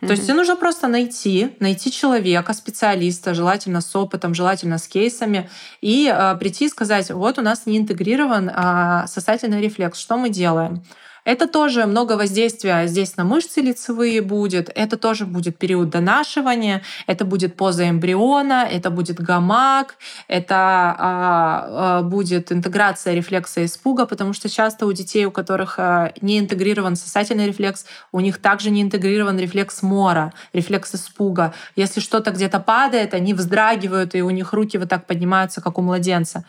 Mm-hmm. 0.00 0.06
То 0.06 0.12
есть 0.12 0.24
тебе 0.24 0.34
нужно 0.34 0.56
просто 0.56 0.88
найти, 0.88 1.56
найти 1.60 1.90
человека, 1.90 2.52
специалиста, 2.52 3.34
желательно 3.34 3.80
с 3.80 3.96
опытом, 3.96 4.34
желательно 4.34 4.78
с 4.78 4.86
кейсами, 4.86 5.48
и 5.80 6.08
а, 6.08 6.34
прийти 6.34 6.66
и 6.66 6.68
сказать, 6.68 7.10
вот 7.10 7.38
у 7.38 7.42
нас 7.42 7.66
не 7.66 7.78
интегрирован 7.78 8.50
а, 8.54 9.06
сосательный 9.06 9.60
рефлекс, 9.60 9.98
что 9.98 10.16
мы 10.16 10.28
делаем? 10.28 10.82
Это 11.24 11.48
тоже 11.48 11.86
много 11.86 12.12
воздействия 12.12 12.86
здесь 12.86 13.16
на 13.16 13.24
мышцы 13.24 13.62
лицевые 13.62 14.20
будет, 14.20 14.70
это 14.74 14.98
тоже 14.98 15.24
будет 15.24 15.56
период 15.58 15.88
донашивания, 15.88 16.82
это 17.06 17.24
будет 17.24 17.56
поза 17.56 17.88
эмбриона, 17.88 18.68
это 18.70 18.90
будет 18.90 19.20
гамак, 19.20 19.96
это 20.28 20.54
а, 20.56 20.98
а, 20.98 22.02
будет 22.02 22.52
интеграция 22.52 23.14
рефлекса 23.14 23.64
испуга, 23.64 24.04
потому 24.04 24.34
что 24.34 24.50
часто 24.50 24.84
у 24.84 24.92
детей, 24.92 25.24
у 25.24 25.30
которых 25.30 25.78
а, 25.78 26.12
не 26.20 26.38
интегрирован 26.38 26.94
сосательный 26.94 27.46
рефлекс, 27.46 27.86
у 28.12 28.20
них 28.20 28.38
также 28.38 28.70
не 28.70 28.82
интегрирован 28.82 29.38
рефлекс 29.38 29.82
мора, 29.82 30.34
рефлекс 30.52 30.94
испуга. 30.94 31.54
Если 31.74 32.00
что-то 32.00 32.32
где-то 32.32 32.60
падает, 32.60 33.14
они 33.14 33.32
вздрагивают, 33.32 34.14
и 34.14 34.22
у 34.22 34.28
них 34.28 34.52
руки 34.52 34.76
вот 34.76 34.90
так 34.90 35.06
поднимаются, 35.06 35.62
как 35.62 35.78
у 35.78 35.82
младенца. 35.82 36.44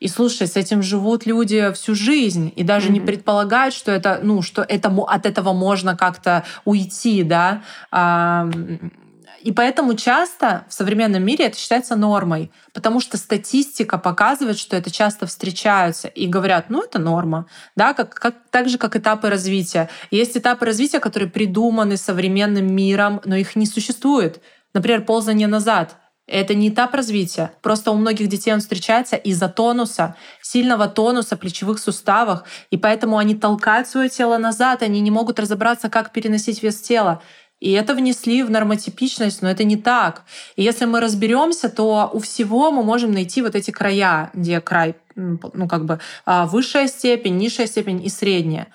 И 0.00 0.08
слушай, 0.08 0.46
с 0.46 0.56
этим 0.56 0.82
живут 0.82 1.26
люди 1.26 1.70
всю 1.74 1.94
жизнь 1.94 2.52
и 2.56 2.64
даже 2.64 2.88
mm-hmm. 2.88 2.92
не 2.92 3.00
предполагают, 3.00 3.74
что 3.74 3.92
это, 3.92 4.20
ну, 4.22 4.40
что 4.40 4.62
этому 4.62 5.04
от 5.04 5.26
этого 5.26 5.52
можно 5.52 5.96
как-то 5.96 6.44
уйти, 6.64 7.22
да. 7.22 7.62
И 9.42 9.52
поэтому 9.52 9.94
часто 9.94 10.66
в 10.68 10.74
современном 10.74 11.22
мире 11.22 11.46
это 11.46 11.58
считается 11.58 11.96
нормой, 11.96 12.50
потому 12.74 13.00
что 13.00 13.16
статистика 13.16 13.96
показывает, 13.96 14.58
что 14.58 14.76
это 14.76 14.90
часто 14.90 15.26
встречаются 15.26 16.08
и 16.08 16.26
говорят, 16.26 16.68
ну 16.68 16.82
это 16.82 16.98
норма, 16.98 17.46
да, 17.74 17.94
как, 17.94 18.14
как, 18.14 18.34
так 18.50 18.68
же, 18.68 18.76
как 18.76 18.96
этапы 18.96 19.30
развития. 19.30 19.88
Есть 20.10 20.36
этапы 20.36 20.66
развития, 20.66 21.00
которые 21.00 21.30
придуманы 21.30 21.96
современным 21.96 22.74
миром, 22.74 23.20
но 23.24 23.34
их 23.34 23.56
не 23.56 23.66
существует. 23.66 24.42
Например, 24.74 25.02
ползание 25.02 25.48
назад. 25.48 25.96
Это 26.30 26.54
не 26.54 26.68
этап 26.68 26.94
развития. 26.94 27.52
Просто 27.60 27.90
у 27.90 27.96
многих 27.96 28.28
детей 28.28 28.54
он 28.54 28.60
встречается 28.60 29.16
из-за 29.16 29.48
тонуса, 29.48 30.14
сильного 30.40 30.86
тонуса 30.86 31.36
плечевых 31.36 31.80
суставов, 31.80 32.44
и 32.70 32.76
поэтому 32.76 33.18
они 33.18 33.34
толкают 33.34 33.88
свое 33.88 34.08
тело 34.08 34.38
назад, 34.38 34.82
они 34.82 35.00
не 35.00 35.10
могут 35.10 35.40
разобраться, 35.40 35.90
как 35.90 36.12
переносить 36.12 36.62
вес 36.62 36.80
тела. 36.80 37.20
И 37.58 37.72
это 37.72 37.94
внесли 37.94 38.44
в 38.44 38.50
нормотипичность, 38.50 39.42
но 39.42 39.50
это 39.50 39.64
не 39.64 39.76
так. 39.76 40.22
И 40.54 40.62
если 40.62 40.86
мы 40.86 41.00
разберемся, 41.00 41.68
то 41.68 42.08
у 42.12 42.20
всего 42.20 42.70
мы 42.70 42.84
можем 42.84 43.12
найти 43.12 43.42
вот 43.42 43.56
эти 43.56 43.72
края, 43.72 44.30
где 44.32 44.60
край, 44.60 44.94
ну 45.16 45.68
как 45.68 45.84
бы 45.84 45.98
а, 46.24 46.46
высшая 46.46 46.86
степень, 46.86 47.36
низшая 47.36 47.66
степень 47.66 48.04
и 48.04 48.08
средняя. 48.08 48.68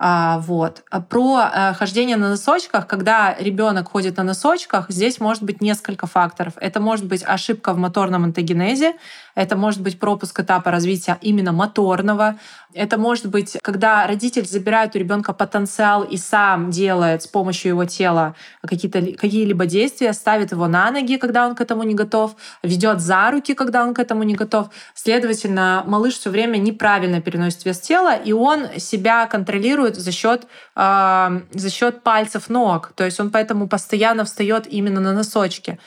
А, 0.00 0.38
вот. 0.38 0.84
А 0.90 1.00
про 1.00 1.38
а, 1.38 1.74
хождение 1.74 2.16
на 2.16 2.30
носочках, 2.30 2.86
когда 2.86 3.34
ребенок 3.38 3.90
ходит 3.90 4.16
на 4.16 4.22
носочках, 4.22 4.86
здесь 4.90 5.18
может 5.18 5.42
быть 5.42 5.60
несколько 5.60 6.06
факторов. 6.06 6.52
Это 6.60 6.78
может 6.80 7.06
быть 7.06 7.24
ошибка 7.26 7.72
в 7.72 7.78
моторном 7.78 8.22
антогенезе, 8.24 8.94
это 9.38 9.56
может 9.56 9.80
быть 9.82 10.00
пропуск 10.00 10.40
этапа 10.40 10.72
развития 10.72 11.16
именно 11.20 11.52
моторного, 11.52 12.38
это 12.74 12.98
может 12.98 13.26
быть, 13.26 13.56
когда 13.62 14.04
родитель 14.06 14.44
забирает 14.44 14.96
у 14.96 14.98
ребенка 14.98 15.32
потенциал 15.32 16.02
и 16.02 16.16
сам 16.16 16.70
делает 16.72 17.22
с 17.22 17.28
помощью 17.28 17.70
его 17.70 17.84
тела 17.84 18.34
какие-то, 18.62 19.00
какие-либо 19.00 19.66
действия, 19.66 20.12
ставит 20.12 20.50
его 20.50 20.66
на 20.66 20.90
ноги, 20.90 21.18
когда 21.18 21.46
он 21.46 21.54
к 21.54 21.60
этому 21.60 21.84
не 21.84 21.94
готов, 21.94 22.34
ведет 22.64 23.00
за 23.00 23.30
руки, 23.30 23.54
когда 23.54 23.84
он 23.84 23.94
к 23.94 24.00
этому 24.00 24.24
не 24.24 24.34
готов. 24.34 24.70
Следовательно, 24.94 25.84
малыш 25.86 26.14
все 26.14 26.30
время 26.30 26.56
неправильно 26.56 27.20
переносит 27.20 27.64
вес 27.64 27.78
тела, 27.78 28.16
и 28.16 28.32
он 28.32 28.66
себя 28.78 29.26
контролирует 29.26 29.94
за 29.94 30.10
счет, 30.10 30.48
э, 30.74 31.40
за 31.54 31.70
счет 31.70 32.02
пальцев 32.02 32.48
ног. 32.48 32.90
То 32.96 33.04
есть 33.04 33.20
он 33.20 33.30
поэтому 33.30 33.68
постоянно 33.68 34.24
встает 34.24 34.66
именно 34.66 35.00
на 35.00 35.12
носочки. 35.12 35.78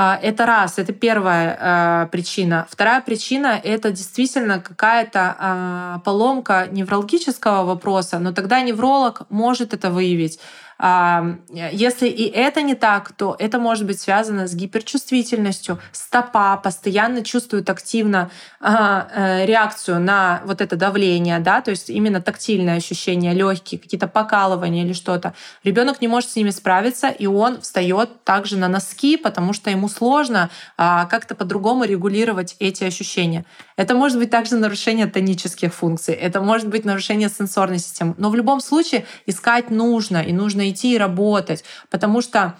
А, 0.00 0.16
это 0.22 0.46
раз, 0.46 0.78
это 0.78 0.92
первая 0.92 1.58
а, 1.60 2.06
причина. 2.06 2.68
Вторая 2.70 3.00
причина— 3.00 3.60
это 3.64 3.90
действительно 3.90 4.60
какая-то 4.60 5.34
а, 5.36 5.98
поломка 6.04 6.68
неврологического 6.70 7.64
вопроса, 7.64 8.20
но 8.20 8.32
тогда 8.32 8.60
невролог 8.60 9.22
может 9.28 9.74
это 9.74 9.90
выявить. 9.90 10.38
Если 10.80 12.06
и 12.06 12.28
это 12.28 12.62
не 12.62 12.76
так, 12.76 13.12
то 13.12 13.34
это 13.38 13.58
может 13.58 13.84
быть 13.84 14.00
связано 14.00 14.46
с 14.46 14.54
гиперчувствительностью. 14.54 15.80
Стопа 15.90 16.56
постоянно 16.56 17.24
чувствует 17.24 17.68
активно 17.68 18.30
э, 18.60 19.44
реакцию 19.44 20.00
на 20.00 20.40
вот 20.44 20.60
это 20.60 20.76
давление, 20.76 21.40
да, 21.40 21.62
то 21.62 21.72
есть 21.72 21.90
именно 21.90 22.20
тактильное 22.20 22.76
ощущение, 22.76 23.34
легкие, 23.34 23.80
какие-то 23.80 24.06
покалывания 24.06 24.84
или 24.84 24.92
что-то. 24.92 25.34
Ребенок 25.64 26.00
не 26.00 26.06
может 26.06 26.30
с 26.30 26.36
ними 26.36 26.50
справиться, 26.50 27.08
и 27.08 27.26
он 27.26 27.60
встает 27.60 28.22
также 28.22 28.56
на 28.56 28.68
носки, 28.68 29.16
потому 29.16 29.52
что 29.52 29.70
ему 29.70 29.88
сложно 29.88 30.48
как-то 30.76 31.34
по-другому 31.34 31.84
регулировать 31.84 32.54
эти 32.60 32.84
ощущения. 32.84 33.44
Это 33.78 33.94
может 33.94 34.18
быть 34.18 34.30
также 34.30 34.56
нарушение 34.56 35.06
тонических 35.06 35.72
функций, 35.72 36.12
это 36.12 36.40
может 36.40 36.66
быть 36.66 36.84
нарушение 36.84 37.28
сенсорной 37.28 37.78
системы. 37.78 38.16
Но 38.18 38.28
в 38.28 38.34
любом 38.34 38.60
случае 38.60 39.06
искать 39.24 39.70
нужно, 39.70 40.18
и 40.18 40.32
нужно 40.32 40.68
идти 40.68 40.96
и 40.96 40.98
работать, 40.98 41.62
потому 41.88 42.20
что 42.20 42.58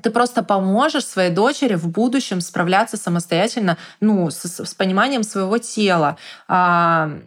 ты 0.00 0.10
просто 0.10 0.44
поможешь 0.44 1.06
своей 1.06 1.30
дочери 1.30 1.74
в 1.74 1.88
будущем 1.88 2.40
справляться 2.40 2.96
самостоятельно, 2.96 3.78
ну, 4.00 4.30
с, 4.30 4.44
с 4.44 4.74
пониманием 4.74 5.24
своего 5.24 5.58
тела. 5.58 6.16
А, 6.46 7.18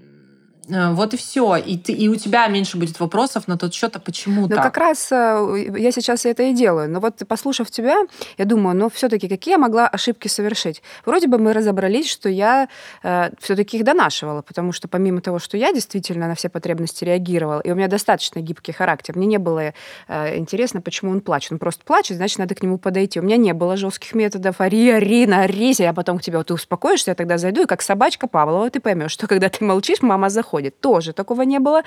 вот 0.67 1.13
и 1.13 1.17
все. 1.17 1.57
И, 1.57 1.77
ты, 1.77 1.93
и 1.93 2.07
у 2.07 2.15
тебя 2.15 2.47
меньше 2.47 2.77
будет 2.77 2.99
вопросов 2.99 3.47
на 3.47 3.57
тот 3.57 3.73
счет, 3.73 3.95
а 3.95 3.99
почему 3.99 4.47
да 4.47 4.55
так? 4.55 4.65
как 4.65 4.77
раз 4.77 5.11
э, 5.11 5.67
я 5.77 5.91
сейчас 5.91 6.25
это 6.25 6.43
и 6.43 6.53
делаю. 6.53 6.89
Но 6.89 6.99
вот 6.99 7.21
послушав 7.27 7.69
тебя, 7.69 7.97
я 8.37 8.45
думаю, 8.45 8.75
ну 8.75 8.89
все-таки 8.89 9.29
какие 9.29 9.53
я 9.53 9.57
могла 9.59 9.87
ошибки 9.87 10.27
совершить? 10.27 10.81
Вроде 11.05 11.27
бы 11.27 11.37
мы 11.37 11.53
разобрались, 11.53 12.09
что 12.09 12.29
я 12.29 12.67
э, 13.03 13.29
все-таки 13.39 13.77
их 13.77 13.83
донашивала, 13.83 14.41
потому 14.41 14.71
что 14.71 14.87
помимо 14.87 15.21
того, 15.21 15.37
что 15.37 15.55
я 15.55 15.71
действительно 15.71 16.27
на 16.27 16.33
все 16.33 16.49
потребности 16.49 17.03
реагировала, 17.03 17.59
и 17.59 17.71
у 17.71 17.75
меня 17.75 17.87
достаточно 17.87 18.39
гибкий 18.39 18.71
характер, 18.71 19.15
мне 19.15 19.27
не 19.27 19.37
было 19.37 19.73
э, 20.07 20.37
интересно, 20.37 20.81
почему 20.81 21.11
он 21.11 21.21
плачет. 21.21 21.51
Он 21.51 21.59
просто 21.59 21.83
плачет, 21.85 22.17
значит, 22.17 22.39
надо 22.39 22.55
к 22.55 22.63
нему 22.63 22.79
подойти. 22.79 23.19
У 23.19 23.23
меня 23.23 23.37
не 23.37 23.53
было 23.53 23.77
жестких 23.77 24.15
методов. 24.15 24.59
Ари, 24.61 24.89
ари, 24.89 25.27
нарись, 25.27 25.79
я 25.79 25.93
потом 25.93 26.17
к 26.17 26.23
тебе, 26.23 26.37
вот 26.37 26.47
ты 26.47 26.55
успокоишься, 26.55 27.11
я 27.11 27.15
тогда 27.15 27.37
зайду, 27.37 27.63
и 27.63 27.65
как 27.67 27.83
собачка 27.83 28.25
Павлова 28.27 28.71
ты 28.71 28.79
поймешь, 28.79 29.11
что 29.15 29.27
когда 29.27 29.49
ты 29.49 29.63
молчишь, 29.63 30.01
мама 30.01 30.29
заходит 30.29 30.54
происходит. 30.55 30.79
Тоже 30.79 31.13
такого 31.13 31.43
не 31.43 31.59
было. 31.59 31.83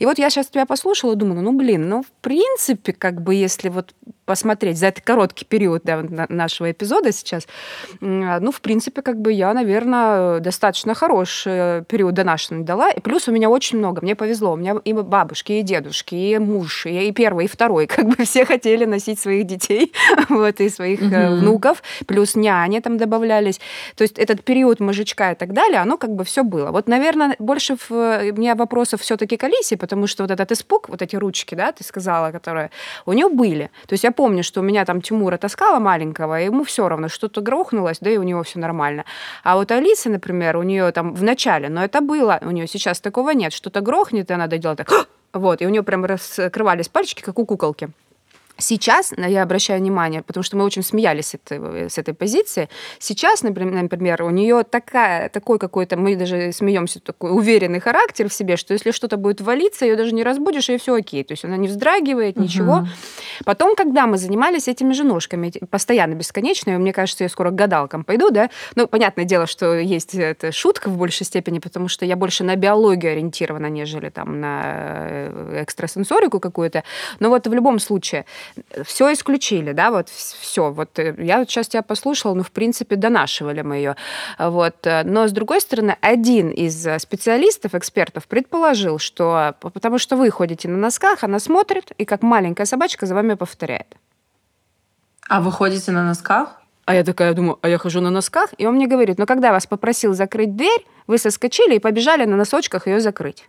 И 0.00 0.06
вот 0.06 0.18
я 0.18 0.30
сейчас 0.30 0.46
тебя 0.46 0.66
послушала, 0.66 1.14
думаю, 1.14 1.42
ну, 1.42 1.52
блин, 1.52 1.88
ну, 1.88 2.02
в 2.02 2.10
принципе, 2.20 2.92
как 2.92 3.20
бы, 3.22 3.34
если 3.34 3.70
вот 3.70 3.94
посмотреть 4.28 4.76
за 4.76 4.88
этот 4.88 5.04
короткий 5.04 5.46
период 5.46 5.84
да, 5.84 6.04
нашего 6.28 6.70
эпизода 6.70 7.12
сейчас, 7.12 7.48
ну, 8.02 8.52
в 8.52 8.60
принципе, 8.60 9.00
как 9.00 9.18
бы 9.18 9.32
я, 9.32 9.54
наверное, 9.54 10.40
достаточно 10.40 10.92
хороший 10.92 11.82
период 11.84 12.12
донашивания 12.12 12.62
дала. 12.62 12.90
И 12.90 13.00
плюс 13.00 13.26
у 13.28 13.32
меня 13.32 13.48
очень 13.48 13.78
много, 13.78 14.02
мне 14.02 14.14
повезло. 14.14 14.52
У 14.52 14.56
меня 14.56 14.76
и 14.84 14.92
бабушки, 14.92 15.52
и 15.52 15.62
дедушки, 15.62 16.14
и 16.14 16.36
муж, 16.36 16.84
и 16.84 17.10
первый, 17.12 17.46
и 17.46 17.48
второй. 17.48 17.86
Как 17.96 18.06
бы 18.06 18.24
все 18.24 18.44
хотели 18.44 18.84
носить 18.84 19.18
своих 19.18 19.46
детей, 19.46 19.94
вот, 20.28 20.60
и 20.60 20.68
своих 20.68 21.00
угу. 21.00 21.36
внуков. 21.36 21.82
Плюс 22.06 22.34
няни 22.34 22.80
там 22.80 22.98
добавлялись. 22.98 23.60
То 23.96 24.02
есть 24.02 24.18
этот 24.18 24.44
период 24.44 24.78
мужичка 24.78 25.32
и 25.32 25.36
так 25.36 25.54
далее, 25.54 25.80
оно 25.80 25.96
как 25.96 26.10
бы 26.10 26.24
все 26.24 26.44
было. 26.44 26.70
Вот, 26.70 26.86
наверное, 26.86 27.34
больше 27.38 27.76
в, 27.76 27.90
у 27.90 28.36
меня 28.36 28.54
вопросов 28.54 29.00
все-таки 29.00 29.38
к 29.38 29.44
Алисе, 29.44 29.78
потому 29.78 30.06
что 30.06 30.24
вот 30.24 30.30
этот 30.30 30.52
испуг, 30.52 30.90
вот 30.90 31.00
эти 31.00 31.16
ручки, 31.16 31.54
да, 31.54 31.72
ты 31.72 31.82
сказала, 31.82 32.30
которые 32.30 32.70
у 33.06 33.14
нее 33.14 33.30
были. 33.30 33.70
То 33.86 33.94
есть 33.94 34.04
я 34.04 34.12
помню, 34.18 34.42
что 34.42 34.60
у 34.60 34.64
меня 34.64 34.84
там 34.84 35.00
Тимура 35.00 35.36
таскала 35.36 35.78
маленького, 35.78 36.40
и 36.40 36.46
ему 36.46 36.64
все 36.64 36.88
равно, 36.88 37.08
что-то 37.08 37.40
грохнулось, 37.40 37.98
да 38.00 38.10
и 38.10 38.18
у 38.18 38.24
него 38.24 38.42
все 38.42 38.58
нормально. 38.58 39.04
А 39.44 39.54
вот 39.54 39.70
Алиса, 39.70 40.10
например, 40.10 40.56
у 40.56 40.64
нее 40.64 40.90
там 40.90 41.14
в 41.14 41.22
начале, 41.22 41.68
но 41.68 41.84
это 41.84 42.00
было, 42.00 42.40
у 42.42 42.50
нее 42.50 42.66
сейчас 42.66 43.00
такого 43.00 43.30
нет, 43.30 43.52
что-то 43.52 43.80
грохнет, 43.80 44.30
и 44.30 44.34
она 44.34 44.48
доделает 44.48 44.78
так, 44.78 45.06
вот, 45.32 45.62
и 45.62 45.66
у 45.66 45.68
нее 45.68 45.84
прям 45.84 46.04
раскрывались 46.04 46.88
пальчики, 46.88 47.22
как 47.22 47.38
у 47.38 47.46
куколки. 47.46 47.90
Сейчас 48.60 49.12
я 49.16 49.42
обращаю 49.42 49.80
внимание, 49.80 50.22
потому 50.22 50.42
что 50.42 50.56
мы 50.56 50.64
очень 50.64 50.82
смеялись 50.82 51.28
с 51.28 51.34
этой, 51.34 51.88
с 51.88 51.96
этой 51.96 52.12
позиции. 52.12 52.68
Сейчас, 52.98 53.42
например, 53.42 54.22
у 54.24 54.30
нее 54.30 54.64
такая, 54.64 55.28
такой 55.28 55.58
какой-то, 55.58 55.96
мы 55.96 56.16
даже 56.16 56.52
смеемся, 56.52 57.00
такой 57.00 57.30
уверенный 57.30 57.78
характер 57.78 58.28
в 58.28 58.34
себе, 58.34 58.56
что 58.56 58.72
если 58.72 58.90
что-то 58.90 59.16
будет 59.16 59.40
валиться, 59.40 59.84
ее 59.84 59.94
даже 59.94 60.12
не 60.12 60.24
разбудишь, 60.24 60.68
и 60.70 60.76
все 60.76 60.94
окей. 60.94 61.22
То 61.22 61.32
есть 61.32 61.44
она 61.44 61.56
не 61.56 61.68
вздрагивает, 61.68 62.36
ничего. 62.36 62.78
Угу. 62.78 62.86
Потом, 63.44 63.76
когда 63.76 64.06
мы 64.06 64.18
занимались 64.18 64.66
этими 64.66 64.92
же 64.92 65.04
ножками, 65.04 65.52
постоянно 65.70 66.14
бесконечно, 66.14 66.70
и 66.70 66.76
мне 66.76 66.92
кажется, 66.92 67.24
я 67.24 67.28
скоро 67.28 67.50
к 67.50 67.54
гадалкам 67.54 68.02
пойду, 68.02 68.30
да, 68.30 68.50
ну, 68.74 68.88
понятное 68.88 69.24
дело, 69.24 69.46
что 69.46 69.78
есть 69.78 70.14
эта 70.14 70.50
шутка 70.50 70.88
в 70.88 70.96
большей 70.96 71.26
степени, 71.26 71.60
потому 71.60 71.86
что 71.86 72.04
я 72.04 72.16
больше 72.16 72.42
на 72.42 72.56
биологию 72.56 73.12
ориентирована, 73.12 73.66
нежели 73.66 74.08
там 74.08 74.40
на 74.40 74.62
э, 74.64 75.62
экстрасенсорику 75.62 76.40
какую-то. 76.40 76.82
Но 77.20 77.28
вот 77.28 77.46
в 77.46 77.54
любом 77.54 77.78
случае, 77.78 78.24
все 78.84 79.12
исключили, 79.12 79.72
да, 79.72 79.90
вот 79.90 80.08
все. 80.08 80.70
Вот 80.70 80.98
э, 80.98 81.14
я 81.18 81.38
вот 81.38 81.50
сейчас 81.50 81.68
тебя 81.68 81.82
послушала, 81.82 82.34
ну, 82.34 82.42
в 82.42 82.50
принципе, 82.50 82.96
донашивали 82.96 83.62
мы 83.62 83.76
ее. 83.76 83.96
Вот. 84.38 84.86
Э, 84.86 85.02
но, 85.04 85.28
с 85.28 85.32
другой 85.32 85.60
стороны, 85.60 85.96
один 86.00 86.50
из 86.50 86.86
э, 86.86 86.98
специалистов, 86.98 87.74
экспертов 87.74 88.26
предположил, 88.26 88.98
что 88.98 89.54
потому 89.60 89.98
что 89.98 90.16
вы 90.16 90.30
ходите 90.30 90.68
на 90.68 90.76
носках, 90.76 91.24
она 91.24 91.38
смотрит 91.38 91.92
и 91.98 92.04
как 92.04 92.22
маленькая 92.22 92.66
собачка 92.66 93.06
за 93.06 93.14
вами 93.14 93.34
повторяет. 93.34 93.96
А 95.28 95.40
вы 95.40 95.52
ходите 95.52 95.92
на 95.92 96.04
носках? 96.04 96.60
А 96.84 96.94
я 96.94 97.04
такая 97.04 97.34
думаю, 97.34 97.58
а 97.60 97.68
я 97.68 97.76
хожу 97.76 98.00
на 98.00 98.10
носках? 98.10 98.50
И 98.56 98.66
он 98.66 98.76
мне 98.76 98.86
говорит, 98.86 99.18
ну, 99.18 99.26
когда 99.26 99.52
вас 99.52 99.66
попросил 99.66 100.14
закрыть 100.14 100.56
дверь, 100.56 100.86
вы 101.06 101.18
соскочили 101.18 101.76
и 101.76 101.78
побежали 101.78 102.24
на 102.24 102.36
носочках 102.36 102.86
ее 102.86 103.00
закрыть. 103.00 103.48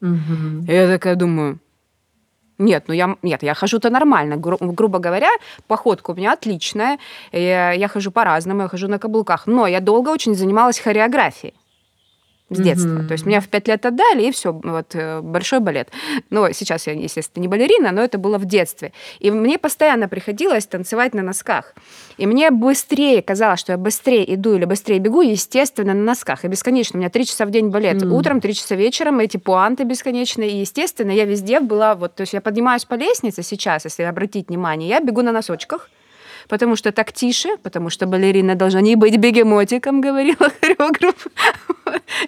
Угу. 0.00 0.66
И 0.66 0.72
я 0.72 0.88
такая 0.88 1.14
думаю, 1.14 1.60
нет, 2.58 2.84
ну 2.86 2.94
я, 2.94 3.16
нет, 3.22 3.42
я 3.42 3.54
хожу-то 3.54 3.90
нормально. 3.90 4.36
Гру, 4.36 4.56
грубо 4.60 4.98
говоря, 4.98 5.30
походка 5.66 6.12
у 6.12 6.14
меня 6.14 6.32
отличная. 6.32 6.98
Я, 7.32 7.72
я 7.72 7.88
хожу 7.88 8.10
по-разному, 8.10 8.62
я 8.62 8.68
хожу 8.68 8.88
на 8.88 8.98
каблуках. 8.98 9.46
Но 9.46 9.66
я 9.66 9.80
долго 9.80 10.10
очень 10.10 10.34
занималась 10.34 10.78
хореографией 10.78 11.54
с 12.50 12.60
детства. 12.60 12.88
Mm-hmm. 12.88 13.06
То 13.06 13.12
есть 13.12 13.26
меня 13.26 13.40
в 13.40 13.48
пять 13.48 13.68
лет 13.68 13.86
отдали, 13.86 14.24
и 14.24 14.30
все, 14.30 14.52
вот 14.52 14.94
э, 14.94 15.20
большой 15.22 15.60
балет. 15.60 15.88
Но 16.28 16.52
сейчас 16.52 16.86
я, 16.86 16.92
естественно, 16.92 17.40
не 17.40 17.48
балерина, 17.48 17.90
но 17.90 18.02
это 18.02 18.18
было 18.18 18.36
в 18.36 18.44
детстве. 18.44 18.92
И 19.18 19.30
мне 19.30 19.58
постоянно 19.58 20.08
приходилось 20.08 20.66
танцевать 20.66 21.14
на 21.14 21.22
носках. 21.22 21.74
И 22.18 22.26
мне 22.26 22.50
быстрее 22.50 23.22
казалось, 23.22 23.60
что 23.60 23.72
я 23.72 23.78
быстрее 23.78 24.34
иду 24.34 24.54
или 24.54 24.66
быстрее 24.66 24.98
бегу, 24.98 25.22
естественно, 25.22 25.94
на 25.94 26.02
носках. 26.02 26.44
И 26.44 26.48
бесконечно. 26.48 26.98
У 26.98 27.00
меня 27.00 27.10
три 27.10 27.24
часа 27.24 27.46
в 27.46 27.50
день 27.50 27.68
балет. 27.68 28.02
Mm-hmm. 28.02 28.10
Утром, 28.10 28.40
три 28.40 28.54
часа 28.54 28.74
вечером, 28.74 29.20
эти 29.20 29.38
пуанты 29.38 29.84
бесконечные. 29.84 30.50
И, 30.50 30.60
естественно, 30.60 31.10
я 31.10 31.24
везде 31.24 31.60
была 31.60 31.94
вот... 31.94 32.14
То 32.14 32.22
есть 32.22 32.34
я 32.34 32.42
поднимаюсь 32.42 32.84
по 32.84 32.94
лестнице 32.94 33.42
сейчас, 33.42 33.84
если 33.84 34.02
обратить 34.02 34.48
внимание, 34.48 34.88
я 34.90 35.00
бегу 35.00 35.22
на 35.22 35.32
носочках 35.32 35.88
потому 36.48 36.76
что 36.76 36.92
так 36.92 37.12
тише, 37.12 37.56
потому 37.62 37.90
что 37.90 38.06
балерина 38.06 38.54
должна 38.54 38.80
не 38.80 38.96
быть 38.96 39.16
бегемотиком, 39.16 40.00
говорила 40.04 40.50
хореограф. 40.60 41.26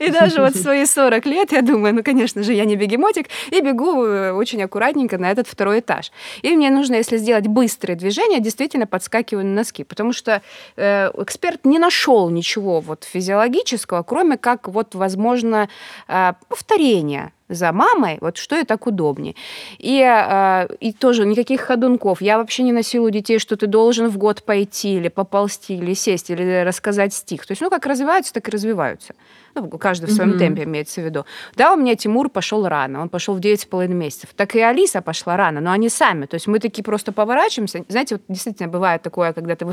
И 0.00 0.10
даже 0.10 0.40
вот 0.40 0.54
в 0.54 0.62
свои 0.62 0.84
40 0.86 1.26
лет 1.26 1.52
я 1.52 1.62
думаю, 1.62 1.94
ну, 1.94 2.02
конечно 2.02 2.42
же, 2.42 2.52
я 2.52 2.64
не 2.64 2.76
бегемотик, 2.76 3.26
и 3.50 3.60
бегу 3.60 4.04
э, 4.04 4.32
очень 4.32 4.62
аккуратненько 4.62 5.18
на 5.18 5.30
этот 5.30 5.46
второй 5.48 5.80
этаж. 5.80 6.12
И 6.42 6.54
мне 6.56 6.70
нужно, 6.70 6.96
если 6.96 7.16
сделать 7.16 7.46
быстрые 7.46 7.96
движения, 7.96 8.40
действительно 8.40 8.86
подскакиваю 8.86 9.46
на 9.46 9.54
носки, 9.54 9.84
потому 9.84 10.12
что 10.12 10.42
э, 10.76 11.10
эксперт 11.18 11.64
не 11.64 11.78
нашел 11.78 12.30
ничего 12.30 12.80
вот 12.80 13.04
физиологического, 13.04 14.02
кроме 14.02 14.36
как 14.36 14.68
вот, 14.68 14.94
возможно, 14.94 15.68
э, 16.08 16.32
повторения 16.48 17.32
за 17.49 17.72
мамой, 17.72 18.18
вот 18.20 18.36
что 18.36 18.57
и 18.57 18.64
так 18.64 18.86
удобнее. 18.86 19.34
И, 19.78 20.01
э, 20.01 20.68
и 20.80 20.92
тоже 20.92 21.24
никаких 21.24 21.61
ходунков. 21.61 22.20
Я 22.20 22.38
вообще 22.38 22.62
не 22.62 22.72
насилую 22.72 23.12
детей, 23.12 23.38
что 23.38 23.57
ты 23.57 23.66
должен 23.66 24.09
в 24.09 24.18
год 24.18 24.42
пойти 24.42 24.97
или 24.97 25.09
поползти, 25.09 25.76
или 25.76 25.94
сесть, 25.94 26.30
или 26.30 26.64
рассказать 26.64 27.14
стих. 27.14 27.47
То 27.47 27.53
есть, 27.53 27.62
ну, 27.62 27.70
как 27.70 27.86
развиваются, 27.86 28.32
так 28.32 28.49
и 28.49 28.51
развиваются. 28.51 29.14
Ну, 29.55 29.68
каждый 29.70 30.07
в 30.07 30.12
своем 30.12 30.32
mm-hmm. 30.32 30.38
темпе 30.38 30.64
имеется 30.64 31.01
в 31.01 31.05
виду. 31.05 31.24
Да, 31.55 31.72
у 31.72 31.76
меня 31.76 31.94
Тимур 31.94 32.28
пошел 32.28 32.68
рано, 32.68 33.01
он 33.01 33.09
пошел 33.09 33.34
в 33.34 33.40
9,5 33.40 33.88
месяцев. 33.88 34.30
Так 34.36 34.55
и 34.55 34.61
Алиса 34.61 35.01
пошла 35.01 35.36
рано, 35.36 35.61
но 35.61 35.70
они 35.72 35.88
сами. 35.88 36.26
То 36.26 36.34
есть 36.34 36.47
мы 36.47 36.59
такие 36.59 36.82
просто 36.82 37.12
поворачиваемся. 37.12 37.84
Знаете, 37.88 38.16
вот 38.16 38.24
действительно 38.28 38.68
бывает 38.68 39.03
такое, 39.03 39.32
когда 39.32 39.57
ты 39.57 39.66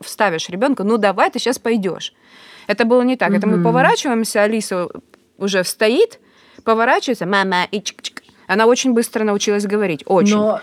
вставишь 0.00 0.48
ребенка, 0.48 0.82
ну 0.82 0.96
давай, 0.96 1.30
ты 1.30 1.38
сейчас 1.38 1.58
пойдешь. 1.58 2.14
Это 2.66 2.84
было 2.84 3.02
не 3.02 3.16
так. 3.16 3.30
Mm-hmm. 3.30 3.36
Это 3.36 3.46
мы 3.46 3.62
поворачиваемся, 3.62 4.42
Алиса 4.42 4.88
уже 5.38 5.62
стоит, 5.62 6.18
поворачивается, 6.64 7.26
мама, 7.26 7.64
и 7.70 7.78
чик-чик. 7.78 8.22
Она 8.46 8.66
очень 8.66 8.92
быстро 8.92 9.24
научилась 9.24 9.66
говорить, 9.66 10.02
очень. 10.06 10.36
Но 10.36 10.60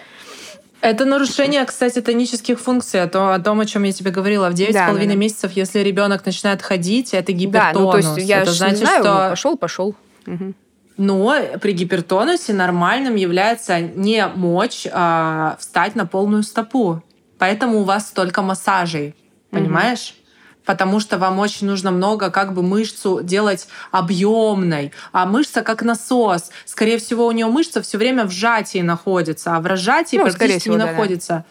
это 0.81 1.05
нарушение, 1.05 1.65
кстати, 1.65 2.01
тонических 2.01 2.59
функций, 2.59 3.01
а 3.01 3.07
то, 3.07 3.33
о 3.33 3.39
том, 3.39 3.59
о 3.59 3.65
чем 3.65 3.83
я 3.83 3.91
тебе 3.91 4.11
говорила. 4.11 4.49
В 4.49 4.53
9,5 4.53 4.73
да, 4.73 4.93
да, 4.93 5.05
да. 5.05 5.15
месяцев, 5.15 5.51
если 5.53 5.79
ребенок 5.79 6.25
начинает 6.25 6.61
ходить, 6.61 7.13
это 7.13 7.31
гипертонус. 7.31 7.73
Да, 7.73 7.79
ну, 7.79 7.91
то 7.91 7.97
есть 7.97 8.29
я 8.29 8.41
это 8.41 8.51
значит, 8.51 8.79
знаю, 8.79 9.03
что... 9.03 9.27
пошел, 9.29 9.57
пошел. 9.57 9.95
Угу. 10.27 10.53
Но 10.97 11.35
при 11.61 11.73
гипертонусе 11.73 12.53
нормальным 12.53 13.15
является 13.15 13.79
не 13.79 14.27
мочь 14.27 14.87
а, 14.91 15.57
встать 15.59 15.95
на 15.95 16.05
полную 16.05 16.43
стопу. 16.43 17.01
Поэтому 17.37 17.79
у 17.79 17.83
вас 17.83 18.07
столько 18.07 18.41
массажей. 18.41 19.15
Понимаешь? 19.51 20.13
Угу 20.17 20.24
потому 20.65 20.99
что 20.99 21.17
вам 21.17 21.39
очень 21.39 21.67
нужно 21.67 21.91
много 21.91 22.29
как 22.29 22.53
бы 22.53 22.63
мышцу 22.63 23.21
делать 23.21 23.67
объемной, 23.91 24.91
а 25.11 25.25
мышца 25.25 25.61
как 25.61 25.83
насос. 25.83 26.51
Скорее 26.65 26.97
всего, 26.97 27.27
у 27.27 27.31
нее 27.31 27.47
мышца 27.47 27.81
все 27.81 27.97
время 27.97 28.25
в 28.25 28.31
сжатии 28.31 28.81
находится, 28.81 29.55
а 29.55 29.59
в 29.59 29.65
разжатии 29.65 30.17
ну, 30.17 30.23
практически 30.23 30.59
всего, 30.59 30.75
не 30.75 30.81
да, 30.81 30.85
находится. 30.87 31.29
Да. 31.29 31.45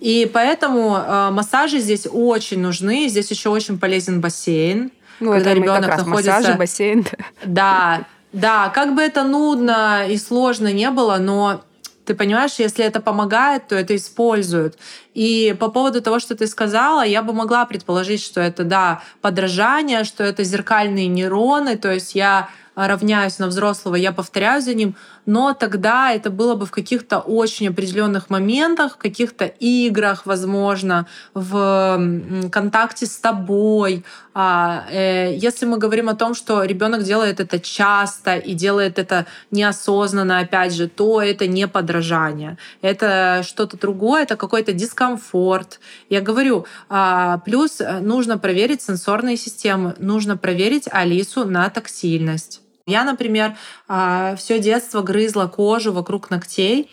И 0.00 0.28
поэтому 0.32 0.96
э, 0.96 1.30
массажи 1.30 1.78
здесь 1.78 2.08
очень 2.10 2.60
нужны. 2.60 3.06
Здесь 3.08 3.30
еще 3.30 3.50
очень 3.50 3.78
полезен 3.78 4.20
бассейн. 4.20 4.90
Ну, 5.20 5.30
когда 5.30 5.54
ребенок 5.54 5.86
находится. 5.86 6.32
Массажи, 6.32 6.58
бассейн. 6.58 7.06
Да, 7.44 8.04
да, 8.32 8.70
как 8.70 8.96
бы 8.96 9.02
это 9.02 9.22
нудно 9.22 10.06
и 10.08 10.16
сложно 10.16 10.72
не 10.72 10.90
было, 10.90 11.18
но 11.18 11.62
ты 12.04 12.14
понимаешь, 12.14 12.54
если 12.58 12.84
это 12.84 13.00
помогает, 13.00 13.68
то 13.68 13.74
это 13.76 13.94
используют. 13.94 14.78
И 15.14 15.54
по 15.58 15.68
поводу 15.68 16.02
того, 16.02 16.18
что 16.18 16.34
ты 16.34 16.46
сказала, 16.46 17.04
я 17.04 17.22
бы 17.22 17.32
могла 17.32 17.64
предположить, 17.64 18.22
что 18.22 18.40
это, 18.40 18.64
да, 18.64 19.02
подражание, 19.20 20.04
что 20.04 20.24
это 20.24 20.44
зеркальные 20.44 21.06
нейроны, 21.06 21.76
то 21.76 21.92
есть 21.92 22.14
я 22.14 22.48
равняюсь 22.74 23.38
на 23.38 23.46
взрослого, 23.46 23.96
я 23.96 24.12
повторяю 24.12 24.62
за 24.62 24.74
ним, 24.74 24.94
но 25.26 25.54
тогда 25.54 26.12
это 26.12 26.30
было 26.30 26.54
бы 26.54 26.66
в 26.66 26.70
каких-то 26.70 27.20
очень 27.20 27.68
определенных 27.68 28.30
моментах, 28.30 28.94
в 28.94 28.96
каких-то 28.96 29.44
играх, 29.44 30.26
возможно, 30.26 31.06
в 31.34 32.48
контакте 32.50 33.06
с 33.06 33.18
тобой. 33.18 34.04
А, 34.34 34.86
э, 34.90 35.34
если 35.36 35.66
мы 35.66 35.78
говорим 35.78 36.08
о 36.08 36.14
том, 36.14 36.34
что 36.34 36.64
ребенок 36.64 37.02
делает 37.02 37.38
это 37.38 37.60
часто 37.60 38.36
и 38.36 38.54
делает 38.54 38.98
это 38.98 39.26
неосознанно, 39.50 40.38
опять 40.38 40.72
же, 40.72 40.88
то 40.88 41.20
это 41.20 41.46
не 41.46 41.68
подражание. 41.68 42.56
Это 42.80 43.42
что-то 43.46 43.78
другое, 43.78 44.22
это 44.22 44.36
какой-то 44.36 44.72
дискомфорт. 44.72 45.78
Я 46.08 46.20
говорю, 46.20 46.66
а, 46.88 47.38
плюс 47.38 47.80
э, 47.80 48.00
нужно 48.00 48.38
проверить 48.38 48.82
сенсорные 48.82 49.36
системы, 49.36 49.94
нужно 49.98 50.36
проверить 50.36 50.88
Алису 50.90 51.44
на 51.44 51.68
тактильность. 51.68 52.61
Я, 52.86 53.04
например, 53.04 53.56
а, 53.88 54.34
все 54.36 54.58
детство 54.58 55.02
грызла 55.02 55.46
кожу 55.46 55.92
вокруг 55.92 56.30
ногтей. 56.30 56.90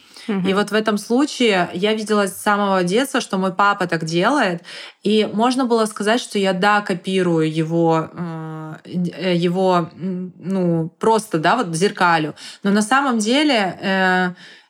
И 0.47 0.53
вот 0.53 0.69
в 0.69 0.73
этом 0.75 0.99
случае 0.99 1.69
я 1.73 1.95
видела 1.95 2.27
с 2.27 2.37
самого 2.37 2.83
детства, 2.83 3.19
что 3.19 3.37
мой 3.37 3.51
папа 3.51 3.87
так 3.87 4.05
делает. 4.05 4.61
И 5.01 5.27
можно 5.33 5.65
было 5.65 5.85
сказать, 5.85 6.21
что 6.21 6.37
я, 6.37 6.53
да, 6.53 6.81
копирую 6.81 7.51
его, 7.51 8.09
э, 8.13 9.35
его 9.35 9.89
ну, 9.95 10.89
просто, 10.99 11.39
да, 11.39 11.55
вот 11.55 11.75
зеркалю. 11.75 12.35
Но 12.61 12.69
на 12.69 12.83
самом 12.83 13.17
деле 13.17 13.77
э, 13.81 14.29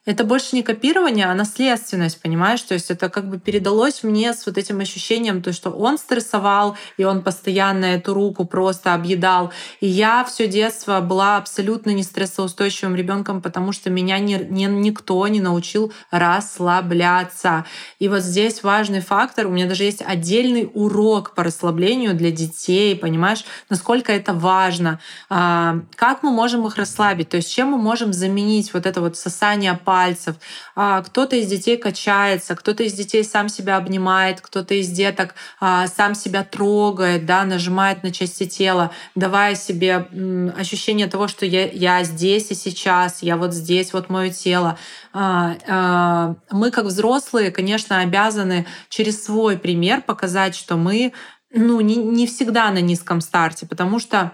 это 0.09 0.23
больше 0.23 0.55
не 0.55 0.63
копирование, 0.63 1.27
а 1.27 1.35
наследственность, 1.35 2.19
понимаешь? 2.19 2.63
То 2.63 2.73
есть 2.73 2.89
это 2.89 3.09
как 3.09 3.29
бы 3.29 3.37
передалось 3.37 4.01
мне 4.01 4.33
с 4.33 4.43
вот 4.47 4.57
этим 4.57 4.79
ощущением, 4.79 5.43
то, 5.43 5.53
что 5.53 5.69
он 5.69 5.99
стрессовал, 5.99 6.75
и 6.97 7.03
он 7.03 7.21
постоянно 7.21 7.85
эту 7.85 8.15
руку 8.15 8.45
просто 8.45 8.95
объедал. 8.95 9.51
И 9.81 9.87
я 9.87 10.23
все 10.23 10.47
детство 10.47 10.99
была 11.01 11.37
абсолютно 11.37 11.91
не 11.91 12.01
стрессоустойчивым 12.01 12.95
ребенком, 12.95 13.39
потому 13.39 13.71
что 13.71 13.91
меня 13.91 14.17
ни, 14.17 14.33
ни, 14.49 14.65
никто 14.65 15.27
не 15.27 15.41
научил 15.41 15.93
расслабляться. 16.09 17.65
И 17.99 18.09
вот 18.09 18.23
здесь 18.23 18.63
важный 18.63 19.01
фактор. 19.01 19.45
У 19.45 19.51
меня 19.51 19.67
даже 19.67 19.83
есть 19.83 20.01
отдельный 20.01 20.71
урок 20.73 21.35
по 21.35 21.43
расслаблению 21.43 22.15
для 22.15 22.31
детей, 22.31 22.95
понимаешь, 22.95 23.45
насколько 23.69 24.11
это 24.11 24.33
важно. 24.33 24.99
А, 25.29 25.81
как 25.95 26.23
мы 26.23 26.31
можем 26.31 26.65
их 26.65 26.77
расслабить? 26.77 27.29
То 27.29 27.37
есть 27.37 27.53
чем 27.53 27.67
мы 27.67 27.77
можем 27.77 28.11
заменить 28.11 28.73
вот 28.73 28.87
это 28.87 29.01
вот 29.01 29.15
сосание 29.15 29.75
пальцев 29.75 29.98
пальцев. 29.99 30.35
А, 30.75 31.01
кто-то 31.01 31.35
из 31.35 31.47
детей 31.47 31.75
качается, 31.77 32.55
кто-то 32.55 32.83
из 32.83 32.93
детей 32.93 33.23
сам 33.23 33.49
себя 33.49 33.75
обнимает, 33.75 34.39
кто-то 34.39 34.73
из 34.73 34.87
деток 34.89 35.35
а, 35.59 35.87
сам 35.87 36.15
себя 36.15 36.43
трогает, 36.43 37.25
да, 37.25 37.43
нажимает 37.43 38.03
на 38.03 38.11
части 38.11 38.45
тела, 38.45 38.91
давая 39.15 39.55
себе 39.55 40.07
ощущение 40.57 41.07
того, 41.07 41.27
что 41.27 41.45
я, 41.45 41.67
я 41.67 42.03
здесь 42.03 42.51
и 42.51 42.55
сейчас, 42.55 43.21
я 43.23 43.35
вот 43.35 43.53
здесь, 43.53 43.91
вот 43.91 44.09
мое 44.09 44.29
тело. 44.29 44.77
А, 45.11 46.35
мы, 46.49 46.71
как 46.71 46.85
взрослые, 46.85 47.51
конечно, 47.51 47.99
обязаны 47.99 48.65
через 48.87 49.23
свой 49.25 49.57
пример 49.57 50.01
показать, 50.01 50.55
что 50.55 50.77
мы 50.77 51.11
ну, 51.51 51.81
не, 51.81 51.95
не 51.95 52.25
всегда 52.25 52.71
на 52.71 52.79
низком 52.79 53.19
старте, 53.21 53.65
потому 53.65 53.99
что 53.99 54.31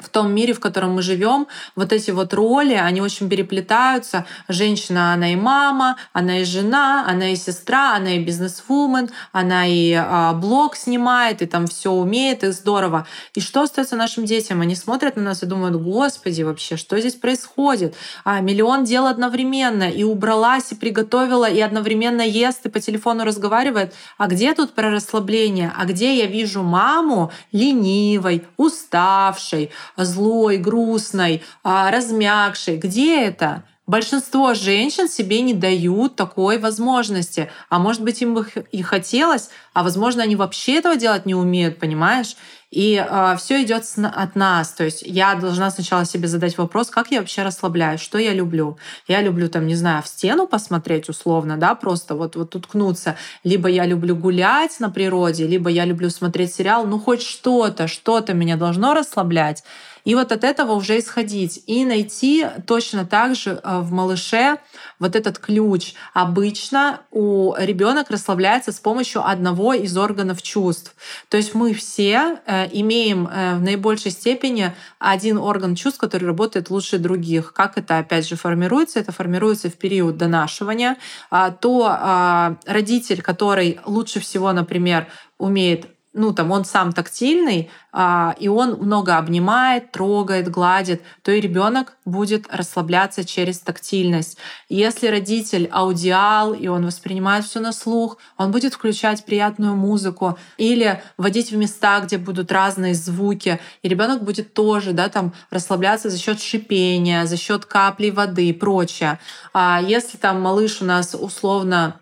в 0.00 0.10
том 0.10 0.32
мире, 0.32 0.52
в 0.52 0.60
котором 0.60 0.92
мы 0.92 1.02
живем, 1.02 1.48
вот 1.74 1.92
эти 1.92 2.12
вот 2.12 2.32
роли, 2.32 2.74
они 2.74 3.00
очень 3.00 3.28
переплетаются. 3.28 4.26
Женщина, 4.46 5.12
она 5.12 5.32
и 5.32 5.36
мама, 5.36 5.96
она 6.12 6.38
и 6.38 6.44
жена, 6.44 7.04
она 7.08 7.30
и 7.32 7.36
сестра, 7.36 7.96
она 7.96 8.12
и 8.12 8.20
бизнесвумен, 8.20 9.10
она 9.32 9.66
и 9.66 9.92
а, 9.94 10.34
блог 10.34 10.76
снимает, 10.76 11.42
и 11.42 11.46
там 11.46 11.66
все 11.66 11.90
умеет, 11.90 12.44
и 12.44 12.52
здорово. 12.52 13.08
И 13.34 13.40
что 13.40 13.62
остается 13.62 13.96
нашим 13.96 14.24
детям? 14.24 14.60
Они 14.60 14.76
смотрят 14.76 15.16
на 15.16 15.22
нас 15.22 15.42
и 15.42 15.46
думают, 15.46 15.74
господи, 15.74 16.42
вообще, 16.42 16.76
что 16.76 17.00
здесь 17.00 17.16
происходит? 17.16 17.96
А, 18.22 18.38
миллион 18.38 18.84
дел 18.84 19.06
одновременно, 19.06 19.90
и 19.90 20.04
убралась, 20.04 20.70
и 20.70 20.76
приготовила, 20.76 21.50
и 21.50 21.60
одновременно 21.60 22.22
ест, 22.22 22.64
и 22.66 22.68
по 22.68 22.78
телефону 22.78 23.24
разговаривает. 23.24 23.94
А 24.16 24.28
где 24.28 24.54
тут 24.54 24.74
про 24.74 24.92
расслабление? 24.92 25.72
А 25.76 25.86
где 25.86 26.16
я 26.16 26.26
вижу 26.26 26.62
маму 26.62 27.32
ленивой, 27.50 28.44
уставшей, 28.56 29.72
злой, 29.96 30.58
грустной, 30.58 31.42
а, 31.62 31.90
размягшей. 31.90 32.76
Где 32.76 33.24
это? 33.24 33.64
Большинство 33.88 34.52
женщин 34.52 35.08
себе 35.08 35.40
не 35.40 35.54
дают 35.54 36.14
такой 36.14 36.58
возможности. 36.58 37.50
А 37.70 37.78
может 37.78 38.02
быть, 38.02 38.20
им 38.20 38.34
бы 38.34 38.46
и 38.70 38.82
хотелось, 38.82 39.48
а 39.72 39.82
возможно, 39.82 40.22
они 40.22 40.36
вообще 40.36 40.76
этого 40.76 40.96
делать 40.96 41.24
не 41.24 41.34
умеют, 41.34 41.78
понимаешь? 41.78 42.36
И 42.70 42.96
э, 42.96 43.06
а, 43.08 43.36
все 43.36 43.62
идет 43.62 43.84
от 44.02 44.36
нас. 44.36 44.72
То 44.72 44.84
есть 44.84 45.02
я 45.02 45.34
должна 45.34 45.70
сначала 45.70 46.04
себе 46.04 46.28
задать 46.28 46.58
вопрос, 46.58 46.90
как 46.90 47.10
я 47.10 47.20
вообще 47.20 47.42
расслабляюсь, 47.42 48.00
что 48.00 48.18
я 48.18 48.34
люблю. 48.34 48.78
Я 49.06 49.22
люблю 49.22 49.48
там, 49.48 49.66
не 49.66 49.74
знаю, 49.74 50.02
в 50.02 50.08
стену 50.08 50.46
посмотреть 50.46 51.08
условно, 51.08 51.56
да, 51.56 51.74
просто 51.74 52.14
вот, 52.14 52.36
вот 52.36 52.54
уткнуться. 52.54 53.16
Либо 53.42 53.68
я 53.68 53.86
люблю 53.86 54.14
гулять 54.14 54.80
на 54.80 54.90
природе, 54.90 55.46
либо 55.46 55.70
я 55.70 55.84
люблю 55.84 56.10
смотреть 56.10 56.54
сериал. 56.54 56.86
Ну 56.86 56.98
хоть 56.98 57.22
что-то, 57.22 57.88
что-то 57.88 58.34
меня 58.34 58.56
должно 58.56 58.92
расслаблять. 58.92 59.64
И 60.08 60.14
вот 60.14 60.32
от 60.32 60.42
этого 60.42 60.72
уже 60.72 60.98
исходить 60.98 61.62
и 61.66 61.84
найти 61.84 62.46
точно 62.66 63.04
так 63.04 63.34
же 63.34 63.60
э, 63.62 63.80
в 63.80 63.92
малыше 63.92 64.56
вот 64.98 65.14
этот 65.14 65.38
ключ. 65.38 65.92
Обычно 66.14 67.00
у 67.10 67.54
ребенок 67.58 68.08
расслабляется 68.08 68.72
с 68.72 68.80
помощью 68.80 69.28
одного 69.28 69.74
из 69.74 69.94
органов 69.98 70.40
чувств. 70.40 70.94
То 71.28 71.36
есть 71.36 71.54
мы 71.54 71.74
все 71.74 72.38
э, 72.46 72.68
имеем 72.72 73.28
э, 73.28 73.56
в 73.56 73.60
наибольшей 73.60 74.10
степени 74.10 74.72
один 74.98 75.36
орган 75.36 75.74
чувств, 75.74 76.00
который 76.00 76.24
работает 76.24 76.70
лучше 76.70 76.96
других. 76.96 77.52
Как 77.52 77.76
это 77.76 77.98
опять 77.98 78.26
же 78.26 78.36
формируется? 78.36 79.00
Это 79.00 79.12
формируется 79.12 79.68
в 79.68 79.74
период 79.74 80.16
донашивания. 80.16 80.96
А, 81.30 81.50
то 81.50 81.86
а, 81.86 82.56
родитель, 82.64 83.20
который 83.20 83.78
лучше 83.84 84.20
всего, 84.20 84.54
например, 84.54 85.08
умеет 85.36 85.86
ну, 86.14 86.32
там, 86.32 86.50
он 86.50 86.64
сам 86.64 86.92
тактильный, 86.92 87.70
а, 87.92 88.34
и 88.38 88.48
он 88.48 88.78
много 88.80 89.16
обнимает, 89.16 89.92
трогает, 89.92 90.48
гладит, 90.48 91.02
то 91.22 91.30
и 91.30 91.40
ребенок 91.40 91.96
будет 92.04 92.46
расслабляться 92.50 93.24
через 93.24 93.60
тактильность. 93.60 94.38
Если 94.68 95.06
родитель 95.06 95.68
аудиал, 95.70 96.54
и 96.54 96.66
он 96.66 96.86
воспринимает 96.86 97.44
все 97.44 97.60
на 97.60 97.72
слух, 97.72 98.18
он 98.36 98.50
будет 98.50 98.74
включать 98.74 99.24
приятную 99.24 99.76
музыку 99.76 100.38
или 100.56 101.02
вводить 101.18 101.52
в 101.52 101.56
места, 101.56 102.00
где 102.00 102.18
будут 102.18 102.50
разные 102.50 102.94
звуки, 102.94 103.60
и 103.82 103.88
ребенок 103.88 104.24
будет 104.24 104.54
тоже, 104.54 104.92
да, 104.92 105.08
там, 105.08 105.32
расслабляться 105.50 106.10
за 106.10 106.18
счет 106.18 106.40
шипения, 106.40 107.26
за 107.26 107.36
счет 107.36 107.66
капли 107.66 108.10
воды 108.10 108.48
и 108.48 108.52
прочее. 108.52 109.18
А 109.52 109.80
если 109.80 110.16
там 110.16 110.40
малыш 110.40 110.80
у 110.80 110.84
нас 110.84 111.14
условно 111.14 112.00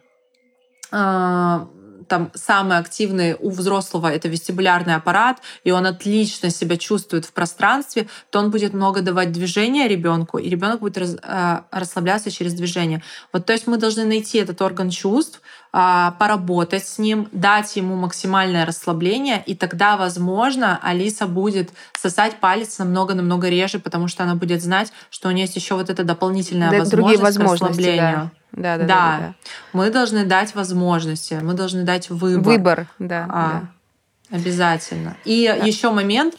а, 0.92 1.68
там 2.08 2.30
самый 2.34 2.78
активный 2.78 3.36
у 3.38 3.50
взрослого 3.50 4.08
это 4.08 4.28
вестибулярный 4.28 4.94
аппарат, 4.94 5.40
и 5.64 5.70
он 5.70 5.86
отлично 5.86 6.50
себя 6.50 6.76
чувствует 6.76 7.24
в 7.24 7.32
пространстве, 7.32 8.08
то 8.30 8.38
он 8.38 8.50
будет 8.50 8.72
много 8.74 9.02
давать 9.02 9.32
движения 9.32 9.88
ребенку, 9.88 10.38
и 10.38 10.48
ребенок 10.48 10.80
будет 10.80 10.98
э, 10.98 11.60
расслабляться 11.70 12.30
через 12.30 12.54
движение. 12.54 13.02
Вот, 13.32 13.46
то 13.46 13.52
есть 13.52 13.66
мы 13.66 13.76
должны 13.76 14.04
найти 14.04 14.38
этот 14.38 14.60
орган 14.62 14.90
чувств, 14.90 15.40
поработать 15.76 16.86
с 16.86 16.98
ним, 16.98 17.28
дать 17.32 17.76
ему 17.76 17.96
максимальное 17.96 18.64
расслабление, 18.64 19.42
и 19.44 19.54
тогда, 19.54 19.98
возможно, 19.98 20.80
Алиса 20.82 21.26
будет 21.26 21.70
сосать 21.94 22.36
палец 22.40 22.78
намного-намного 22.78 23.50
реже, 23.50 23.78
потому 23.78 24.08
что 24.08 24.22
она 24.22 24.36
будет 24.36 24.62
знать, 24.62 24.90
что 25.10 25.28
у 25.28 25.32
нее 25.32 25.42
есть 25.42 25.56
еще 25.56 25.74
вот 25.74 25.90
эта 25.90 26.02
дополнительная 26.02 26.70
да, 26.70 26.78
возможность 26.78 27.20
возможности, 27.20 27.58
к 27.58 27.68
расслаблению. 27.68 28.30
Да. 28.52 28.76
Да, 28.76 28.78
да, 28.78 28.78
да, 28.78 28.86
да, 28.86 29.18
да. 29.18 29.34
Мы 29.74 29.90
должны 29.90 30.24
дать 30.24 30.54
возможности, 30.54 31.38
мы 31.42 31.52
должны 31.52 31.82
дать 31.82 32.08
выбор. 32.08 32.52
Выбор, 32.52 32.86
да. 32.98 33.26
А, 33.28 33.50
да. 34.30 34.36
Обязательно. 34.38 35.16
И 35.24 35.46
да. 35.46 35.64
еще 35.66 35.90
момент. 35.90 36.34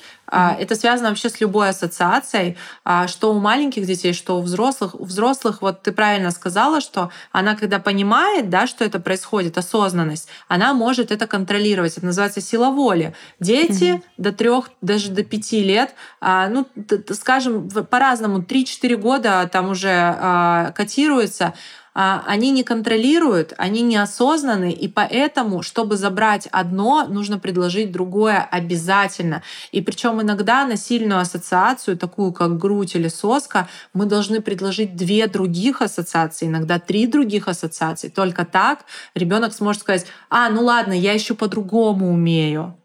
Это 0.59 0.75
связано 0.75 1.09
вообще 1.09 1.29
с 1.29 1.39
любой 1.39 1.69
ассоциацией, 1.69 2.57
а, 2.83 3.07
что 3.07 3.33
у 3.33 3.39
маленьких 3.39 3.85
детей, 3.85 4.13
что 4.13 4.39
у 4.39 4.41
взрослых. 4.41 4.99
У 4.99 5.05
взрослых, 5.05 5.61
вот 5.61 5.81
ты 5.83 5.91
правильно 5.91 6.31
сказала, 6.31 6.81
что 6.81 7.11
она, 7.31 7.55
когда 7.55 7.79
понимает, 7.79 8.49
да, 8.49 8.67
что 8.67 8.83
это 8.83 8.99
происходит, 8.99 9.57
осознанность, 9.57 10.27
она 10.47 10.73
может 10.73 11.11
это 11.11 11.27
контролировать. 11.27 11.97
Это 11.97 12.05
называется 12.05 12.41
сила 12.41 12.69
воли. 12.71 13.13
Дети 13.39 13.95
mm-hmm. 13.95 14.03
до 14.17 14.31
трех, 14.31 14.69
даже 14.81 15.11
до 15.11 15.23
пяти 15.23 15.63
лет, 15.63 15.93
а, 16.19 16.49
ну, 16.49 16.67
скажем, 17.11 17.69
по-разному, 17.69 18.39
3-4 18.39 18.95
года 18.97 19.49
там 19.51 19.69
уже 19.69 20.73
котируются, 20.75 21.45
а, 21.45 21.53
они 21.99 22.51
не 22.51 22.63
контролируют, 22.63 23.53
они 23.57 23.81
неосознанны, 23.81 24.71
и 24.71 24.87
поэтому, 24.87 25.63
чтобы 25.63 25.97
забрать 25.97 26.47
одно, 26.51 27.07
нужно 27.07 27.39
предложить 27.39 27.91
другое 27.91 28.37
обязательно. 28.37 29.41
И 29.71 29.81
причем 29.81 30.21
иногда 30.21 30.65
на 30.65 30.77
сильную 30.77 31.19
ассоциацию, 31.19 31.97
такую 31.97 32.33
как 32.33 32.59
грудь 32.59 32.95
или 32.95 33.07
соска, 33.07 33.67
мы 33.93 34.05
должны 34.05 34.41
предложить 34.41 34.95
две 34.95 35.25
других 35.25 35.81
ассоциации, 35.81 36.45
иногда 36.45 36.77
три 36.77 37.07
других 37.07 37.47
ассоциаций. 37.47 38.11
Только 38.11 38.45
так 38.45 38.85
ребенок 39.15 39.51
сможет 39.53 39.81
сказать, 39.81 40.05
а, 40.29 40.49
ну 40.49 40.63
ладно, 40.65 40.93
я 40.93 41.13
еще 41.13 41.33
по-другому 41.33 42.13
умею. 42.13 42.77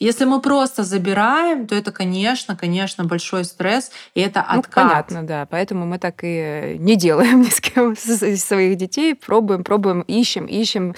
Если 0.00 0.24
мы 0.24 0.40
просто 0.40 0.82
забираем, 0.82 1.66
то 1.66 1.74
это, 1.74 1.92
конечно, 1.92 2.56
конечно, 2.56 3.04
большой 3.04 3.44
стресс, 3.44 3.92
и 4.14 4.22
это 4.22 4.46
ну, 4.50 4.60
откат. 4.60 4.84
Ну, 4.84 4.90
понятно, 4.90 5.22
да. 5.24 5.46
Поэтому 5.50 5.84
мы 5.84 5.98
так 5.98 6.20
и 6.22 6.76
не 6.78 6.96
делаем 6.96 7.40
ни 7.42 7.50
с 7.50 7.60
кем 7.60 7.92
из 7.92 8.42
своих 8.42 8.78
детей. 8.78 9.14
Пробуем, 9.14 9.62
пробуем, 9.62 10.00
ищем, 10.00 10.46
ищем, 10.46 10.94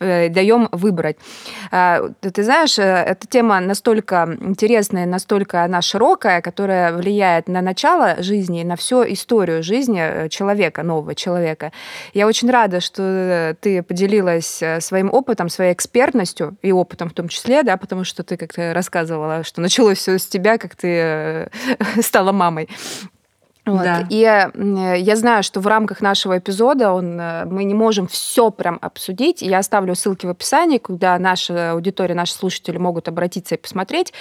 э, 0.00 0.28
даем 0.28 0.68
выбрать. 0.72 1.18
А, 1.70 2.08
ты 2.20 2.42
знаешь, 2.42 2.80
э, 2.80 2.82
эта 2.82 3.28
тема 3.28 3.60
настолько 3.60 4.36
интересная, 4.40 5.06
настолько 5.06 5.62
она 5.62 5.80
широкая, 5.80 6.42
которая 6.42 6.92
влияет 6.92 7.46
на 7.46 7.62
начало 7.62 8.24
жизни, 8.24 8.64
на 8.64 8.74
всю 8.74 9.04
историю 9.04 9.62
жизни 9.62 10.00
э, 10.02 10.28
человека, 10.28 10.82
нового 10.82 11.14
человека. 11.14 11.70
Я 12.12 12.26
очень 12.26 12.50
рада, 12.50 12.80
что 12.80 13.56
ты 13.60 13.84
поделилась 13.84 14.60
своим 14.80 15.14
опытом, 15.14 15.48
своей 15.48 15.72
экспертностью 15.72 16.56
и 16.62 16.72
опытом 16.72 17.08
в 17.08 17.12
том 17.12 17.28
числе, 17.28 17.62
да, 17.62 17.76
потому 17.76 18.02
что 18.02 18.24
ты 18.24 18.31
ты 18.32 18.38
как-то 18.38 18.72
рассказывала, 18.72 19.44
что 19.44 19.60
началось 19.60 19.98
все 19.98 20.18
с 20.18 20.26
тебя, 20.26 20.56
как 20.56 20.74
ты 20.74 20.88
э, 20.88 21.48
стала 22.02 22.32
мамой. 22.32 22.68
Вот. 23.64 23.82
Да. 23.82 24.06
И 24.10 24.16
я 24.16 25.16
знаю, 25.16 25.44
что 25.44 25.60
в 25.60 25.66
рамках 25.68 26.00
нашего 26.00 26.38
эпизода 26.38 26.92
он, 26.92 27.20
э, 27.20 27.44
мы 27.44 27.62
не 27.62 27.74
можем 27.74 28.08
все 28.08 28.50
прям 28.50 28.78
обсудить. 28.82 29.40
Я 29.40 29.58
оставлю 29.58 29.94
ссылки 29.94 30.26
в 30.26 30.30
описании, 30.30 30.78
куда 30.78 31.16
наша 31.18 31.72
аудитория, 31.72 32.14
наши 32.14 32.34
слушатели 32.34 32.76
могут 32.76 33.06
обратиться 33.06 33.54
и 33.54 33.58
посмотреть, 33.58 34.12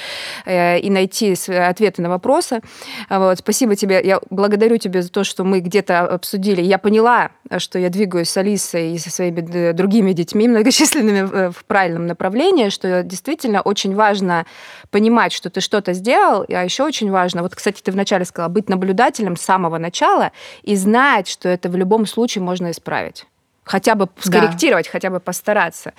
э, 0.46 0.80
и 0.80 0.92
найти 0.92 1.34
ответы 1.50 2.04
на 2.04 2.10
вопросы. 2.10 2.62
Вот. 3.10 3.40
Спасибо 3.40 3.76
тебе. 3.76 4.00
Я 4.04 4.20
благодарю 4.30 4.78
тебя 4.78 5.02
за 5.02 5.12
то, 5.12 5.24
что 5.24 5.44
мы 5.44 5.60
где-то 5.60 6.02
обсудили. 6.02 6.62
Я 6.62 6.78
поняла, 6.78 7.32
что 7.58 7.80
я 7.80 7.90
двигаюсь 7.90 8.30
с 8.30 8.38
Алисой 8.38 8.94
и 8.94 9.00
со 9.00 9.10
своими 9.10 9.72
другими 9.72 10.14
детьми 10.14 10.48
многочисленными 10.48 11.50
в 11.52 11.66
правильном 11.66 12.06
направлении, 12.06 12.70
что 12.70 13.02
действительно 13.02 13.62
очень 13.62 13.96
важно 13.96 14.46
понимать, 14.92 15.32
что 15.34 15.50
ты 15.50 15.62
что-то 15.62 15.94
сделал, 15.94 16.46
а 16.48 16.64
еще 16.64 16.84
очень 16.84 17.10
важно, 17.10 17.42
вот, 17.42 17.56
кстати, 17.56 17.82
ты 17.82 17.92
вначале 17.92 18.26
сказала, 18.26 18.50
быть 18.52 18.70
наблюдателем 18.70 19.31
с 19.36 19.42
самого 19.42 19.78
начала 19.78 20.32
и 20.64 20.76
знать, 20.76 21.28
что 21.28 21.50
это 21.50 21.70
в 21.70 21.76
любом 21.76 22.06
случае 22.06 22.44
можно 22.44 22.72
исправить. 22.72 23.26
Хотя 23.64 23.96
бы 23.96 24.10
скорректировать, 24.20 24.86
да. 24.86 24.92
хотя 24.92 25.10
бы 25.10 25.20
постараться. 25.20 25.94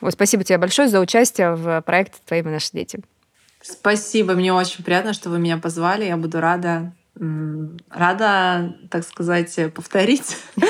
Вот, 0.00 0.14
спасибо 0.14 0.42
тебе 0.42 0.58
большое 0.58 0.88
за 0.88 1.00
участие 1.00 1.54
в 1.54 1.82
проекте 1.82 2.18
«Твои 2.26 2.40
и 2.40 2.44
наши 2.44 2.70
дети». 2.72 3.00
Спасибо, 3.60 4.32
мне 4.34 4.52
очень 4.52 4.82
приятно, 4.82 5.12
что 5.12 5.30
вы 5.30 5.38
меня 5.38 5.56
позвали. 5.56 6.04
Я 6.06 6.16
буду 6.16 6.40
рада 6.40 6.92
Рада, 7.90 8.74
так 8.90 9.04
сказать, 9.04 9.56
повторить. 9.74 10.36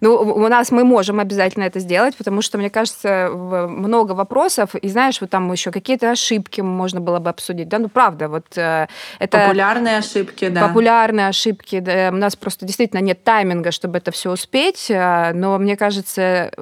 Ну, 0.00 0.14
у 0.14 0.46
нас 0.46 0.70
мы 0.70 0.84
можем 0.84 1.18
обязательно 1.18 1.64
это 1.64 1.80
сделать, 1.80 2.16
потому 2.16 2.40
что, 2.40 2.56
мне 2.56 2.70
кажется, 2.70 3.30
много 3.32 4.12
вопросов, 4.12 4.76
и 4.76 4.88
знаешь, 4.88 5.20
вот 5.20 5.30
там 5.30 5.50
еще 5.50 5.72
какие-то 5.72 6.12
ошибки 6.12 6.60
можно 6.60 7.00
было 7.00 7.18
бы 7.18 7.30
обсудить. 7.30 7.68
Да, 7.68 7.80
ну 7.80 7.88
правда, 7.88 8.28
вот 8.28 8.46
э, 8.56 8.86
это... 9.18 9.38
Популярные 9.38 9.98
ошибки, 9.98 10.48
да. 10.50 10.68
Популярные 10.68 11.26
ошибки. 11.26 11.80
Да, 11.80 12.10
у 12.12 12.16
нас 12.16 12.36
просто 12.36 12.64
действительно 12.64 13.00
нет 13.00 13.24
тайминга, 13.24 13.72
чтобы 13.72 13.98
это 13.98 14.12
все 14.12 14.30
успеть, 14.30 14.88
э, 14.88 15.32
но 15.32 15.58
мне 15.58 15.76
кажется, 15.76 16.52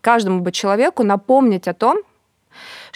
каждому 0.00 0.40
бы 0.40 0.50
человеку 0.50 1.02
напомнить 1.02 1.68
о 1.68 1.74
том, 1.74 1.98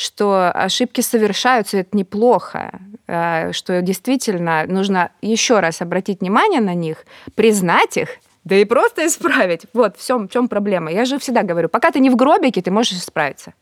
что 0.01 0.51
ошибки 0.51 1.03
совершаются, 1.03 1.78
это 1.78 1.96
неплохо, 1.96 2.80
э, 3.07 3.53
что 3.53 3.82
действительно 3.82 4.64
нужно 4.66 5.11
еще 5.20 5.61
раз 5.61 5.82
обратить 5.82 6.20
внимание 6.20 6.61
на 6.61 6.74
них, 6.74 7.05
признать 7.34 7.98
их, 7.98 8.09
да 8.44 8.57
и 8.57 8.64
просто 8.64 9.07
исправить. 9.07 9.66
Вот 9.74 9.98
в 9.98 10.07
чем, 10.07 10.26
в 10.26 10.32
чем 10.32 10.48
проблема. 10.48 10.90
Я 10.90 11.05
же 11.05 11.18
всегда 11.18 11.42
говорю, 11.42 11.68
пока 11.68 11.90
ты 11.90 12.01
не 12.01 12.09
в 12.09 12.16
гробике, 12.16 12.62
ты 12.62 12.70
можешь 12.70 12.94
исправиться. 12.94 13.53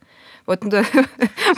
Вот 0.47 0.61
да, 0.63 0.85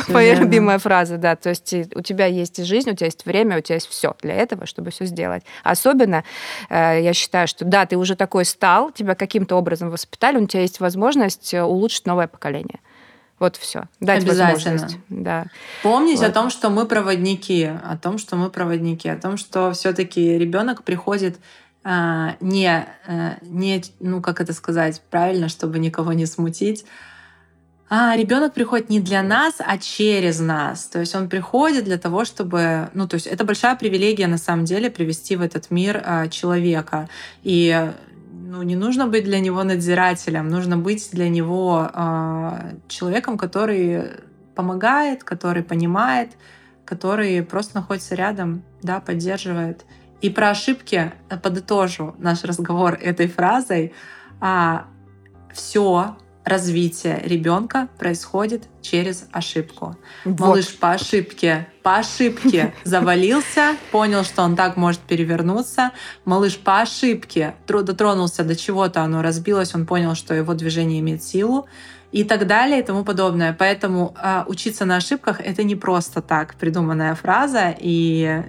моя 0.09 0.35
любимая 0.35 0.79
фраза, 0.79 1.19
да. 1.19 1.37
То 1.37 1.51
есть 1.51 1.75
у 1.95 2.01
тебя 2.01 2.25
есть 2.25 2.65
жизнь, 2.65 2.91
у 2.91 2.95
тебя 2.97 3.07
есть 3.07 3.27
время, 3.27 3.59
у 3.59 3.61
тебя 3.61 3.77
есть 3.77 3.89
все 3.89 4.17
для 4.23 4.35
этого, 4.35 4.65
чтобы 4.65 4.91
все 4.91 5.05
сделать. 5.05 5.45
Особенно 5.63 6.25
э, 6.71 7.01
я 7.03 7.13
считаю, 7.13 7.47
что 7.47 7.65
да, 7.65 7.85
ты 7.85 7.97
уже 7.97 8.17
такой 8.17 8.47
стал, 8.47 8.91
тебя 8.91 9.15
каким-то 9.15 9.57
образом 9.57 9.91
воспитали, 9.91 10.39
у 10.39 10.47
тебя 10.47 10.63
есть 10.63 10.81
возможность 10.81 11.53
э, 11.53 11.63
улучшить 11.63 12.07
новое 12.07 12.27
поколение. 12.27 12.81
Вот 13.41 13.57
все. 13.57 13.89
Дать 14.01 14.23
Обязательно. 14.23 14.89
Да. 15.09 15.47
Помнить 15.83 16.19
вот. 16.19 16.29
о 16.29 16.31
том, 16.31 16.51
что 16.51 16.69
мы 16.69 16.85
проводники, 16.87 17.65
о 17.65 17.97
том, 17.97 18.19
что 18.19 18.37
мы 18.37 18.51
проводники, 18.51 19.09
о 19.09 19.17
том, 19.17 19.39
что 19.39 19.73
все-таки 19.73 20.39
ребенок 20.39 20.85
приходит 20.85 21.39
а, 21.83 22.37
не, 22.41 22.69
а, 22.69 23.39
не, 23.41 23.83
ну 23.99 24.21
как 24.21 24.43
это 24.43 24.53
сказать 24.53 25.01
правильно, 25.09 25.49
чтобы 25.49 25.79
никого 25.79 26.13
не 26.13 26.27
смутить. 26.27 26.85
А 27.89 28.15
ребенок 28.15 28.53
приходит 28.53 28.91
не 28.91 29.01
для 29.01 29.23
нас, 29.23 29.55
а 29.59 29.79
через 29.79 30.39
нас. 30.39 30.85
То 30.85 31.01
есть 31.01 31.15
он 31.15 31.29
приходит 31.29 31.85
для 31.85 31.99
того, 31.99 32.27
чтобы, 32.27 32.91
ну 32.93 33.09
то 33.09 33.15
есть 33.15 33.27
это 33.27 33.45
большая 33.45 33.75
привилегия 33.75 34.27
на 34.27 34.39
самом 34.39 34.67
деле 34.67 34.91
привести 34.91 35.35
в 35.35 35.41
этот 35.41 35.71
мир 35.71 36.03
а, 36.05 36.29
человека. 36.29 37.09
И 37.43 37.91
ну, 38.51 38.63
не 38.63 38.75
нужно 38.75 39.07
быть 39.07 39.25
для 39.25 39.39
него 39.39 39.63
надзирателем, 39.63 40.49
нужно 40.49 40.77
быть 40.77 41.11
для 41.13 41.29
него 41.29 41.89
э, 41.93 42.75
человеком, 42.89 43.39
который 43.39 44.11
помогает, 44.57 45.23
который 45.23 45.63
понимает, 45.63 46.33
который 46.85 47.43
просто 47.43 47.77
находится 47.77 48.17
рядом, 48.17 48.63
да, 48.83 48.99
поддерживает. 48.99 49.85
И 50.21 50.31
про 50.31 50.51
ошибки 50.51 51.13
подытожу 51.43 52.17
наш 52.19 52.43
разговор 52.43 52.95
этой 52.95 53.29
фразой. 53.29 53.93
А, 54.41 54.87
все 55.55 56.17
развитие 56.45 57.21
ребенка 57.25 57.89
происходит 57.99 58.65
через 58.81 59.27
ошибку. 59.33 59.97
Вот. 60.25 60.41
Малыш 60.41 60.77
по 60.79 60.93
ошибке, 60.93 61.69
по 61.83 61.97
ошибке 61.97 62.75
завалился, 62.85 63.77
понял, 63.93 64.25
что 64.25 64.43
он 64.43 64.57
так 64.57 64.77
может 64.77 65.01
перевернуться. 65.01 65.93
Малыш 66.25 66.59
по 66.59 66.81
ошибке 66.81 67.55
дотронулся 67.67 68.43
до 68.45 68.57
чего-то, 68.57 69.03
оно 69.03 69.23
разбилось, 69.23 69.75
он 69.75 69.87
понял, 69.87 70.15
что 70.15 70.35
его 70.35 70.55
движение 70.55 71.01
имеет 71.01 71.23
силу 71.23 71.67
и 72.13 72.25
так 72.25 72.47
далее 72.47 72.81
и 72.81 72.83
тому 72.83 73.05
подобное. 73.05 73.55
Поэтому 73.57 74.15
э, 74.21 74.45
учиться 74.47 74.85
на 74.85 74.97
ошибках 74.97 75.41
это 75.41 75.63
не 75.63 75.77
просто 75.77 76.23
так 76.23 76.55
придуманная 76.55 77.15
фраза, 77.15 77.75
и 77.79 78.43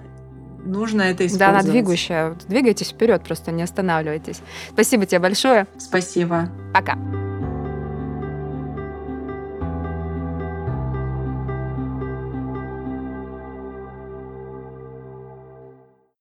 нужно 0.64 1.02
это 1.02 1.26
использовать. 1.26 1.38
Да, 1.38 1.48
она 1.50 1.62
двигающая. 1.62 2.36
Двигайтесь 2.48 2.90
вперед, 2.90 3.22
просто 3.22 3.52
не 3.52 3.62
останавливайтесь. 3.62 4.40
Спасибо 4.70 5.06
тебе 5.06 5.20
большое. 5.20 5.66
Спасибо. 5.78 6.48
Пока. 6.74 6.96